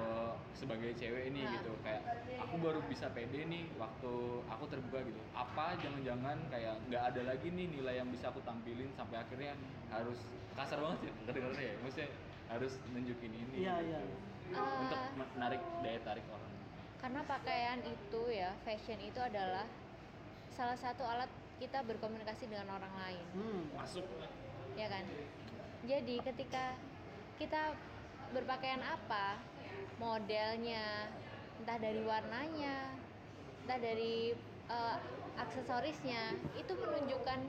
sebagai 0.54 0.92
cewek 0.96 1.24
ini 1.28 1.44
Ah. 1.44 1.52
gitu 1.54 1.72
kayak 1.84 2.02
aku 2.40 2.56
baru 2.58 2.80
bisa 2.88 3.12
pede 3.12 3.44
nih 3.44 3.68
waktu 3.76 4.12
aku 4.48 4.64
terbuka 4.66 5.04
gitu 5.04 5.20
apa 5.32 5.76
jangan-jangan 5.78 6.38
kayak 6.48 6.80
nggak 6.88 7.04
ada 7.06 7.22
lagi 7.26 7.48
nih 7.50 7.68
nilai 7.70 8.00
yang 8.00 8.08
bisa 8.08 8.32
aku 8.32 8.40
tampilin 8.42 8.88
sampai 8.96 9.20
akhirnya 9.20 9.52
harus 9.88 10.16
kasar 10.56 10.80
banget 10.80 10.98
sih 11.04 11.12
kedengarannya 11.24 11.66
ya 11.66 11.76
maksudnya 11.78 12.10
harus 12.48 12.74
nunjukin 12.88 13.32
ini 13.32 13.56
Iya, 13.62 13.76
gitu. 13.84 13.92
iya. 13.92 14.64
untuk 14.80 14.96
Eh, 14.98 15.12
menarik 15.36 15.62
daya 15.84 16.00
tarik 16.02 16.24
orang 16.26 16.46
karena 16.98 17.22
pakaian 17.24 17.80
itu 17.84 18.22
ya, 18.28 18.50
fashion 18.64 18.98
itu 18.98 19.20
adalah 19.20 19.68
salah 20.50 20.74
satu 20.74 21.04
alat 21.04 21.30
kita 21.58 21.84
berkomunikasi 21.84 22.48
dengan 22.48 22.74
orang 22.74 22.90
lain. 22.96 23.26
Hmm. 23.36 23.62
masuk 23.76 24.08
ya 24.74 24.88
kan 24.88 25.04
jadi 25.84 26.16
ketika 26.24 26.74
kita 27.36 27.76
berpakaian 28.34 28.82
apa? 28.84 29.40
Modelnya 29.98 31.10
entah 31.58 31.78
dari 31.82 32.02
warnanya 32.06 32.94
entah 33.66 33.80
dari 33.80 34.34
eh, 34.70 34.98
aksesorisnya. 35.38 36.36
Itu 36.56 36.78
menunjukkan 36.78 37.40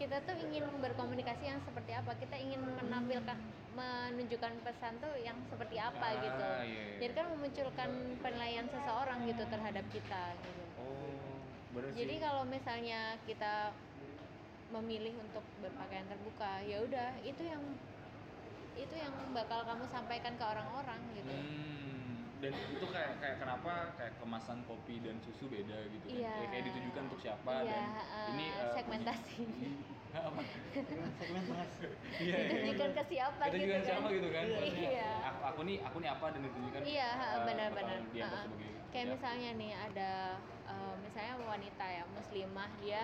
kita 0.00 0.18
tuh 0.26 0.34
ingin 0.40 0.66
berkomunikasi 0.82 1.44
yang 1.46 1.60
seperti 1.62 1.92
apa. 1.94 2.12
Kita 2.18 2.36
ingin 2.36 2.60
menampilkan 2.82 3.38
menunjukkan 3.72 4.52
pesan 4.68 5.00
tuh 5.00 5.16
yang 5.24 5.36
seperti 5.48 5.80
apa 5.80 6.12
Ah, 6.12 6.20
gitu. 6.20 6.44
iya, 6.44 6.60
iya. 6.68 6.84
jadi 7.00 7.12
kan 7.16 7.26
memunculkan 7.32 7.90
penilaian 8.20 8.68
seseorang 8.68 9.24
gitu 9.24 9.48
terhadap 9.48 9.84
kita 9.88 10.24
gitu. 10.44 10.64
Oh 10.76 11.32
jadi 11.96 12.20
kalau 12.20 12.44
misalnya 12.44 13.16
kita 13.24 13.72
memilih 14.72 15.16
untuk 15.24 15.44
berpakaian 15.64 16.04
terbuka, 16.04 16.60
ya 16.64 16.84
udah 16.84 17.16
itu 17.24 17.42
yang 17.48 17.60
itu 18.74 18.94
yang 18.94 19.12
bakal 19.32 19.64
kamu 19.64 19.84
sampaikan 19.86 20.32
ke 20.36 20.44
orang-orang 20.44 21.00
gitu. 21.12 21.32
Hmm, 21.32 22.28
dan 22.40 22.52
itu 22.54 22.86
kayak 22.86 23.12
kayak 23.20 23.36
kenapa 23.38 23.72
kayak 23.94 24.14
kemasan 24.18 24.58
kopi 24.64 24.98
dan 25.00 25.16
susu 25.20 25.46
beda 25.46 25.78
gitu 25.88 26.06
kan? 26.06 26.16
Iya. 26.18 26.32
Ya, 26.34 26.46
kayak 26.48 26.64
ditujukan 26.68 27.02
untuk 27.08 27.20
siapa 27.20 27.52
Iya, 27.62 27.70
dan 27.70 27.84
eh, 27.92 28.26
ini 28.32 28.46
eh, 28.48 28.70
segmentasi. 28.72 29.42
apa 30.12 30.44
segmen 30.76 31.08
segmen 31.16 31.42
bahas 31.48 31.72
iya 32.20 32.36
iya. 32.36 32.36
ditunjukkan 32.52 32.90
ke 32.92 33.04
siapa 33.08 33.42
gitu 33.48 33.64
juga 33.64 33.72
kan 33.72 33.84
siapa 33.88 34.08
gitu 34.12 34.28
kan 34.28 34.44
Iya. 34.44 34.56
maksudnya 34.60 34.90
Iya. 34.92 35.10
aku, 35.24 35.40
aku 35.48 35.60
nih 35.64 35.76
aku 35.80 35.96
nih 36.04 36.10
apa 36.12 36.26
dan 36.28 36.40
ditunjukkan 36.44 36.80
Iya, 36.84 37.08
ha, 37.16 37.24
eh, 37.24 37.40
benar-benar. 37.48 37.98
Kayak 38.92 39.06
ya. 39.08 39.12
misalnya 39.16 39.50
nih 39.56 39.72
ada 39.72 40.12
eh, 40.68 40.94
misalnya 41.00 41.34
wanita 41.40 41.86
ya 41.88 42.04
muslimah 42.12 42.68
dia 42.76 43.02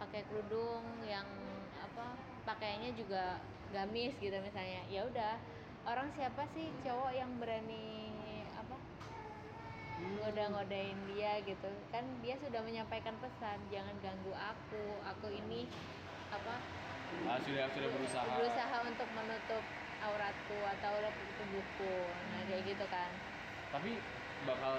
pakai 0.00 0.24
kerudung 0.28 0.84
yang 1.04 1.28
apa 1.76 2.16
pakaiannya 2.48 2.96
juga 2.96 3.36
gamis 3.70 4.14
gitu 4.18 4.36
misalnya. 4.38 4.82
Ya 4.86 5.02
udah 5.02 5.34
orang 5.86 6.10
siapa 6.14 6.42
sih 6.50 6.66
cowok 6.82 7.14
yang 7.14 7.30
berani 7.38 8.10
apa 8.58 8.76
ngoda-ngodain 9.96 10.98
dia 11.14 11.40
gitu 11.46 11.70
kan 11.88 12.04
dia 12.20 12.36
sudah 12.42 12.60
menyampaikan 12.60 13.16
pesan 13.22 13.56
jangan 13.72 13.94
ganggu 14.02 14.34
aku 14.34 14.84
aku 15.06 15.26
ini 15.30 15.64
apa 16.28 16.58
Ah, 17.22 17.38
sudah 17.38 17.70
sudah 17.70 17.88
berusaha 17.94 18.26
berusaha 18.34 18.76
untuk 18.82 19.06
menutup 19.14 19.62
auratku 20.02 20.58
atau 20.76 20.94
tubuhku 21.38 21.94
nah 22.34 22.42
kayak 22.50 22.66
gitu 22.66 22.84
kan 22.90 23.08
tapi 23.70 24.02
bakal 24.42 24.74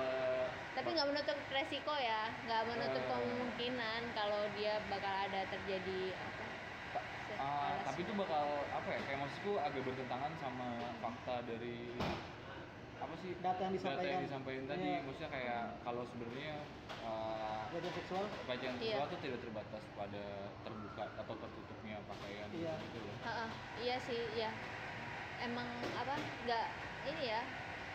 tapi 0.75 0.87
nggak 0.91 1.07
menutup 1.07 1.37
resiko 1.49 1.95
ya 1.95 2.29
nggak 2.45 2.67
menutup 2.67 2.99
Eh. 2.99 3.09
kemungkinan 3.09 4.01
kalau 4.11 4.43
dia 4.59 4.75
bakal 4.91 5.09
ada 5.09 5.47
terjadi 5.49 6.13
apa 6.13 6.36
Ah, 7.37 7.45
alas- 7.71 7.85
tapi 7.85 8.01
itu 8.01 8.13
bakal 8.13 8.45
apa 8.67 8.89
ya 8.89 8.99
kayak 8.99 9.19
maksudku 9.21 9.51
agak 9.57 9.81
bertentangan 9.83 10.33
sama 10.35 10.67
fakta 10.97 11.45
dari 11.45 11.93
apa 12.97 13.13
sih 13.15 13.37
Data 13.37 13.61
yang 13.61 13.69
data 13.69 13.77
disampaikan. 13.77 14.09
yang 14.09 14.23
disampaikan 14.25 14.63
tadi 14.65 14.87
Iya. 14.89 14.99
maksudnya 15.05 15.29
kayak 15.29 15.63
kalau 15.79 16.03
sebenarnya 16.07 16.53
uh, 16.99 17.61
pelecehan 17.69 17.93
seksual 17.93 18.25
pelecehan 18.41 18.73
Iya. 18.73 18.81
seksual 18.81 19.05
itu 19.07 19.17
tidak 19.21 19.39
terbatas 19.39 19.83
pada 19.93 20.25
terbuka 20.59 21.03
atau 21.13 21.35
tertutupnya 21.37 21.95
pakaian 22.03 22.49
Iya. 22.49 22.73
gitu 22.81 22.97
loh 22.99 23.15
Heeh, 23.21 23.49
iya 23.79 23.95
sih 24.01 24.21
iya 24.33 24.49
emang 25.39 25.69
apa 25.93 26.17
nggak 26.17 26.65
ini 27.05 27.23
ya 27.27 27.41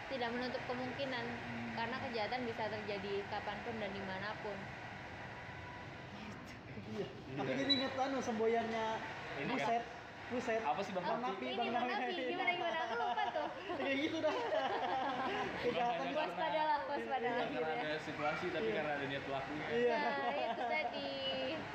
tidak 0.07 0.31
menutup 0.31 0.63
kemungkinan 0.65 1.25
Hmm. 1.27 1.71
karena 1.75 1.97
kejahatan 2.01 2.41
bisa 2.47 2.71
terjadi 2.71 3.13
kapan 3.27 3.59
pun 3.61 3.75
dan 3.77 3.91
di 3.91 4.03
mana 4.05 4.39
pun 4.39 4.55
iya 6.95 7.07
aku 7.35 7.51
jadi 7.51 7.73
inget 7.73 7.93
anu 7.97 8.19
semboyannya 8.21 8.87
Ini 9.35 9.49
kan? 9.49 9.57
buset 9.57 9.85
buset 10.29 10.61
apa 10.63 10.81
sih 10.81 10.93
bang 10.93 11.05
Oh, 11.05 11.13
Napi? 11.15 11.29
Napi, 11.29 11.45
ini 11.47 11.69
Bang 11.69 11.87
Napi. 11.87 12.15
Gimana 12.25 12.51
gimana 12.51 12.79
aku 12.83 12.95
lupa 12.97 13.25
tuh 13.31 13.49
kayak 13.79 13.97
gitu 14.01 14.17
dah 14.19 14.35
kejahatan 15.63 16.09
waspadalah 16.13 16.79
gitu 16.89 17.61
karena 17.61 17.73
ada 17.79 17.99
situasi 18.01 18.47
tapi 18.49 18.67
Iya. 18.67 18.75
karena 18.75 18.93
ada 18.93 19.05
niat 19.07 19.23
pelaku 19.23 19.53
Iya. 19.69 19.97
Nah, 19.99 20.33
itu 20.35 20.63
tadi. 20.65 21.13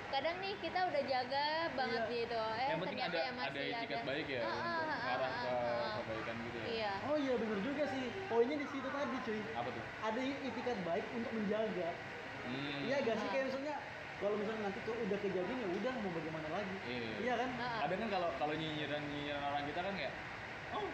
Kadang 0.07 0.35
nih 0.39 0.53
kita 0.57 0.79
udah 0.87 1.01
jaga 1.03 1.45
banget 1.71 2.03
Iya. 2.03 2.15
gitu. 2.17 2.41
Eh, 2.41 2.67
yang 2.67 2.79
penting 2.79 2.97
ternyata 2.97 3.13
ada 3.13 3.19
ya 3.21 3.31
masih 3.31 3.49
ada 3.51 3.61
itikat 3.77 4.01
baik 4.03 4.27
ya 4.27 4.41
Ah, 4.41 4.47
untuk 4.47 4.57
ah, 4.57 4.73
ah, 4.73 4.85
mengarah 4.87 5.29
ke 5.29 5.47
ah, 5.47 5.61
ah. 5.77 5.93
kebaikan 5.99 6.35
gitu 6.41 6.57
ya 6.57 6.65
Iya. 6.67 6.91
oh 7.05 7.17
iya 7.17 7.33
bener 7.37 7.59
juga 7.61 7.83
sih 7.87 8.03
poinnya 8.25 8.57
di 8.57 8.67
situ 8.67 8.87
tadi 8.87 9.17
cuy 9.21 9.39
apa 9.53 9.69
tuh 9.69 9.83
ada 10.01 10.19
itikat 10.19 10.77
baik 10.81 11.05
untuk 11.13 11.31
menjaga 11.31 11.89
hmm. 12.43 12.79
iya 12.83 12.97
gak 13.01 13.15
sih 13.15 13.27
Ah. 13.27 13.31
kayak 13.31 13.45
misalnya 13.45 13.75
kalau 14.17 14.35
misalnya 14.37 14.61
nanti 14.69 14.79
tuh 14.81 14.95
udah 14.97 15.17
kejadian 15.21 15.57
ya 15.61 15.67
udah 15.77 15.93
mau 16.01 16.11
bagaimana 16.13 16.47
lagi? 16.49 16.75
Iya. 16.89 17.13
iya 17.21 17.33
kan? 17.37 17.49
Ada 17.57 17.93
kan 17.93 18.07
kalau 18.09 18.29
kalau 18.41 18.53
nyinyiran 18.57 19.01
nyinyiran 19.13 19.43
orang 19.45 19.63
kita 19.69 19.79
kan 19.85 19.93
kayak 19.93 20.13
oh 20.73 20.85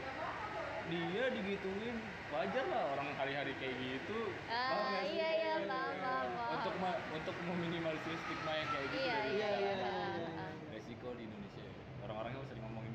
dia 0.91 1.23
digituin. 1.31 1.97
Wajar 2.33 2.65
lah 2.65 2.97
orang 2.97 3.13
hari-hari 3.13 3.53
kayak 3.61 3.77
gitu. 3.77 4.33
Ah, 4.49 5.05
iya, 5.05 5.29
iya, 5.37 5.53
paham, 5.69 6.01
paham, 6.01 6.29
untuk 6.57 6.73
ma- 6.81 7.01
untuk 7.13 7.35
meminimalisir 7.45 8.17
stigma 8.25 8.57
yang 8.57 8.69
kayak 8.73 8.87
gitu 8.89 9.05
Iya, 9.05 9.17
iya, 9.29 9.47
iya, 9.53 9.73
iya, 9.77 9.85
ah, 9.85 10.09
iya. 10.17 10.29
ah. 10.33 10.51
resiko 10.73 11.13
di 11.13 11.29
Indonesia 11.29 11.67
orang-orangnya 12.01 12.41
sering 12.49 12.63
ngomongin 12.65 12.91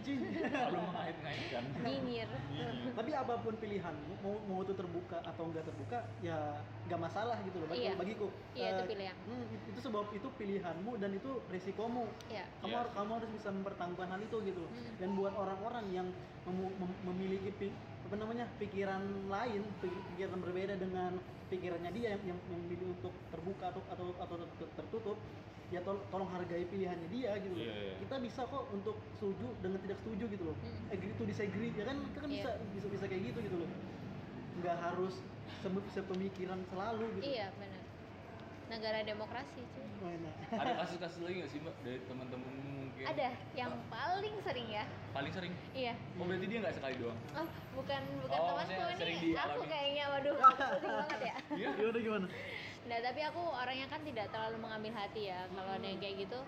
iya 0.00 0.16
cuy 0.40 0.48
lalu 0.50 0.78
mengait-ngaitkan 0.82 1.62
Nyinyir. 1.80 2.28
Tapi 2.90 3.10
apa 3.12 3.34
pun 3.36 3.54
pilihanmu 3.54 4.12
mau 4.18 4.34
mau 4.42 4.58
itu 4.60 4.72
terbuka 4.72 5.18
atau 5.22 5.42
enggak 5.46 5.64
terbuka 5.64 5.98
ya 6.20 6.38
nggak 6.86 7.00
masalah 7.00 7.36
gitu 7.42 7.56
loh 7.56 7.68
bagi 7.68 7.86
Iya. 7.86 7.94
bagiku 7.94 8.28
Iya, 8.52 8.68
itu 8.70 8.82
Eh, 8.82 8.88
pilihan. 8.88 9.16
hmm, 9.22 9.44
itu 9.70 9.78
sebab 9.80 10.04
itu 10.10 10.28
pilihanmu 10.30 10.92
dan 10.96 11.10
itu 11.12 11.30
resikomu 11.46 12.04
Iya. 12.26 12.44
kamu 12.60 12.70
Yes. 12.70 12.80
harus 12.80 12.92
kamu 12.92 13.10
harus 13.14 13.30
bisa 13.30 13.48
mempertahankan 13.50 14.08
hal 14.08 14.20
itu 14.20 14.36
gitu 14.42 14.60
loh. 14.60 14.70
Hmm. 14.70 14.94
dan 14.96 15.08
buat 15.14 15.32
orang-orang 15.34 15.84
yang 15.90 16.08
memu- 16.42 16.74
mem- 16.76 17.00
memiliki 17.04 17.50
pi- 17.52 17.76
apa 18.02 18.14
namanya 18.16 18.48
pikiran 18.56 19.00
lain 19.26 19.62
pi- 19.78 20.02
pikiran 20.10 20.38
berbeda 20.40 20.74
dengan 20.74 21.14
pikirannya 21.46 21.90
dia 21.92 22.14
yang 22.14 22.22
yang, 22.26 22.38
yang 22.44 22.60
memilih 22.60 22.90
untuk 22.92 23.14
terbuka 23.28 23.70
atau 23.70 23.82
atau 23.88 24.06
atau 24.16 24.34
ter- 24.56 24.72
tertutup 24.74 25.16
ya 25.70 25.80
tol- 25.80 26.02
tolong 26.04 26.26
hargai 26.28 26.66
pilihannya 26.66 27.06
dia 27.08 27.38
gitu 27.38 27.54
loh 27.54 27.62
Iya, 27.62 27.74
iya. 27.76 27.94
kita 27.98 28.14
bisa 28.18 28.42
kok 28.42 28.66
untuk 28.68 28.98
setuju 29.12 29.54
dengan 29.56 29.78
tidak 29.80 29.98
setuju 29.98 30.24
gitu 30.28 30.44
loh 30.44 30.56
Hmm. 30.58 30.90
agree 30.90 31.14
to 31.14 31.24
disagree 31.24 31.70
ya 31.70 31.84
kan 31.84 31.96
kita 32.04 32.18
kan 32.18 32.28
Iya. 32.28 32.36
bisa 32.36 32.50
bisa 32.74 32.86
bisa 32.90 33.04
kayak 33.06 33.22
gitu 33.24 33.38
gitu 33.40 33.56
loh 33.56 33.70
nggak 34.56 34.76
harus 34.76 35.14
sepemikiran 35.88 36.58
selalu 36.66 37.06
gitu 37.16 37.24
Iya, 37.32 37.48
benar. 37.54 37.82
Negara 38.68 39.02
demokrasi, 39.02 39.66
cuy. 39.68 39.82
Oh, 40.00 40.06
enak. 40.08 40.34
ada 40.52 40.72
kasus-kasus 40.80 41.20
lagi 41.20 41.34
nggak 41.38 41.50
sih 41.50 41.58
mbak 41.58 41.74
dari 41.82 41.98
teman-teman 42.06 42.50
mungkin 42.62 43.04
Ada 43.04 43.28
yang 43.52 43.72
paling 43.86 44.34
sering 44.40 44.68
ya. 44.68 44.84
paling 45.10 45.32
sering 45.32 45.52
Iya. 45.72 45.94
oh 46.14 46.24
berarti 46.24 46.46
dia 46.46 46.58
nggak 46.60 46.74
sekali 46.74 46.94
doang 46.96 47.18
Oh, 47.32 47.46
bukan 47.74 48.02
bukan 48.20 48.38
Oh, 48.40 48.46
temanku 48.56 48.82
ini. 48.96 49.34
Aku 49.36 49.62
kayaknya 49.64 50.04
waduh, 50.08 50.34
sering 50.78 50.94
banget 50.96 51.20
ya. 51.20 51.34
iya 51.52 51.68
gimana 51.72 51.98
gimana 52.00 52.26
Nah, 52.80 52.98
tapi 52.98 53.20
aku 53.22 53.42
orangnya 53.44 53.86
kan 53.86 54.00
tidak 54.00 54.26
terlalu 54.30 54.56
mengambil 54.58 54.92
hati 54.94 55.28
ya. 55.28 55.46
Kalau 55.48 55.70
ada 55.70 55.84
yang 55.84 55.98
kayak 55.98 56.16
gitu, 56.20 56.40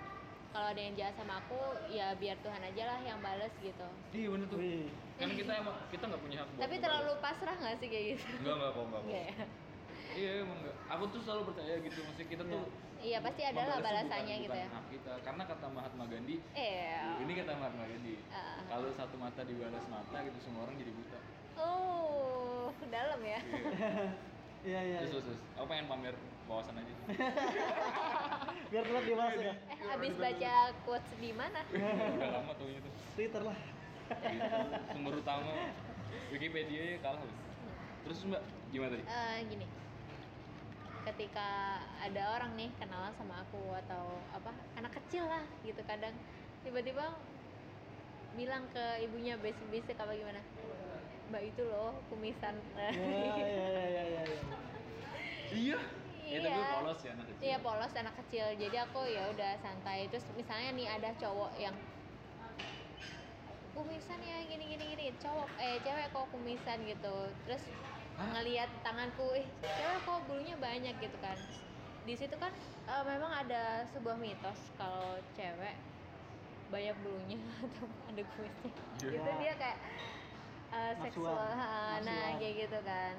kalau 0.49 0.67
ada 0.67 0.81
yang 0.81 0.95
jahat 0.95 1.15
sama 1.15 1.39
aku, 1.39 1.61
ya 1.89 2.13
biar 2.15 2.37
Tuhan 2.39 2.61
aja 2.63 2.83
lah 2.87 2.99
yang 3.01 3.19
bales 3.21 3.53
gitu. 3.59 3.89
iya 4.13 4.29
bener 4.29 4.47
tuh 4.47 4.59
Wih. 4.59 4.89
kan 5.17 5.29
kita 5.39 5.53
emang 5.55 5.77
kita 5.89 6.05
nggak 6.05 6.21
punya 6.21 6.37
hak 6.39 6.49
buat 6.51 6.61
Tapi 6.61 6.75
terlalu 6.79 7.13
pasrah 7.19 7.57
nggak 7.57 7.77
sih 7.79 7.89
kayak 7.89 8.05
gitu? 8.13 8.25
enggak 8.39 8.55
enggak 8.55 8.71
kok 8.71 8.83
enggak 8.83 9.01
kok 9.01 9.09
Enggak 9.09 9.25
ya? 9.25 9.35
iya 10.13 10.31
emang 10.43 10.59
enggak 10.61 10.77
aku 10.87 11.05
tuh 11.09 11.21
selalu 11.23 11.43
percaya 11.47 11.75
gitu 11.79 11.99
maksudnya 12.03 12.29
kita 12.29 12.45
tuh 12.47 12.63
Iya, 13.03 13.19
pasti 13.19 13.43
ada 13.43 13.63
lah 13.67 13.79
balasannya 13.81 14.35
bukan- 14.37 14.45
gitu 14.45 14.59
ya. 14.59 14.69
hak 14.69 14.85
kita 14.89 15.13
karena 15.23 15.43
kata 15.45 15.67
Mahatma 15.69 16.05
Gandhi 16.07 16.37
Iya. 16.53 17.03
ini 17.19 17.33
kata 17.35 17.51
Mahatma 17.55 17.85
Gandhi 17.85 18.15
Ah. 18.29 18.61
kalau 18.69 18.89
satu 18.91 19.17
mata 19.17 19.41
dibalas 19.43 19.85
mata 19.87 20.17
gitu 20.21 20.39
semua 20.39 20.61
orang 20.63 20.77
jadi 20.77 20.93
buta 20.93 21.19
Oh, 21.55 22.69
dalam 22.89 23.21
ya. 23.23 23.41
Iya. 23.41 24.07
iya 24.63 24.81
iya 24.81 24.97
terus 25.03 25.11
iya. 25.11 25.21
terus 25.21 25.25
terus. 25.27 25.41
Aku 25.59 25.67
pengen 25.67 25.87
pamer 25.91 26.15
wawasan 26.47 26.75
aja. 26.79 26.95
Biar 28.73 28.85
telat 28.89 29.05
dibahas 29.05 29.35
ya 29.37 29.55
Eh, 29.69 29.79
habis 29.85 30.15
baca 30.17 30.53
quotes 30.87 31.11
di 31.21 31.31
mana? 31.35 31.61
udah 32.17 32.31
lama 32.41 32.53
tuh 32.57 32.69
itu. 32.71 32.89
Twitter 33.19 33.43
lah. 33.43 33.59
Sumber 34.93 35.15
utama. 35.23 35.53
Wikipedia 36.29 36.97
ya 36.97 36.99
kalah 37.01 37.21
Bos. 37.21 37.35
terus 38.03 38.19
mbak 38.27 38.43
gimana 38.71 38.91
tadi? 38.97 39.05
Eh, 39.05 39.39
gini. 39.49 39.67
Ketika 41.03 41.49
ada 41.99 42.23
orang 42.39 42.53
nih 42.55 42.71
kenalan 42.79 43.13
sama 43.19 43.43
aku 43.43 43.63
atau 43.87 44.05
apa 44.31 44.53
anak 44.79 44.93
kecil 45.03 45.27
lah 45.27 45.43
gitu 45.67 45.83
kadang 45.85 46.15
tiba-tiba 46.63 47.19
bilang 48.33 48.65
ke 48.73 48.85
ibunya 49.05 49.37
basic-basic 49.37 49.99
apa 49.99 50.15
gimana 50.15 50.41
mbak 51.33 51.49
itu 51.49 51.63
loh 51.65 51.97
kumisan 52.13 52.61
ya 52.77 52.93
ya 52.93 53.57
ya 53.57 53.85
ya 53.89 54.03
ya, 54.05 54.05
ya. 54.05 54.23
iya 55.49 55.79
ya 56.29 56.39
tapi 56.45 56.61
Iya. 56.61 56.69
polos 56.77 57.01
ya 57.01 57.11
anak 57.13 57.27
kecil 57.29 57.41
Iya 57.43 57.57
polos 57.61 57.93
anak 57.93 58.15
kecil. 58.25 58.47
Jadi 58.57 58.77
aku 58.79 59.01
ya 59.05 59.23
udah 59.29 59.53
santai. 59.61 60.09
Terus 60.09 60.25
misalnya 60.33 60.71
nih 60.73 60.89
ada 60.89 61.11
cowok 61.13 61.53
yang 61.61 61.77
kumisan 63.73 64.21
ya 64.21 64.41
gini 64.45 64.65
gini 64.65 64.85
gini. 64.93 65.07
Cowok 65.21 65.49
eh 65.61 65.77
cewek 65.81 66.09
kok 66.09 66.27
kumisan 66.33 66.79
gitu. 66.85 67.17
Terus 67.45 67.63
Hah? 68.17 68.29
ngelihat 68.33 68.71
tanganku, 68.81 69.33
eh 69.37 69.45
cewek 69.61 69.99
kok 70.05 70.21
bulunya 70.25 70.57
banyak 70.57 70.95
gitu 71.01 71.17
kan. 71.21 71.37
Di 72.09 72.15
situ 72.17 72.37
kan 72.41 72.53
eh, 72.89 73.05
memang 73.05 73.33
ada 73.45 73.85
sebuah 73.93 74.17
mitos 74.17 74.73
kalau 74.81 75.21
cewek 75.37 75.77
banyak 76.73 76.97
bulunya 77.05 77.37
atau 77.69 77.85
ada 78.09 78.23
kumisnya. 78.25 78.73
Iya. 79.05 79.21
Itu 79.21 79.31
dia 79.37 79.55
kayak 79.61 79.79
eh, 80.73 80.93
seksual. 81.05 81.37
Nah 82.03 82.25
kayak 82.41 82.55
gitu 82.67 82.79
kan. 82.83 83.15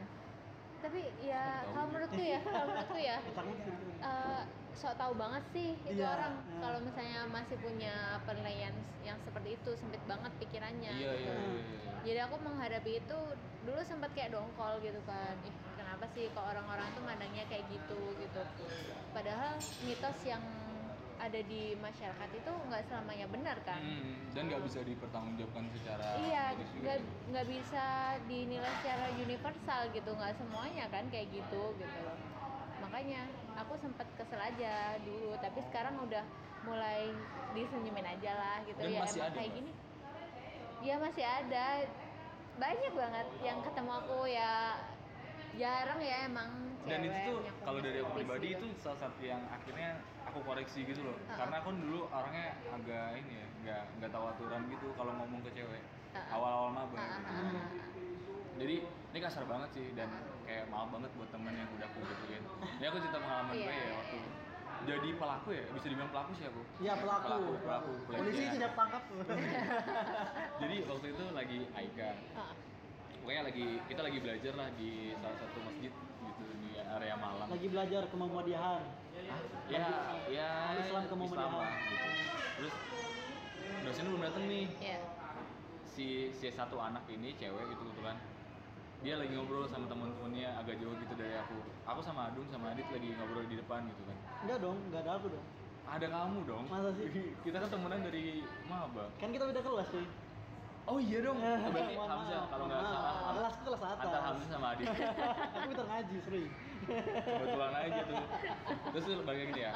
Tapi 0.84 0.99
ya 1.24 1.64
kalau 1.72 1.88
menurutku 1.95 2.20
ya, 2.20 2.39
kalau 2.43 2.66
menurutku 2.68 2.97
ya 2.99 3.18
eh 4.04 4.43
sok 4.74 4.97
tahu 4.97 5.14
banget 5.16 5.43
sih 5.54 5.70
itu 5.86 6.01
Iya, 6.01 6.10
orang 6.18 6.34
iya. 6.49 6.60
kalau 6.60 6.80
misalnya 6.82 7.20
masih 7.30 7.56
punya 7.62 7.93
penilaian 8.26 8.74
yang 9.06 9.18
seperti 9.22 9.56
itu 9.56 9.72
sempit 9.78 10.01
banget 10.10 10.34
pikirannya 10.41 10.91
iya 10.97 11.14
gitu. 11.14 11.30
iya 11.30 11.34
iya, 11.38 11.62
iya. 11.62 11.93
jadi 12.01 12.20
aku 12.26 12.36
menghadapi 12.41 12.91
itu 12.99 13.18
dulu 13.64 13.80
sempat 13.86 14.10
kayak 14.18 14.34
dongkol 14.34 14.82
gitu 14.82 14.97
kan 15.06 15.38
ih 15.45 15.56
kenapa 15.78 16.10
sih 16.18 16.26
kok 16.34 16.41
orang-orang 16.43 16.89
tuh 16.97 17.04
mandangnya 17.06 17.45
kayak 17.47 17.64
gitu 17.70 18.01
gitu 18.18 18.41
padahal 19.14 19.56
mitos 19.86 20.20
yang 20.26 20.41
ada 21.24 21.39
di 21.47 21.71
masyarakat 21.80 22.30
itu 22.36 22.51
nggak 22.67 22.84
selamanya 22.91 23.28
benar 23.32 23.57
kan? 23.63 23.80
Hmm, 23.80 24.28
dan 24.36 24.43
nggak 24.51 24.63
bisa 24.67 24.80
dipertanggungjawabkan 24.84 25.63
secara 25.71 26.03
Iya, 26.19 26.45
nggak 26.84 26.97
nggak 27.32 27.47
bisa 27.47 27.86
dinilai 28.28 28.74
secara 28.84 29.05
universal 29.15 29.82
gitu, 29.95 30.09
nggak 30.11 30.34
semuanya 30.36 30.86
kan 30.91 31.03
kayak 31.07 31.32
gitu 31.32 31.61
gitu 31.80 31.99
loh. 32.03 32.17
Makanya 32.84 33.24
aku 33.55 33.74
sempat 33.80 34.07
kesel 34.19 34.41
aja 34.43 34.99
dulu, 35.07 35.32
tapi 35.39 35.59
sekarang 35.71 35.95
udah 36.03 36.24
mulai 36.67 37.11
disenyumin 37.55 38.07
aja 38.07 38.32
lah 38.36 38.57
gitu 38.67 38.80
Dan 38.84 38.91
ya. 38.91 38.99
masih 39.03 39.19
emang 39.19 39.32
ada, 39.32 39.38
kayak 39.39 39.51
gini? 39.55 39.71
Ya 40.84 40.95
masih 40.99 41.26
ada. 41.26 41.67
Banyak 42.59 42.91
banget 42.93 43.28
yang 43.41 43.57
ketemu 43.63 43.91
aku 44.03 44.19
ya. 44.28 44.53
Jarang 45.53 46.01
ya 46.01 46.26
emang 46.28 46.74
dan 46.84 46.99
itu 47.07 47.15
tuh 47.32 47.39
kalau 47.63 47.80
dari 47.80 47.97
aku 48.03 48.11
pribadi 48.19 48.47
gitu. 48.51 48.65
itu 48.67 48.67
salah 48.84 48.99
satu 49.07 49.21
yang 49.24 49.39
akhirnya 49.47 50.03
aku 50.34 50.41
koreksi 50.43 50.81
gitu 50.84 51.01
loh 51.01 51.13
Uh-uh. 51.13 51.38
karena 51.38 51.55
aku 51.57 51.69
dulu 51.71 52.09
orangnya 52.09 52.47
agak 52.67 53.05
ini 53.15 53.34
ya 53.36 53.45
nggak 53.61 53.81
nggak 53.95 54.11
tahu 54.11 54.25
aturan 54.27 54.61
gitu 54.67 54.88
kalau 54.93 55.13
ngomong 55.15 55.39
ke 55.41 55.53
cewek 55.53 55.84
awal-awal 56.27 56.69
maba 56.69 56.95
Ah, 56.95 57.05
gitu. 57.15 57.21
ah. 57.23 57.65
jadi 58.55 58.75
ini 58.84 59.19
kasar 59.19 59.45
banget 59.45 59.69
sih 59.71 59.86
dan 59.93 60.09
kayak 60.43 60.65
maaf 60.67 60.89
banget 60.89 61.09
buat 61.13 61.29
temen 61.29 61.53
yang 61.53 61.69
udah 61.71 61.86
aku 61.86 61.99
gituin 62.03 62.43
ini 62.75 62.86
aku 62.86 62.97
cerita 62.99 63.17
pengalaman 63.17 63.53
Iya, 63.53 63.61
gue 63.61 63.71
ya 63.71 63.77
iya, 63.79 63.93
waktu 63.95 64.17
iya. 64.17 64.29
jadi 64.84 65.09
pelaku 65.15 65.49
ya 65.49 65.63
bisa 65.71 65.86
dibilang 65.88 66.11
pelaku 66.11 66.31
sih 66.34 66.45
aku 66.45 66.61
Iya 66.79 66.93
pelaku. 66.97 67.23
pelaku 67.23 67.51
pelaku 67.61 67.91
Polisi 68.03 68.19
pelecehan. 68.41 68.57
siap 68.57 68.73
tangkap. 68.73 69.03
jadi 70.61 70.75
waktu 70.84 71.07
itu 71.07 71.23
lagi 71.31 71.57
Aika 71.71 72.09
pokoknya 73.15 73.41
lagi 73.45 73.65
kita 73.88 74.01
lagi 74.01 74.17
belajar 74.19 74.53
lah 74.53 74.67
di 74.73 74.91
salah 75.15 75.38
satu 75.39 75.59
masjid 75.63 75.91
gitu 75.93 76.43
di 76.59 76.69
area 76.75 77.15
Malang 77.15 77.47
Lagi 77.47 77.67
belajar 77.67 78.01
ke 78.03 78.15
Ya 79.65 79.88
ya 80.27 80.47
Islam 80.75 81.03
ke 81.03 81.15
Muhammadiyah. 81.15 81.55
lah, 81.55 81.71
gitu. 81.84 82.07
terus 82.53 82.75
dosen 83.81 84.03
belum 84.05 84.21
dateng 84.21 84.45
nih 84.45 84.65
Iya. 84.77 84.97
si 85.86 86.05
si 86.31 86.47
satu 86.47 86.77
anak 86.77 87.03
ini 87.07 87.34
cewek 87.34 87.63
gitu 87.67 87.84
kebetulan 87.84 88.17
dia 88.99 89.15
lagi 89.15 89.31
ngobrol 89.31 89.65
sama 89.65 89.84
teman-temannya 89.86 90.47
agak 90.53 90.77
jauh 90.77 90.95
gitu 90.95 91.13
dari 91.13 91.36
aku 91.38 91.55
aku 91.84 91.99
sama 91.99 92.27
Adung 92.27 92.47
sama 92.47 92.71
Adit 92.71 92.88
lagi 92.88 93.11
ngobrol 93.13 93.45
di 93.45 93.55
depan 93.55 93.84
gitu 93.86 94.01
kan 94.01 94.17
Enggak 94.41 94.57
dong, 94.59 94.77
enggak 94.81 95.01
ada 95.01 95.11
aku 95.13 95.27
dong. 95.29 95.45
ada 95.86 96.07
kamu 96.07 96.38
dong 96.43 96.63
Masa 96.65 96.89
sih? 96.93 97.07
kita 97.38 97.57
kan 97.57 97.69
temenan 97.69 97.99
dari 98.01 98.23
maba 98.63 99.05
Kan 99.13 99.29
kita 99.29 99.43
beda 99.45 99.59
kelas, 99.59 99.88
cuy. 99.89 100.05
oh 100.86 100.97
iya 100.97 101.19
dong 101.19 101.38
berarti 101.38 101.93
Mohon 101.93 102.09
Hamzah 102.13 102.43
kalau 102.47 102.63
nggak 102.65 102.79
maaf. 102.79 102.91
salah 102.95 103.34
Kelasku 103.34 103.61
kelas 103.65 103.81
atas. 103.81 103.99
antara 104.01 104.23
Hamzah 104.25 104.47
sama 104.49 104.67
Adit 104.71 104.88
aku 105.53 105.67
pintar 105.69 105.86
ngaji, 105.86 106.15
sering. 106.21 106.49
Kebetulan 106.86 107.73
aja 107.73 108.01
tuh 108.03 108.17
terus 108.91 109.03
tuh 109.05 109.15
balik 109.23 109.41
lagi 109.49 109.61
ya. 109.61 109.71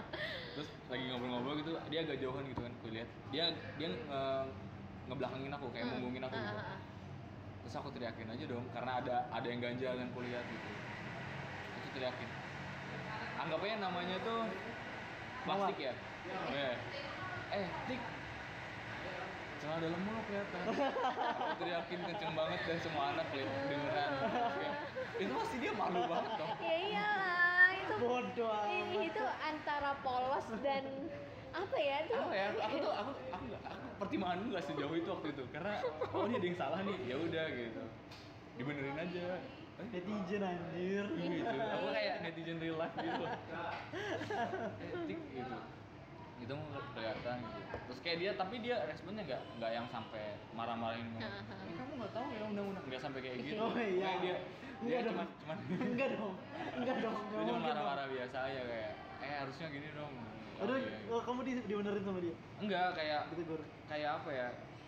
Terus 0.53 0.69
lagi 0.87 1.03
ngobrol-ngobrol 1.07 1.55
gitu 1.59 1.71
dia 1.87 1.99
agak 2.03 2.17
jauhan 2.19 2.43
gitu 2.45 2.61
kan 2.61 2.71
aku 2.73 2.87
lihat 2.91 3.09
dia 3.29 3.45
dia 3.75 3.87
nge- 3.89 4.47
ngebelakangin 5.07 5.51
aku 5.51 5.65
kayak 5.71 5.85
Hmm. 5.87 5.93
munggungin 5.99 6.23
aku 6.23 6.35
Ah, 6.35 6.43
gitu. 6.43 6.57
ah, 6.57 6.67
ah. 6.67 6.79
terus 7.63 7.75
aku 7.75 7.89
teriakin 7.91 8.27
aja 8.27 8.43
dong 8.47 8.65
karena 8.71 8.91
ada 8.99 9.15
ada 9.29 9.47
yang 9.47 9.59
ganjal 9.59 9.93
yang 9.93 10.11
kulihat 10.11 10.43
gitu. 10.45 10.69
Aku 11.77 11.87
teriakin. 11.91 12.29
Anggap 13.37 13.59
aja 13.61 13.75
namanya 13.79 14.15
tuh 14.21 14.39
plastik 15.43 15.77
ya. 15.79 15.93
Eh 16.51 16.75
eh 17.53 17.65
tik 17.87 18.01
celana 19.67 19.83
dalammu 19.83 20.09
lo 20.15 20.21
kelihatan. 20.23 20.61
Teriakin 21.59 21.99
kenceng 22.07 22.33
banget 22.33 22.59
dan 22.63 22.77
semua 22.79 23.03
anak 23.11 23.27
lihat 23.35 23.51
dengeran 23.67 24.09
Kayak, 24.15 24.75
itu 25.19 25.33
pasti 25.35 25.55
dia 25.59 25.71
malu 25.75 26.01
banget 26.07 26.31
dong. 26.39 26.49
Ya 26.63 26.75
iyalah 26.79 27.69
itu 27.75 27.93
Bodoh 27.99 28.63
itu 29.03 29.23
antara 29.43 29.91
polos 29.99 30.47
dan 30.63 30.83
apa 31.51 31.77
ya 31.79 31.97
tuh 32.05 32.19
apa 32.21 32.33
ya 32.35 32.47
aku 32.53 32.75
tuh 32.79 32.93
aku 32.93 33.11
aku 33.33 33.43
nggak- 33.49 33.63
aku 33.65 33.85
pertimbangan 33.97 34.37
nggak 34.47 34.63
sejauh 34.63 34.95
itu 34.95 35.09
waktu 35.11 35.27
itu. 35.35 35.43
Karena 35.51 35.73
oh 36.15 36.23
ini 36.31 36.35
ada 36.39 36.47
yang 36.47 36.57
salah 36.57 36.79
nih. 36.87 36.97
Ya 37.03 37.15
udah 37.19 37.45
gitu. 37.51 37.83
Dibenerin 38.55 38.95
aja. 38.95 39.25
Eh, 39.77 39.85
Netizen 39.93 40.41
anjir. 40.41 41.05
gitu. 41.11 41.55
Aku 41.59 41.87
kayak 41.91 42.15
netizen 42.23 42.57
real 42.63 42.79
life 42.79 42.95
gitu. 42.95 43.25
Gitu 45.11 45.43
itu 46.37 46.53
mau 46.53 46.67
kelihatan 46.91 47.35
gitu 47.41 47.59
terus 47.83 47.99
kayak 47.99 48.17
dia 48.17 48.31
tapi 48.33 48.55
dia 48.59 48.75
responnya 48.83 49.23
nggak 49.23 49.41
nggak 49.57 49.71
yang 49.71 49.87
sampai 49.87 50.23
marah-marahin. 50.51 51.07
"Eh, 51.15 51.31
kamu 51.73 51.91
nggak 51.97 52.13
tahu 52.13 52.27
ya 52.29 52.41
undang-undang 52.45 52.83
nggak 52.85 53.01
sampai 53.01 53.19
kayak 53.19 53.37
gitu 53.41 53.57
Oh, 53.57 53.73
iya. 53.73 53.97
Kayak 53.99 54.19
dia 54.21 54.35
dia 54.79 54.97
cuman 55.03 55.25
cuman 55.35 55.57
Enggak 55.89 56.09
dong. 56.13 56.33
Enggak 56.75 56.97
dong. 56.99 57.15
dia 57.17 57.33
enggak 57.33 57.43
cuma 57.43 57.57
dong. 57.57 57.61
marah-marah 57.65 58.05
biasa 58.07 58.37
aja 58.43 58.61
kayak 58.63 58.91
eh 59.17 59.33
harusnya 59.35 59.67
gini 59.69 59.89
dong 59.91 60.13
Oh, 60.57 60.65
Aduh, 60.65 60.73
iya, 60.73 60.89
gitu. 60.89 61.13
oh, 61.13 61.21
kamu 61.21 61.39
di, 61.43 61.51
dibenerin 61.63 62.01
sama 62.01 62.17
dia. 62.17 62.33
enggak 62.57 62.87
kayak 62.93 63.21
Ditegur. 63.29 63.61
kayak 63.85 64.09
apa 64.15 64.29
ya 64.31 64.47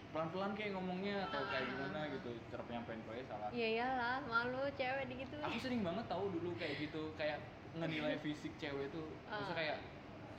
pelan-pelan 0.09 0.51
kayak 0.53 0.71
ngomongnya 0.73 1.21
atau 1.23 1.45
kayak 1.45 1.65
gimana 1.67 1.99
gitu 2.09 2.29
cara 2.49 2.61
penyampaian 2.65 2.97
gue 2.99 3.21
salah 3.23 3.49
ya 3.51 3.67
iyalah 3.69 4.17
malu 4.25 4.65
cewek 4.73 5.05
gitu 5.07 5.37
aku 5.39 5.57
sering 5.59 5.85
banget 5.85 6.01
tahu 6.05 6.33
dulu 6.33 6.49
kayak 6.57 6.81
gitu 6.81 7.13
kayak 7.13 7.37
ngenilai 7.71 8.17
fisik 8.17 8.49
cewek 8.57 8.89
tuh 8.89 9.05
maksudnya 9.23 9.45
Ah. 9.45 9.53
kayak 9.55 9.77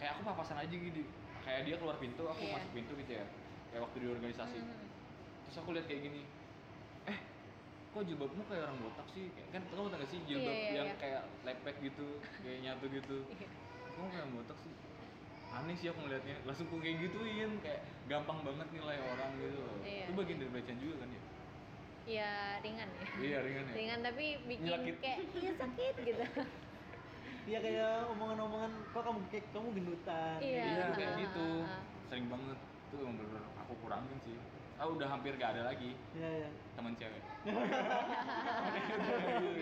kayak 0.00 0.16
aku 0.16 0.22
papasan 0.24 0.56
aja 0.58 0.72
gitu 0.72 1.04
kayak 1.40 1.60
dia 1.62 1.76
keluar 1.76 1.96
pintu 1.96 2.24
aku 2.24 2.40
Iya. 2.42 2.52
masuk 2.56 2.70
pintu 2.72 2.92
gitu 2.96 3.12
ya. 3.14 3.24
Kayak 3.68 3.82
waktu 3.84 3.96
di 3.98 4.06
organisasi. 4.08 4.58
Mhm. 4.58 4.88
terus 5.40 5.56
aku 5.58 5.70
lihat 5.72 5.84
kayak 5.84 6.02
gini. 6.04 6.22
Eh 7.04 7.18
kok 7.90 8.02
jilbabmu 8.02 8.42
kayak 8.44 8.62
orang 8.64 8.78
botak 8.78 9.06
sih? 9.10 9.28
Kan 9.50 9.62
kamu 9.64 9.88
tau 9.88 9.98
gak 9.98 10.06
sih 10.06 10.18
jilbab 10.24 10.46
Iya, 10.48 10.62
iya, 10.62 10.74
yang 10.74 10.88
iya. 10.88 10.96
kayak 10.96 11.22
lepek 11.42 11.76
gitu 11.82 12.06
kayak 12.40 12.58
nyatu 12.62 12.86
gitu? 12.88 13.16
Iya. 13.30 13.46
kamu 13.90 14.06
kayak 14.08 14.28
botak 14.32 14.58
sih? 14.58 14.72
Aneh 15.50 15.74
sih 15.74 15.86
aku 15.86 15.98
ngeliatnya. 16.00 16.36
Langsung 16.44 16.66
aku 16.66 16.78
kayak 16.78 16.96
gituin 17.00 17.50
kayak 17.58 17.80
gampang 18.06 18.38
banget 18.40 18.68
nilai 18.70 18.96
orang 18.96 19.30
gitu 19.36 19.58
loh. 19.58 19.76
Iya. 19.82 20.06
itu 20.06 20.12
bagian 20.14 20.38
dari 20.38 20.50
pelecehan 20.50 20.78
juga 20.78 20.94
kan 20.96 21.08
ya? 21.10 21.22
Ya 22.08 22.30
ringan 22.58 22.88
ya. 22.88 23.02
Iya 23.18 23.38
ringan 23.42 23.64
ya. 23.66 23.74
Ringan 23.74 23.98
tapi 24.00 24.24
bikin 24.46 24.64
Nyelakit. 24.64 24.96
kayak 24.98 25.18
iya 25.36 25.52
sakit 25.54 25.94
gitu 26.00 26.22
Iya 27.42 27.58
kayak 27.58 28.06
omongan-omongan 28.10 28.86
kok 28.86 29.02
kamu 29.02 29.18
kayak 29.28 29.44
kamu 29.50 29.68
gendutan. 29.74 30.38
Iya. 30.38 30.62
iya 30.62 30.82
ah, 30.82 30.92
kayak 30.92 31.12
gitu 31.18 31.66
sering 32.06 32.26
banget 32.26 32.58
tuh 32.90 32.98
emang 33.00 33.16
bener 33.16 33.42
aku 33.56 33.72
kurangin 33.78 34.18
sih 34.20 34.36
ah 34.74 34.84
udah 34.84 35.06
hampir 35.06 35.36
gak 35.36 35.52
ada 35.54 35.62
lagi 35.64 35.96
Iya, 36.10 36.28
iya. 36.42 36.50
teman 36.74 36.96
cewek 36.96 37.22
Enggak 37.46 37.68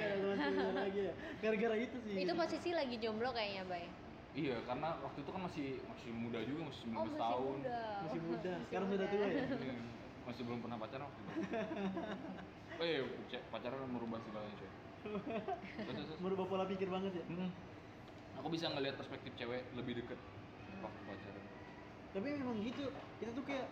ada 0.07 0.17
teman 0.17 0.39
cewek 0.39 0.75
lagi 0.79 1.01
ya. 1.03 1.15
Gara-gara 1.39 1.77
itu 1.77 1.97
sih. 2.01 2.15
itu 2.17 2.33
posisi 2.33 2.73
lagi 2.73 2.97
jomblo 2.97 3.31
kayaknya 3.31 3.65
bay 3.65 3.93
iya 4.33 4.63
karena 4.63 4.97
waktu 5.03 5.19
itu 5.19 5.29
kan 5.29 5.41
masih 5.43 5.83
masih 5.85 6.11
muda 6.15 6.39
juga 6.41 6.61
masih 6.65 6.81
19 6.87 6.89
oh 6.89 7.03
masih 7.03 7.19
tahun 7.19 7.57
muda 7.59 7.81
masih 8.01 8.21
muda. 8.23 8.55
masih 8.55 8.65
Sekarang 8.65 8.89
sudah 8.89 9.09
tua 9.09 9.27
ya. 9.27 9.45
Iya, 9.59 9.75
masih 10.25 10.43
belum 10.45 10.61
pernah 10.63 10.79
pacaran 10.79 11.05
waktu 11.05 11.21
itu 11.21 11.31
iya 12.87 13.03
ce- 13.29 13.45
pacaran 13.51 13.79
merubah 13.85 14.21
segalanya 14.21 14.55
cuy. 14.55 14.68
Merubah 16.23 16.47
pola 16.47 16.65
pikir 16.67 16.89
banget 16.91 17.23
ya. 17.23 17.25
Mm. 17.31 17.51
aku 18.39 18.55
bisa 18.55 18.71
ngelihat 18.71 18.95
perspektif 18.95 19.35
cewek 19.35 19.67
lebih 19.75 19.99
deket 19.99 20.15
waktu 20.79 21.01
pacaran 21.11 21.43
Tapi 22.15 22.29
memang 22.39 22.63
gitu. 22.63 22.87
Kita 23.19 23.31
tuh 23.35 23.43
kayak 23.43 23.67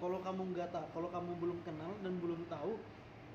kalau 0.00 0.18
kamu 0.24 0.42
nggak 0.56 0.68
tahu, 0.72 0.86
kalau 0.96 1.08
kamu 1.12 1.30
belum 1.40 1.58
kenal 1.60 1.92
dan 2.00 2.12
belum 2.16 2.40
tahu, 2.48 2.80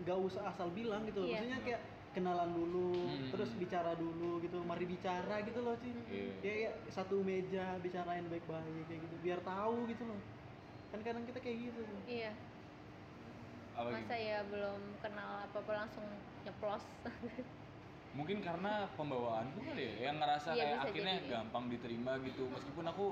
nggak 0.02 0.18
usah 0.18 0.50
asal 0.50 0.74
bilang 0.74 1.06
gitu. 1.06 1.22
Iya. 1.26 1.46
Maksudnya 1.46 1.60
kayak 1.62 1.82
kenalan 2.12 2.50
dulu, 2.58 3.06
Hmm. 3.06 3.30
terus 3.32 3.54
bicara 3.56 3.94
dulu 3.96 4.42
gitu, 4.42 4.60
mari 4.66 4.84
bicara 4.90 5.46
gitu 5.46 5.62
loh 5.62 5.78
sih. 5.78 5.94
Iya. 6.10 6.34
Ya, 6.42 6.54
ya 6.68 6.72
satu 6.90 7.22
meja 7.22 7.78
bicarain 7.78 8.26
baik-baik 8.26 8.90
kayak 8.90 9.00
gitu, 9.06 9.16
biar 9.22 9.40
tahu 9.46 9.86
gitu 9.94 10.04
loh. 10.10 10.20
Kan 10.92 11.00
kadang 11.06 11.24
kita 11.24 11.40
kayak 11.40 11.72
gitu 11.72 11.82
iya 12.10 12.36
apa 13.82 13.90
masa 13.92 14.16
ya 14.16 14.40
belum 14.46 14.80
kenal 15.00 15.32
apa 15.42 15.58
apa 15.58 15.72
langsung 15.76 16.06
nyeplos 16.42 16.86
mungkin 18.18 18.38
karena 18.44 18.92
pembawaanku 18.94 19.60
kali 19.64 19.82
ya 19.82 20.12
yang 20.12 20.20
ngerasa 20.20 20.50
Iya, 20.52 20.64
kayak 20.68 20.80
akhirnya 20.84 21.16
jadi. 21.18 21.30
gampang 21.32 21.66
diterima 21.72 22.12
gitu 22.22 22.44
meskipun 22.52 22.86
aku 22.86 23.06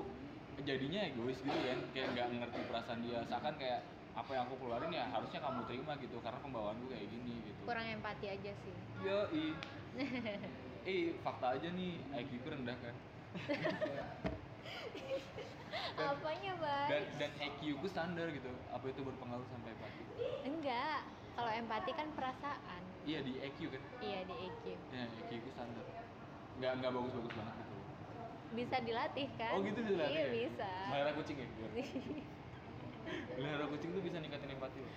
jadinya 0.60 1.00
egois 1.02 1.40
gitu 1.40 1.56
kan 1.56 1.80
kayak 1.90 2.08
nggak 2.12 2.26
ngerti 2.36 2.60
perasaan 2.68 3.00
dia 3.00 3.24
seakan 3.24 3.54
kayak 3.56 3.80
apa 4.12 4.30
yang 4.36 4.44
aku 4.44 4.60
keluarin 4.60 4.92
ya 4.92 5.08
harusnya 5.08 5.40
kamu 5.40 5.64
terima 5.64 5.92
gitu 5.96 6.16
karena 6.20 6.38
pembawaanku 6.44 6.84
kayak 6.92 7.06
gini 7.08 7.32
gitu 7.48 7.60
kurang 7.64 7.86
empati 7.88 8.26
aja 8.28 8.52
sih 8.52 8.74
Yo, 9.00 9.18
i. 9.32 9.56
eh, 10.84 11.16
fakta 11.24 11.56
aja 11.56 11.68
nih 11.72 11.96
IQ 12.20 12.44
rendah 12.44 12.76
kan. 12.76 12.94
Dan- 14.70 16.08
apanya 16.12 16.52
bay 16.56 16.88
Dan 16.88 17.02
dan 17.18 17.30
IQ 17.38 17.60
ku 17.76 17.86
standar 17.86 18.26
gitu. 18.28 18.50
Apa 18.68 18.84
itu 18.86 19.00
berpengaruh 19.00 19.46
sampai 19.46 19.70
empati? 19.70 20.02
enggak 20.42 21.00
kalau 21.32 21.50
empati 21.50 21.90
kan 21.92 22.08
perasaan 22.12 22.82
Iya 23.02 23.20
di 23.20 23.32
IQ 23.38 23.58
kan. 23.68 23.82
iya 24.00 24.20
di 24.22 24.34
EQ 24.42 24.64
Ya, 24.90 25.04
IQ 25.18 25.30
ku 25.40 25.50
standar. 25.50 25.84
Nggak 26.56 26.72
nggak 26.78 26.90
bagus-bagus 26.90 27.32
banget 27.34 27.54
gitu. 27.56 27.68
bisa 28.50 28.76
dilatih 28.80 29.28
kan 29.32 29.52
Oh 29.52 29.62
gitu 29.62 29.78
bisa 29.80 30.04
iya 30.04 30.20
ya? 30.20 30.32
bisa 30.34 30.70
Melihara 30.88 31.12
kucing 31.14 31.36
ya? 31.36 31.46
Biar. 31.48 31.70
Melihara 33.36 33.66
kucing 33.68 33.88
tuh 33.90 34.02
bisa 34.02 34.16
ningkatin 34.18 34.50
empati 34.50 34.78
loh. 34.78 34.94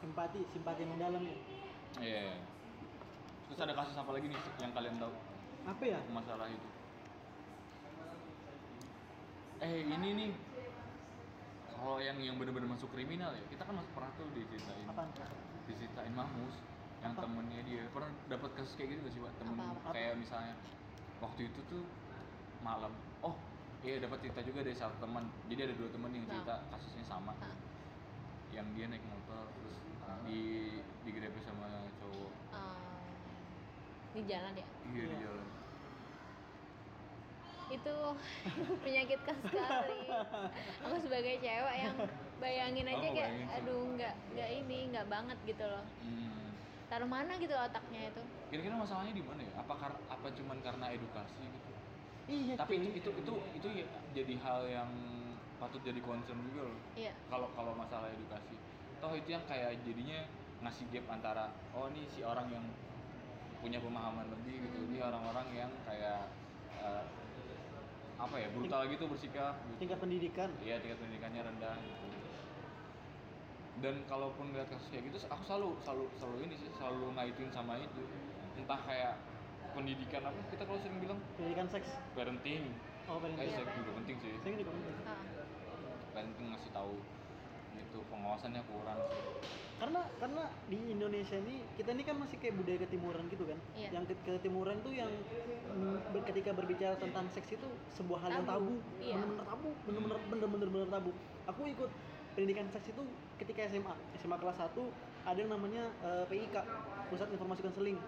Empati, 0.00 0.40
simpati 0.48 0.82
mendalam 0.84 1.22
ya. 1.22 1.36
Iya. 1.98 2.26
Terus 3.44 3.58
ada 3.60 3.74
kasus 3.74 3.94
apa 3.94 4.10
lagi 4.10 4.26
nih 4.26 4.40
yang 4.58 4.72
kalian 4.72 4.96
tahu 4.96 5.12
Apa 5.64 5.82
ya? 5.84 5.98
masalah 6.08 6.48
itu? 6.48 6.68
Eh 9.62 9.86
ini 9.86 10.08
nih 10.18 10.30
kalau 11.72 11.98
yang 11.98 12.18
yang 12.18 12.34
benar-benar 12.38 12.70
masuk 12.70 12.90
kriminal 12.94 13.34
ya 13.34 13.42
kita 13.50 13.62
kan 13.62 13.74
masih 13.74 13.90
pernah 13.94 14.10
tuh 14.14 14.26
diceritain 14.34 14.86
Apaan? 14.86 15.10
diceritain 15.66 16.14
Mahmus 16.14 16.54
yang 17.02 17.14
Apa? 17.14 17.26
temennya 17.26 17.62
dia 17.66 17.82
pernah 17.90 18.10
dapat 18.26 18.50
kasus 18.54 18.74
kayak 18.74 18.94
gitu 18.94 19.00
gak 19.02 19.12
sih 19.14 19.20
pak 19.20 19.32
temen 19.38 19.54
Apa, 19.58 19.66
apa? 19.74 19.90
kayak 19.90 20.14
misalnya 20.14 20.54
waktu 21.18 21.50
itu 21.50 21.58
tuh 21.66 21.82
malam 22.62 22.94
oh 23.18 23.34
iya 23.82 23.98
dapat 23.98 24.22
cerita 24.22 24.46
juga 24.46 24.62
dari 24.62 24.78
satu 24.78 24.94
teman 24.98 25.26
jadi 25.46 25.70
ada 25.70 25.74
dua 25.74 25.88
teman 25.90 26.10
yang 26.14 26.22
Nah. 26.26 26.34
cerita 26.38 26.54
kasusnya 26.70 27.04
sama 27.04 27.32
Hah. 27.34 27.54
yang 28.54 28.66
dia 28.74 28.86
naik 28.86 29.02
motor 29.02 29.42
terus 29.50 29.76
di 30.22 30.42
digrebek 31.02 31.42
sama 31.42 31.66
cowok 31.98 32.30
Eh, 32.54 33.10
di 34.14 34.20
jalan 34.22 34.52
ya 34.54 34.66
iya 34.86 35.02
di 35.02 35.14
Iya. 35.14 35.18
jalan 35.20 35.46
itu 37.72 37.96
menyakitkan 38.84 39.36
sekali. 39.48 40.00
Aku 40.84 40.96
sebagai 41.00 41.40
cewek 41.40 41.76
yang 41.80 41.96
bayangin 42.38 42.86
aja 42.90 42.98
Oh, 42.98 43.12
kayak 43.14 43.30
bayangin 43.32 43.48
aduh 43.56 43.80
nggak 43.96 44.14
nggak 44.36 44.50
ini 44.62 44.78
nggak 44.92 45.06
banget 45.08 45.38
gitu 45.48 45.64
loh. 45.64 45.84
Hmm. 46.04 46.30
taruh 46.92 47.08
mana 47.08 47.32
gitu 47.40 47.56
otaknya 47.56 48.12
itu? 48.12 48.22
Kira-kira 48.52 48.76
masalahnya 48.76 49.16
di 49.16 49.24
mana 49.24 49.40
ya? 49.40 49.64
Apa 49.64 49.74
kar 49.80 49.92
apa 50.12 50.26
cuman 50.28 50.60
karena 50.60 50.92
edukasi 50.92 51.40
gitu? 51.40 51.72
Iya 52.28 52.54
tapi 52.54 52.78
itu 52.78 52.92
itu 53.00 53.10
itu 53.16 53.32
itu 53.56 53.68
ya 53.80 53.86
jadi 54.12 54.34
hal 54.44 54.60
yang 54.68 54.90
patut 55.56 55.80
jadi 55.80 55.98
concern 56.04 56.36
juga 56.52 56.68
loh. 56.68 56.80
Iya. 56.92 57.16
Kalau 57.32 57.48
kalau 57.56 57.72
masalah 57.72 58.12
edukasi. 58.12 58.60
Toh 59.00 59.16
itu 59.16 59.32
yang 59.32 59.42
kayak 59.48 59.80
jadinya 59.88 60.20
ngasih 60.62 60.84
gap 60.92 61.06
antara 61.10 61.48
oh 61.72 61.88
ini 61.90 62.04
si 62.12 62.20
orang 62.22 62.46
yang 62.52 62.64
punya 63.62 63.78
pemahaman 63.78 64.26
lebih 64.28 64.58
gitu. 64.68 64.78
Ini 64.90 64.98
orang-orang 65.00 65.46
yang 65.54 65.70
kayak 65.86 66.28
eh, 66.82 67.04
apa 68.22 68.36
ya 68.38 68.48
brutal 68.54 68.86
gitu 68.86 69.04
bersikap. 69.10 69.54
Gitu. 69.66 69.74
tingkat 69.82 69.98
pendidikan. 69.98 70.48
Iya 70.62 70.78
tingkat 70.78 70.98
pendidikannya 71.02 71.42
rendah 71.42 71.76
gitu. 71.82 72.06
Dan 73.82 73.94
kalaupun 74.06 74.54
ngeliat 74.54 74.70
kasus 74.70 74.86
kayak 74.94 75.10
gitu 75.10 75.18
aku 75.26 75.42
selalu 75.42 75.68
selalu 75.82 76.04
selalu 76.14 76.36
ini 76.46 76.54
sih 76.54 76.68
selalu 76.78 77.06
ngaitin 77.18 77.50
sama 77.50 77.82
itu. 77.82 78.02
Entah 78.54 78.78
kayak 78.86 79.18
pendidikan 79.74 80.22
apa 80.28 80.38
kita 80.54 80.62
kalau 80.62 80.78
sering 80.78 81.02
bilang 81.02 81.18
pendidikan 81.34 81.66
seks. 81.66 81.90
parenting. 82.14 82.70
Oh 83.10 83.18
eh 83.18 83.20
pendidikan 83.26 83.58
seks 83.58 83.72
juga 83.74 83.90
penting 83.98 84.16
sih. 84.22 84.32
Saya 84.38 84.54
juga 84.54 84.70
penting. 84.70 84.96
Ah, 85.02 85.20
parenting 86.14 86.46
ngasih 86.54 86.70
tahu 86.70 86.94
gitu 87.92 88.00
pengawasannya 88.08 88.64
kurang 88.64 88.96
sih. 89.04 89.20
Karena 89.76 90.00
karena 90.16 90.42
di 90.64 90.80
Indonesia 90.88 91.36
ini 91.36 91.60
kita 91.76 91.92
ini 91.92 92.02
kan 92.02 92.16
masih 92.16 92.40
kayak 92.40 92.56
budaya 92.56 92.78
ketimuran 92.80 93.28
gitu 93.28 93.44
kan? 93.44 93.58
Iya. 93.76 93.88
yang 93.92 94.04
ke- 94.08 94.16
ketimuran 94.24 94.80
tuh 94.80 94.96
yang 94.96 95.12
mm, 95.68 96.08
ber- 96.08 96.24
ketika 96.24 96.56
berbicara 96.56 96.96
tentang 96.96 97.28
seks 97.28 97.52
itu 97.52 97.68
sebuah 97.92 98.24
hal 98.24 98.30
yang 98.32 98.46
Tabu. 98.48 98.72
tabu. 98.72 98.74
Iya. 98.96 99.20
bener-bener 99.20 99.44
tabu. 99.44 99.70
Bener-bener 99.84 100.18
bener-bener 100.26 100.68
bener 100.72 100.88
tabu. 100.88 101.10
Aku 101.44 101.68
ikut 101.68 101.90
pendidikan 102.32 102.64
seks 102.72 102.88
itu 102.88 103.02
ketika 103.36 103.68
SMA 103.68 103.92
SMA 104.16 104.40
kelas 104.40 104.56
1 104.56 104.72
ada 105.22 105.36
yang 105.36 105.52
namanya 105.52 105.84
eh, 106.00 106.24
PIK 106.24 106.56
Pusat 107.12 107.28
Informasi 107.30 107.60
Konseling 107.60 107.98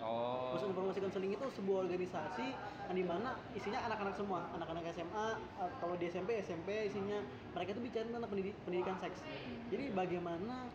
oh 0.00 0.52
Pusat 0.52 0.68
Informasi 0.72 0.98
Konseling 1.00 1.32
itu 1.32 1.46
sebuah 1.52 1.78
organisasi 1.84 2.46
yang 2.86 2.96
di 2.96 3.04
mana 3.04 3.34
isinya 3.50 3.82
anak-anak 3.82 4.14
semua, 4.14 4.46
anak-anak 4.52 4.84
SMA, 4.94 5.26
eh, 5.58 5.70
kalau 5.76 5.94
di 5.96 6.06
SMP, 6.06 6.38
SMP 6.38 6.86
isinya 6.86 7.18
mereka 7.52 7.74
itu 7.74 7.82
bicara 7.82 8.04
tentang 8.06 8.24
pendidi- 8.24 8.56
pendidikan 8.62 8.96
seks. 8.96 9.20
Jadi 9.68 9.90
bagaimana 9.90 10.70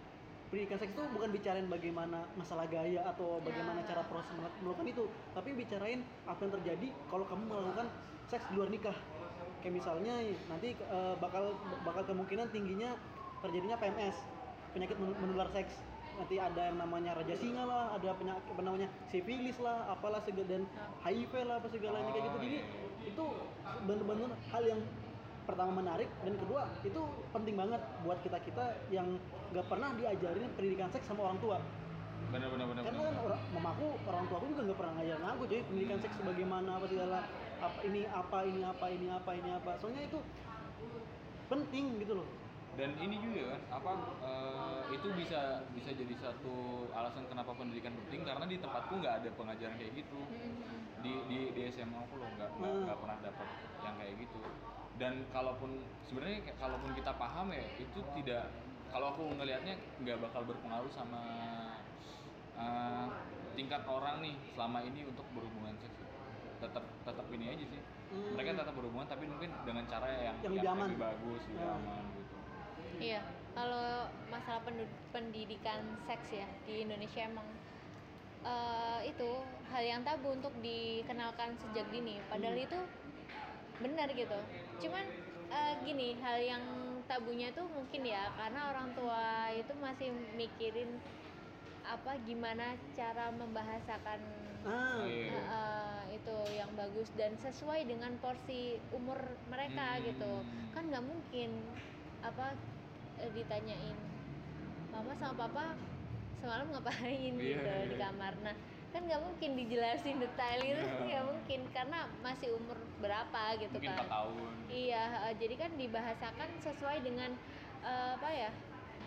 pendidikan 0.51 0.78
seks 0.78 0.91
itu 0.91 1.03
bukan 1.07 1.30
bicarain 1.32 1.65
bagaimana 1.65 2.28
masalah 2.36 2.67
gaya 2.67 3.01
atau 3.07 3.39
bagaimana 3.39 3.80
Ya. 3.82 3.95
cara 3.95 4.01
proses 4.05 4.28
mel- 4.36 4.57
melakukan 4.59 4.88
itu, 4.88 5.03
tapi 5.32 5.49
bicarain 5.55 5.99
apa 6.28 6.39
yang 6.41 6.53
terjadi 6.59 6.88
kalau 7.07 7.26
kamu 7.26 7.43
melakukan 7.47 7.88
seks 8.28 8.43
di 8.51 8.53
luar 8.59 8.67
nikah. 8.67 8.97
Kayak 9.61 9.74
misalnya 9.78 10.13
nanti 10.47 10.74
eh, 10.74 11.15
bakal 11.17 11.55
bakal 11.82 12.03
kemungkinan 12.03 12.49
tingginya 12.49 12.97
terjadinya 13.39 13.78
PMS, 13.78 14.17
penyakit 14.74 14.97
men- 14.99 15.17
menular 15.17 15.47
seks 15.49 15.80
nanti 16.18 16.36
ada 16.38 16.62
yang 16.72 16.78
namanya 16.80 17.12
raja 17.18 17.36
singa 17.38 17.64
lah, 17.64 17.95
ada 17.95 18.09
penyakit 18.16 18.43
apa 18.45 18.62
namanya 18.62 18.88
sifilis 19.07 19.57
lah, 19.59 19.88
apalah 19.91 20.22
segala 20.24 20.47
dan 20.47 20.64
HIV 21.03 21.32
lah 21.47 21.55
apa 21.59 21.68
segalanya 21.72 22.09
kayak 22.12 22.26
gitu. 22.28 22.38
Oh, 22.38 22.43
Jadi 22.43 22.57
iya, 22.57 22.64
iya. 22.66 23.09
itu 23.12 23.24
bener-bener 23.86 24.30
hal 24.51 24.64
yang 24.66 24.82
pertama 25.41 25.72
menarik 25.74 26.09
dan 26.22 26.34
kedua 26.38 26.70
itu 26.86 27.01
penting 27.34 27.55
banget 27.57 27.82
buat 28.05 28.22
kita 28.22 28.38
kita 28.45 28.66
yang 28.93 29.18
nggak 29.51 29.66
pernah 29.68 29.89
diajarin 29.97 30.47
pendidikan 30.55 30.89
seks 30.93 31.05
sama 31.09 31.28
orang 31.28 31.39
tua. 31.41 31.59
bener 32.32 32.47
bener 32.47 32.64
Karena 32.86 33.01
kan 33.12 33.16
orang, 33.28 33.41
mamaku, 33.51 33.88
orang 34.07 34.24
tuaku 34.32 34.45
juga 34.55 34.62
nggak 34.72 34.80
pernah 34.80 34.93
ngajarin 35.01 35.26
aku 35.36 35.43
jadi 35.51 35.62
pendidikan 35.68 35.99
seks 35.99 36.16
bagaimana 36.22 36.70
apa 36.80 36.86
segala 36.88 37.20
apa 37.59 37.80
ini 37.84 38.01
apa 38.07 38.39
ini 38.47 38.62
apa 38.64 38.86
ini 38.88 39.07
apa 39.12 39.32
ini 39.36 39.49
apa. 39.51 39.72
Soalnya 39.82 40.03
itu 40.07 40.20
penting 41.51 41.86
gitu 41.99 42.14
loh. 42.24 42.28
Dan 42.72 42.95
ini 42.97 43.19
juga 43.19 43.51
kan 43.51 43.61
apa 43.74 43.91
eh, 44.24 44.82
itu 44.95 45.07
bisa 45.13 45.41
bisa 45.72 45.91
jadi 45.91 46.15
satu 46.17 46.55
alasan 46.89 47.28
kenapa 47.28 47.51
pendidikan 47.51 47.91
penting 48.05 48.24
karena 48.24 48.45
di 48.47 48.57
tempatku 48.57 48.95
nggak 48.97 49.15
ada 49.22 49.30
pengajaran 49.36 49.76
kayak 49.76 49.93
gitu. 49.93 50.19
Di 51.01 51.13
di, 51.28 51.39
di 51.51 51.61
SMA 51.67 51.97
aku 51.97 52.15
loh 52.15 52.30
nggak 52.32 52.49
nggak 52.57 52.97
pernah 52.97 53.17
dapat 53.19 53.47
yang 53.82 53.95
kayak 53.97 54.15
gitu. 54.19 54.39
Dan 54.95 55.26
kalaupun 55.30 55.72
sebenarnya 56.05 56.39
kalaupun 56.55 56.91
kita 56.93 57.11
paham 57.15 57.51
ya 57.51 57.65
itu 57.76 57.99
tidak 58.15 58.47
kalau 58.88 59.07
aku 59.09 59.24
ngelihatnya 59.36 59.76
nggak 59.99 60.17
bakal 60.22 60.41
berpengaruh 60.43 60.91
sama 60.91 61.22
eh, 62.55 63.07
tingkat 63.51 63.84
orang 63.84 64.22
nih 64.22 64.36
selama 64.53 64.80
ini 64.82 65.03
untuk 65.05 65.28
berhubungan 65.34 65.76
seks. 65.76 65.97
Tetap 66.61 66.86
tetap 67.03 67.26
ini 67.34 67.45
aja 67.49 67.65
sih. 67.67 67.82
Mereka 68.11 68.53
tetap 68.53 68.76
berhubungan 68.76 69.07
tapi 69.07 69.26
mungkin 69.26 69.49
dengan 69.63 69.84
cara 69.88 70.07
yang 70.07 70.36
Yang 70.39 70.53
lebih 70.55 70.69
aman. 70.69 70.88
bagus 70.95 71.41
lebih 71.47 71.63
Hmm. 71.63 71.78
aman 71.80 72.03
gitu 72.13 72.31
iya 73.02 73.22
kalau 73.52 74.08
masalah 74.32 74.62
pendidikan 75.12 75.82
seks 76.08 76.32
ya 76.32 76.47
di 76.64 76.86
Indonesia 76.86 77.28
emang 77.28 77.47
eh, 78.41 78.99
itu 79.12 79.30
hal 79.70 79.84
yang 79.84 80.02
tabu 80.02 80.32
untuk 80.32 80.54
dikenalkan 80.62 81.58
sejak 81.60 81.86
dini 81.91 82.22
padahal 82.30 82.56
Hmm. 82.56 82.68
itu 82.70 82.80
benar 83.82 84.08
gitu 84.14 84.39
cuman 84.80 85.06
eh, 85.52 85.74
gini 85.84 86.16
hal 86.22 86.38
yang 86.39 86.64
tabunya 87.10 87.52
tuh 87.52 87.66
mungkin 87.68 88.06
ya 88.06 88.30
karena 88.38 88.72
orang 88.72 88.93
tua 88.95 89.52
itu 89.52 89.74
masih 89.82 90.10
mikirin 90.38 90.95
apa 91.82 92.14
gimana 92.24 92.78
cara 92.93 93.34
membahasakan 93.34 94.22
Ah, 94.62 95.02
Iya. 95.10 95.34
eh, 95.34 95.45
eh, 95.49 96.22
itu 96.22 96.38
yang 96.54 96.70
bagus 96.78 97.10
dan 97.18 97.34
sesuai 97.34 97.82
dengan 97.89 98.14
porsi 98.22 98.78
umur 98.93 99.18
mereka 99.49 99.97
Hmm. 99.97 100.06
gitu 100.06 100.32
kan 100.72 100.86
nggak 100.86 101.02
mungkin 101.02 101.49
apa 102.22 102.54
ditanyain 103.30 103.97
mama 104.89 105.13
sama 105.15 105.36
papa 105.39 105.65
semalam 106.38 106.67
ngapain 106.69 107.34
Iya, 107.34 107.53
gitu 107.53 107.69
iya. 107.69 107.86
di 107.86 107.95
kamar 107.95 108.34
nah 108.41 108.55
kan 108.91 109.01
nggak 109.01 109.22
mungkin 109.22 109.49
dijelasin 109.55 110.17
detail 110.17 110.59
itu 110.59 110.82
Iya. 110.82 110.99
nggak 111.07 111.26
mungkin 111.26 111.59
karena 111.69 111.99
masih 112.19 112.49
umur 112.53 112.76
berapa 112.97 113.43
gitu 113.55 113.72
mungkin 113.72 113.93
kan 113.93 114.05
4 114.05 114.11
tahun 114.11 114.51
iya 114.67 115.03
eh, 115.26 115.36
jadi 115.38 115.55
kan 115.57 115.72
dibahasakan 115.76 116.49
sesuai 116.59 116.97
dengan 116.99 117.32
eh, 117.82 118.09
apa 118.15 118.30
ya 118.30 118.51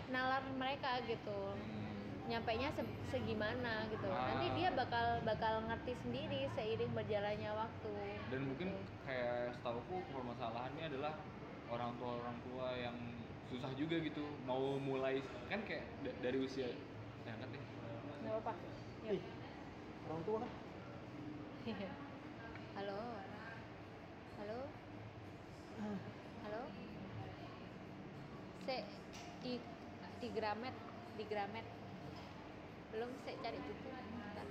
nalar 0.07 0.41
mereka 0.51 1.01
gitu 1.03 1.53
Hmm. 1.55 1.85
nyampainya 2.25 2.73
se- 2.73 2.89
segimana 3.07 3.85
gitu 3.87 4.09
Ah. 4.09 4.33
nanti 4.33 4.49
dia 4.53 4.73
bakal 4.73 5.21
bakal 5.21 5.61
ngerti 5.63 5.93
sendiri 5.95 6.49
seiring 6.51 6.89
berjalannya 6.91 7.53
waktu 7.53 7.93
dan 8.27 8.41
mungkin 8.43 8.69
Gitu. 8.73 8.93
kayak 9.05 9.53
setauku 9.53 10.01
permasalahannya 10.09 10.89
adalah 10.89 11.13
orang 11.67 11.93
tua 11.95 12.11
orang 12.17 12.37
tua 12.41 12.67
yang 12.75 12.97
susah 13.49 13.71
juga 13.77 13.95
gitu 14.01 14.23
mau 14.45 14.77
mulai 14.81 15.21
kan 15.47 15.61
kayak 15.63 15.85
da- 16.03 16.17
dari 16.21 16.37
usia 16.41 16.67
ya 17.25 17.31
angkat 17.31 17.49
deh. 17.55 17.63
Nggak 18.23 18.35
apa 18.41 18.53
ih, 19.13 19.21
orang 20.09 20.21
tua 20.25 20.37
kan 20.41 20.51
halo. 22.75 22.99
Halo. 24.37 24.59
Halo. 26.43 26.61
Se 28.65 28.77
di 29.41 29.53
di 30.21 30.27
Gramet 30.33 30.75
di 31.17 31.23
Gramet. 31.25 31.65
Belum 32.91 33.09
saya 33.25 33.37
cari 33.43 33.57
buku. 33.59 33.89
Bentar. 33.89 34.47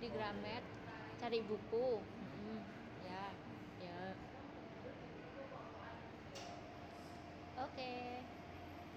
di 0.00 0.08
Gramet 0.10 0.64
cari 1.22 1.38
buku 1.46 2.02
Mm, 2.02 2.58
ya 3.06 3.22
ya 3.78 3.98
oke. 7.64 7.92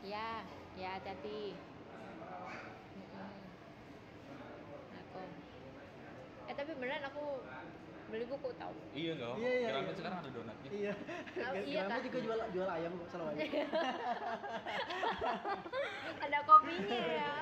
Ya 0.05 0.45
ya 0.76 0.89
hati 0.99 1.55
aku. 4.93 5.22
Eh 6.45 6.53
tapi 6.53 6.72
beneran 6.78 7.03
aku 7.09 7.41
beli 8.05 8.22
buku 8.30 8.53
tahu 8.61 8.70
iya 8.93 9.18
nggak 9.18 9.34
Iya, 9.41 9.49
iya, 9.49 9.70
Gramet 9.74 9.89
iya. 9.89 9.97
sekarang 9.97 10.18
ada 10.22 10.30
donatnya 10.30 10.70
iya. 10.70 10.93
Oh, 11.41 11.53
iya, 11.57 11.82
Kak. 11.89 11.99
juga 12.05 12.18
jual 12.22 12.39
jual 12.53 12.70
ayam 12.70 12.91
kok 13.01 13.09
selalu 13.09 13.30
aja. 13.34 13.66
ada 16.22 16.39
kopinya 16.45 16.99
ya. 17.01 17.34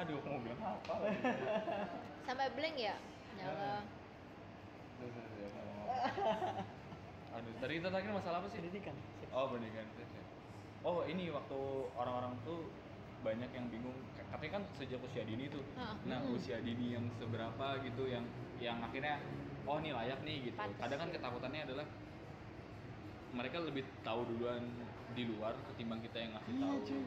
Aduh 0.00 0.18
mau 0.24 0.40
bilang 0.40 0.60
apa? 0.64 0.94
Sampai 2.24 2.48
blank 2.56 2.76
ya? 2.80 2.96
Nyala 3.36 3.84
aduh 7.36 7.52
tadi 7.60 7.72
kita 7.76 7.88
terakhir 7.92 8.12
masalah 8.12 8.38
apa 8.40 8.48
sih 8.48 8.58
Pendidikan. 8.58 8.96
oh 9.30 9.46
pendidikan 9.48 9.86
oh 10.82 11.02
ini 11.04 11.28
waktu 11.28 11.58
orang-orang 11.92 12.32
tuh 12.42 12.70
banyak 13.20 13.50
yang 13.50 13.66
bingung 13.68 13.96
katanya 14.16 14.52
kan 14.58 14.62
sejak 14.74 15.00
usia 15.02 15.22
dini 15.22 15.50
tuh 15.50 15.62
Heeh. 15.74 15.94
nah 16.06 16.18
Hmm. 16.22 16.34
usia 16.34 16.58
dini 16.60 16.94
yang 16.94 17.04
seberapa 17.18 17.66
gitu 17.82 18.06
yang 18.06 18.24
yang 18.56 18.78
akhirnya 18.80 19.18
oh 19.66 19.76
ini 19.78 19.90
layak 19.90 20.20
nih 20.22 20.50
gitu 20.50 20.56
Pantes. 20.56 20.78
kadang 20.78 20.98
kan 21.02 21.08
ketakutannya 21.10 21.62
adalah 21.66 21.86
mereka 23.34 23.56
lebih 23.60 23.84
tahu 24.00 24.24
duluan 24.24 24.62
di 25.12 25.24
luar 25.26 25.52
ketimbang 25.72 26.00
kita 26.00 26.16
yang 26.18 26.32
ngasih 26.32 26.52
Iya, 26.52 26.62
tahu 26.62 26.76
cuy. 26.80 27.02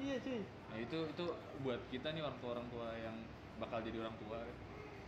iya 0.00 0.16
cuy 0.20 0.40
nah 0.70 0.78
itu 0.78 0.98
itu 1.08 1.24
buat 1.62 1.80
kita 1.90 2.08
nih 2.12 2.22
orang 2.22 2.38
tua 2.38 2.50
orang 2.54 2.68
tua 2.68 2.88
yang 2.96 3.16
bakal 3.58 3.78
jadi 3.80 3.96
orang 4.00 4.16
tua 4.18 4.38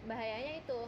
bahayanya 0.05 0.53
itu 0.61 0.79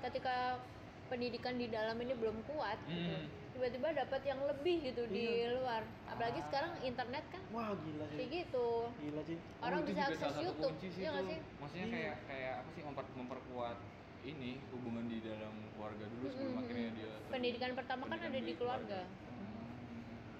ketika 0.00 0.60
pendidikan 1.06 1.54
di 1.54 1.66
dalam 1.66 1.96
ini 1.96 2.12
belum 2.12 2.36
kuat 2.44 2.78
gitu. 2.84 3.14
Hmm. 3.14 3.26
tiba-tiba 3.56 3.88
dapat 3.96 4.20
yang 4.22 4.36
lebih 4.44 4.84
gitu 4.84 5.02
di 5.08 5.24
Iya. 5.42 5.56
luar. 5.56 5.80
Apalagi 6.04 6.44
sekarang 6.44 6.76
internet 6.82 7.24
kan 7.26 7.40
wah 7.48 7.72
gila 7.72 8.04
cuy 8.04 8.16
kayak 8.16 8.30
gitu. 8.44 8.68
Gila 9.00 9.20
cuy 9.22 9.36
orang 9.58 9.80
Oh, 9.80 9.86
bisa 9.86 10.00
akses 10.02 10.18
salah 10.18 10.28
satu 10.30 10.44
YouTube 10.44 10.72
kunci 10.76 10.86
sih 10.92 11.00
iya 11.00 11.08
nggak 11.08 11.24
itu. 11.24 11.30
sih? 11.32 11.40
Maksudnya 11.56 11.86
Iya. 11.86 11.94
kayak 11.96 12.16
kayak 12.26 12.52
apa 12.60 12.70
sih 12.70 12.82
memper, 12.84 13.04
memperkuat 13.16 13.78
ini 14.22 14.50
hubungan 14.68 15.04
di 15.06 15.18
dalam 15.20 15.54
keluarga 15.72 16.04
dulu 16.04 16.26
sebelum 16.28 16.50
Mm-mm. 16.52 16.62
akhirnya 16.62 16.90
dia 16.92 17.12
pendidikan 17.26 17.70
pertama 17.72 18.02
kan 18.04 18.18
pendidikan 18.18 18.34
ada 18.36 18.40
di 18.42 18.54
keluarga. 18.54 19.00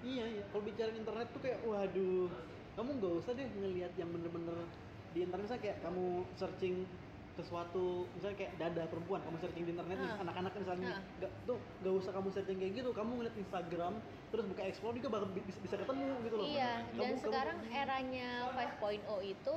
Iya 0.05 0.25
iya, 0.29 0.43
kalau 0.47 0.63
bicara 0.63 0.91
internet 0.93 1.27
tuh 1.33 1.41
kayak 1.41 1.59
waduh, 1.63 2.29
kamu 2.77 2.89
nggak 2.95 3.13
usah 3.17 3.33
deh 3.33 3.47
ngelihat 3.49 3.91
yang 3.97 4.09
bener-bener 4.13 4.57
di 5.11 5.25
internet. 5.25 5.43
Misalnya 5.43 5.63
kayak 5.65 5.77
kamu 5.81 6.05
searching 6.37 6.75
sesuatu 7.37 7.85
misalnya 8.11 8.37
kayak 8.37 8.53
dada 8.57 8.83
perempuan 8.85 9.21
kamu 9.21 9.37
searching 9.37 9.63
di 9.63 9.71
internet 9.71 9.95
nih 9.95 10.11
anak-anak 10.17 10.53
misalnya 10.55 10.89
Ah. 10.89 11.01
nggak 11.17 11.31
tuh 11.45 11.57
nggak 11.79 11.93
usah 11.95 12.11
kamu 12.11 12.27
searching 12.29 12.57
kayak 12.57 12.73
gitu 12.75 12.89
kamu 12.91 13.11
ngeliat 13.15 13.35
Instagram 13.35 13.93
terus 14.27 14.43
buka 14.43 14.61
explore 14.61 14.93
juga 14.93 15.09
bakal 15.09 15.27
bi- 15.29 15.45
bisa, 15.45 15.59
bisa 15.59 15.75
ketemu 15.77 16.05
gitu 16.19 16.35
loh 16.35 16.45
iya 16.45 16.71
Kamu- 16.83 16.97
dan 16.97 17.07
kamu- 17.07 17.21
sekarang 17.23 17.57
eranya 17.69 18.29
5.0 18.51 18.97
itu 19.23 19.53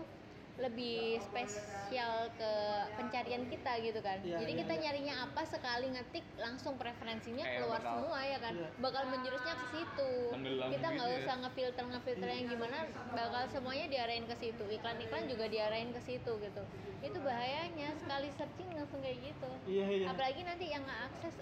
lebih 0.61 1.17
spesial 1.25 2.29
ke 2.37 2.53
pencarian 3.01 3.49
kita 3.49 3.73
gitu 3.81 4.01
kan. 4.05 4.21
Iya, 4.21 4.45
jadi 4.45 4.53
iya, 4.53 4.61
kita 4.65 4.75
iya. 4.77 4.83
nyarinya 4.87 5.15
apa 5.25 5.43
sekali 5.49 5.87
ngetik 5.97 6.25
langsung 6.37 6.77
preferensinya 6.77 7.45
Kayak 7.49 7.57
keluar 7.65 7.81
bakal- 7.81 7.93
semua 7.97 8.21
ya 8.23 8.39
kan. 8.39 8.53
Iya. 8.55 8.69
bakal 8.77 9.03
menjurusnya 9.09 9.55
ke 9.57 9.67
situ. 9.73 10.11
Tenggelam 10.37 10.69
kita 10.69 10.87
nggak 10.93 11.09
gitu 11.09 11.17
ya. 11.17 11.25
usah 11.25 11.35
ngefilter 11.41 11.85
ngefilter 11.89 12.29
yang 12.29 12.47
gimana 12.47 12.79
bakal 13.17 13.43
semuanya 13.49 13.87
diarahin 13.89 14.27
ke 14.29 14.37
situ. 14.37 14.65
Iklan-iklan 14.69 15.25
juga 15.27 15.45
diarahin 15.49 15.91
ke 15.97 16.01
situ 16.05 16.33
gitu. 16.37 16.63
Itu 17.01 17.19
bahayanya 17.25 17.97
sekali 17.97 18.29
searching 18.37 18.69
langsung 18.77 19.01
kayak 19.01 19.19
gitu. 19.25 19.51
Iya 19.65 19.87
iya. 19.89 20.07
Apalagi 20.13 20.45
nanti 20.45 20.69
yang 20.69 20.85
akses 20.85 21.41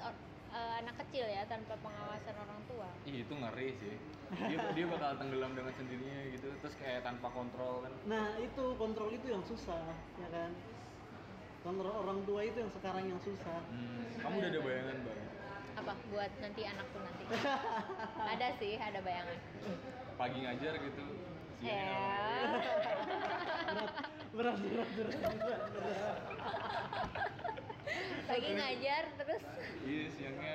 anak 0.53 0.94
kecil 1.05 1.24
ya 1.28 1.42
tanpa 1.44 1.74
pengawasan 1.80 2.34
orang 2.36 2.61
tua. 2.68 2.88
Ih, 3.05 3.24
itu 3.24 3.32
ngeri 3.32 3.68
sih. 3.76 3.94
Dia 4.49 4.59
dia 4.72 4.86
bakal 4.88 5.16
tenggelam 5.20 5.53
dengan 5.57 5.72
sendirinya 5.76 6.20
gitu 6.32 6.46
terus 6.61 6.74
kayak 6.80 7.05
tanpa 7.05 7.28
kontrol 7.32 7.84
kan. 7.84 7.92
Nah 8.09 8.36
itu 8.40 8.64
kontrol 8.76 9.09
itu 9.12 9.26
yang 9.28 9.44
susah 9.44 9.82
ya 10.20 10.28
kan? 10.32 10.51
Kontrol 11.64 11.94
orang 12.05 12.20
tua 12.24 12.40
itu 12.44 12.59
yang 12.61 12.72
sekarang 12.72 13.05
yang 13.09 13.20
susah. 13.20 13.61
Hmm, 13.72 14.05
kamu 14.20 14.34
udah 14.40 14.51
ada 14.53 14.61
bayangan 14.62 14.96
bang 15.05 15.20
apa? 15.78 15.94
Buat 16.11 16.32
nanti 16.42 16.66
anakku 16.66 16.99
nanti. 16.99 17.24
Ada 18.34 18.49
sih 18.59 18.74
ada 18.82 18.99
bayangan. 18.99 19.38
Pagi 20.18 20.38
ngajar 20.42 20.74
gitu 20.74 21.05
ya 21.59 21.90
berat 24.35 24.57
berat 24.61 24.89
berat 24.95 25.14
berat, 25.41 25.62
berat. 25.72 26.18
lagi 28.29 28.51
ngajar 28.55 29.05
terus. 29.16 29.43
Iya 29.83 30.05
siangnya 30.12 30.55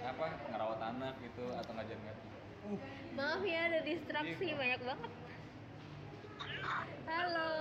apa 0.00 0.26
ngerawat 0.48 0.80
anak 0.80 1.14
gitu 1.20 1.44
atau 1.52 1.72
ngajar 1.76 1.96
ngajar 2.00 2.24
uh 2.60 2.80
maaf 3.16 3.42
ya 3.44 3.60
ada 3.68 3.80
distraksi 3.84 4.44
Iya. 4.48 4.56
banyak 4.56 4.80
banget. 4.86 5.10
Halo. 7.04 7.52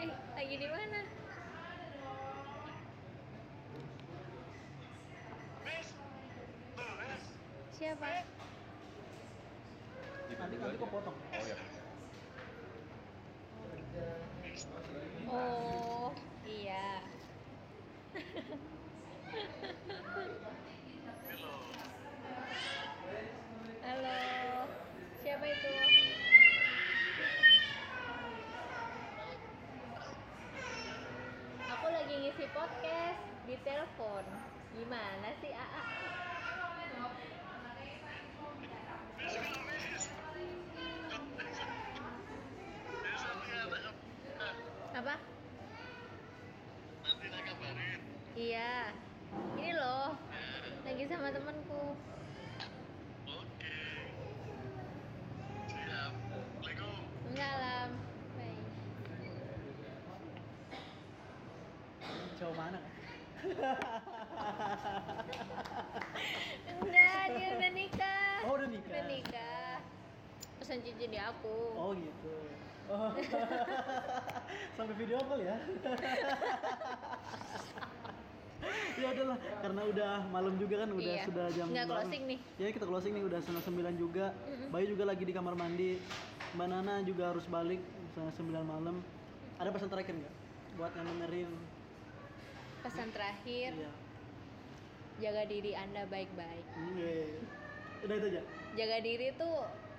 Eh 0.00 0.08
lagi 0.08 0.54
di 0.56 0.68
mana? 0.70 1.00
Siapa? 7.70 8.08
Nanti 10.30 10.54
nanti 10.56 10.76
kok 10.76 10.90
potong. 10.92 11.16
Oh 11.16 11.44
ya 11.44 11.56
oh 15.30 16.10
iya. 16.42 17.02
Halo. 23.86 24.18
Siapa 25.22 25.44
itu? 25.46 25.70
Aku 31.70 31.86
lagi 31.86 32.14
ngisi 32.18 32.44
podcast 32.50 33.22
di 33.46 33.54
telepon. 33.62 34.24
Gimana 34.74 35.30
sih 35.38 35.54
Aa 35.54 36.00
apa 45.00 45.16
Nanti 47.00 47.26
saya 47.32 47.42
kabarin. 47.48 48.00
Iya. 48.50 48.90
Ini 49.62 49.70
loh. 49.78 50.18
Lagi 50.82 51.06
sama 51.06 51.30
temanku. 51.30 51.94
Oke. 53.30 53.78
Siap. 55.70 56.10
Assalamualaikum. 56.10 56.98
enggak 57.30 57.54
lam. 57.62 57.90
Baik. 58.34 58.58
Cowok 62.42 62.54
mana? 62.58 62.82
Enggak 66.74 67.22
dia 67.38 67.48
udah 67.54 67.70
nikah. 67.70 68.34
Oh 68.50 68.58
udah 68.58 68.66
nikah. 68.66 68.90
Udah 68.90 69.06
nikah. 69.06 69.78
Pesan 70.58 70.82
cincin 70.82 71.14
di 71.14 71.22
aku. 71.22 71.58
Oh 71.78 71.94
gitu. 71.94 72.34
Oh. 72.90 73.14
sampai 74.76 74.94
video 74.98 75.22
call 75.28 75.38
ya 75.38 75.54
ya 78.92 79.08
udahlah 79.10 79.38
karena 79.58 79.82
udah 79.84 80.12
malam 80.28 80.54
juga 80.56 80.74
kan 80.78 80.90
udah 80.90 81.12
Iya. 81.12 81.24
sudah 81.24 81.46
jam 81.50 81.66
Nggak 81.68 81.86
closing 81.86 82.22
nih. 82.26 82.38
ya 82.56 82.68
kita 82.70 82.84
closing 82.84 83.12
nih 83.12 83.24
udah 83.24 83.38
setengah 83.38 83.62
sembilan 83.62 83.94
juga 83.94 84.26
Mm-mm. 84.30 84.68
Bayu 84.70 84.86
juga 84.88 85.04
lagi 85.04 85.22
di 85.22 85.32
kamar 85.32 85.54
mandi 85.54 85.90
Mbak 86.50 86.66
Nana 86.66 86.94
juga 87.02 87.30
harus 87.30 87.46
balik 87.46 87.80
setengah 88.08 88.32
sembilan 88.32 88.64
malam 88.64 88.96
ada 89.56 89.68
pesan 89.68 89.88
terakhir 89.88 90.14
nggak 90.14 90.34
buat 90.72 90.92
yang 90.92 91.06
dengerin 91.08 91.50
pesan 92.80 93.08
terakhir 93.10 93.70
iya 93.74 93.92
jaga 95.20 95.42
diri 95.44 95.72
anda 95.74 96.02
baik-baik 96.06 96.64
Iya. 96.96 97.36
udah 98.00 98.14
itu 98.16 98.26
aja 98.30 98.42
jaga 98.72 98.96
diri 99.00 99.26
tuh 99.34 99.56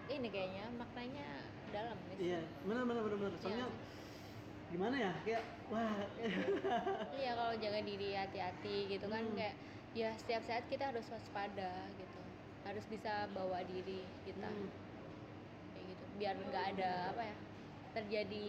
ini 0.10 0.28
kayaknya 0.28 0.66
maknanya 0.76 1.28
dalam 1.70 1.96
guys. 2.04 2.20
iya 2.20 2.42
benar 2.64 2.84
benar 2.84 3.02
benar 3.02 3.18
benar 3.22 3.34
soalnya 3.40 3.68
gimana 4.72 4.96
ya? 4.96 5.14
Kayak 5.22 5.44
wah. 5.68 6.00
Iya 7.12 7.32
kalau 7.36 7.54
jaga 7.60 7.80
diri 7.84 8.10
hati-hati 8.16 8.78
gitu 8.88 9.06
kan 9.06 9.24
Hmm. 9.24 9.36
kayak 9.36 9.56
ya 9.92 10.10
setiap 10.16 10.42
saat 10.44 10.64
kita 10.68 10.90
harus 10.90 11.04
waspada 11.12 11.72
gitu. 11.94 12.20
Harus 12.64 12.86
bisa 12.88 13.28
bawa 13.32 13.60
diri 13.68 14.02
kita. 14.24 14.48
Hmm. 14.48 14.70
kayak 15.76 15.86
gitu. 15.92 16.04
Biar 16.18 16.36
nggak 16.40 16.66
ada 16.78 16.92
apa 17.12 17.24
ya 17.26 17.36
terjadi 17.92 18.48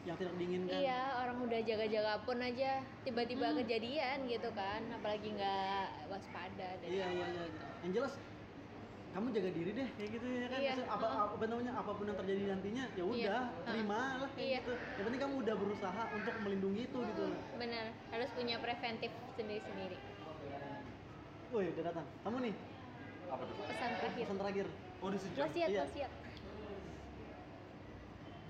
yang 0.00 0.16
tidak 0.16 0.34
diinginkan. 0.36 0.80
Iya 0.80 1.00
orang 1.20 1.38
udah 1.44 1.60
jaga-jaga 1.60 2.14
pun 2.24 2.38
aja 2.40 2.72
tiba-tiba 3.02 3.46
Hmm. 3.48 3.58
kejadian 3.64 4.18
gitu 4.28 4.48
kan. 4.52 4.80
Apalagi 4.92 5.28
nggak 5.32 5.84
waspada 6.08 6.68
dan 6.80 6.88
iya 6.88 7.06
iya 7.08 7.26
iya. 7.32 7.44
yang 7.80 7.92
jelas 7.96 8.14
kamu 9.10 9.26
jaga 9.34 9.50
diri 9.50 9.70
deh 9.74 9.88
kayak 9.98 10.10
gitu 10.14 10.26
ya 10.30 10.46
kan. 10.46 10.58
Iya, 10.62 10.72
apa, 10.86 11.02
heeh. 11.04 11.28
apa 11.34 11.44
namanya 11.44 11.72
apa 11.74 11.90
pun 11.90 12.04
yang 12.06 12.14
terjadi 12.14 12.42
nantinya 12.48 12.84
ya 12.86 12.94
Iya, 12.94 13.04
udah 13.04 13.40
heeh. 13.42 13.66
terima 13.66 14.00
lah 14.22 14.30
kayak 14.30 14.46
Iya. 14.46 14.58
gitu. 14.62 14.72
Yang 14.78 15.04
penting 15.04 15.20
kamu 15.20 15.34
udah 15.42 15.54
berusaha 15.58 16.02
untuk 16.14 16.34
melindungi 16.40 16.82
itu 16.86 16.98
gitu. 17.04 17.24
Lah 17.26 17.58
benar. 17.58 17.86
Harus 18.08 18.30
punya 18.30 18.56
preventif 18.56 19.10
sendiri-sendiri. 19.34 19.98
Woi 21.50 21.64
udah 21.74 21.84
datang. 21.84 22.06
Kamu 22.22 22.36
nih? 22.38 22.54
Apa 23.26 23.42
tuh? 23.42 23.54
Pesan 23.60 23.90
terakhir. 23.98 24.22
Pesan 24.22 24.38
terakhir. 24.38 24.66
Oh 25.00 25.06
udah 25.08 25.20
sejam? 25.20 25.42
Wasiat 25.42 25.68
Iya. 25.68 25.82
wasiat. 25.82 26.12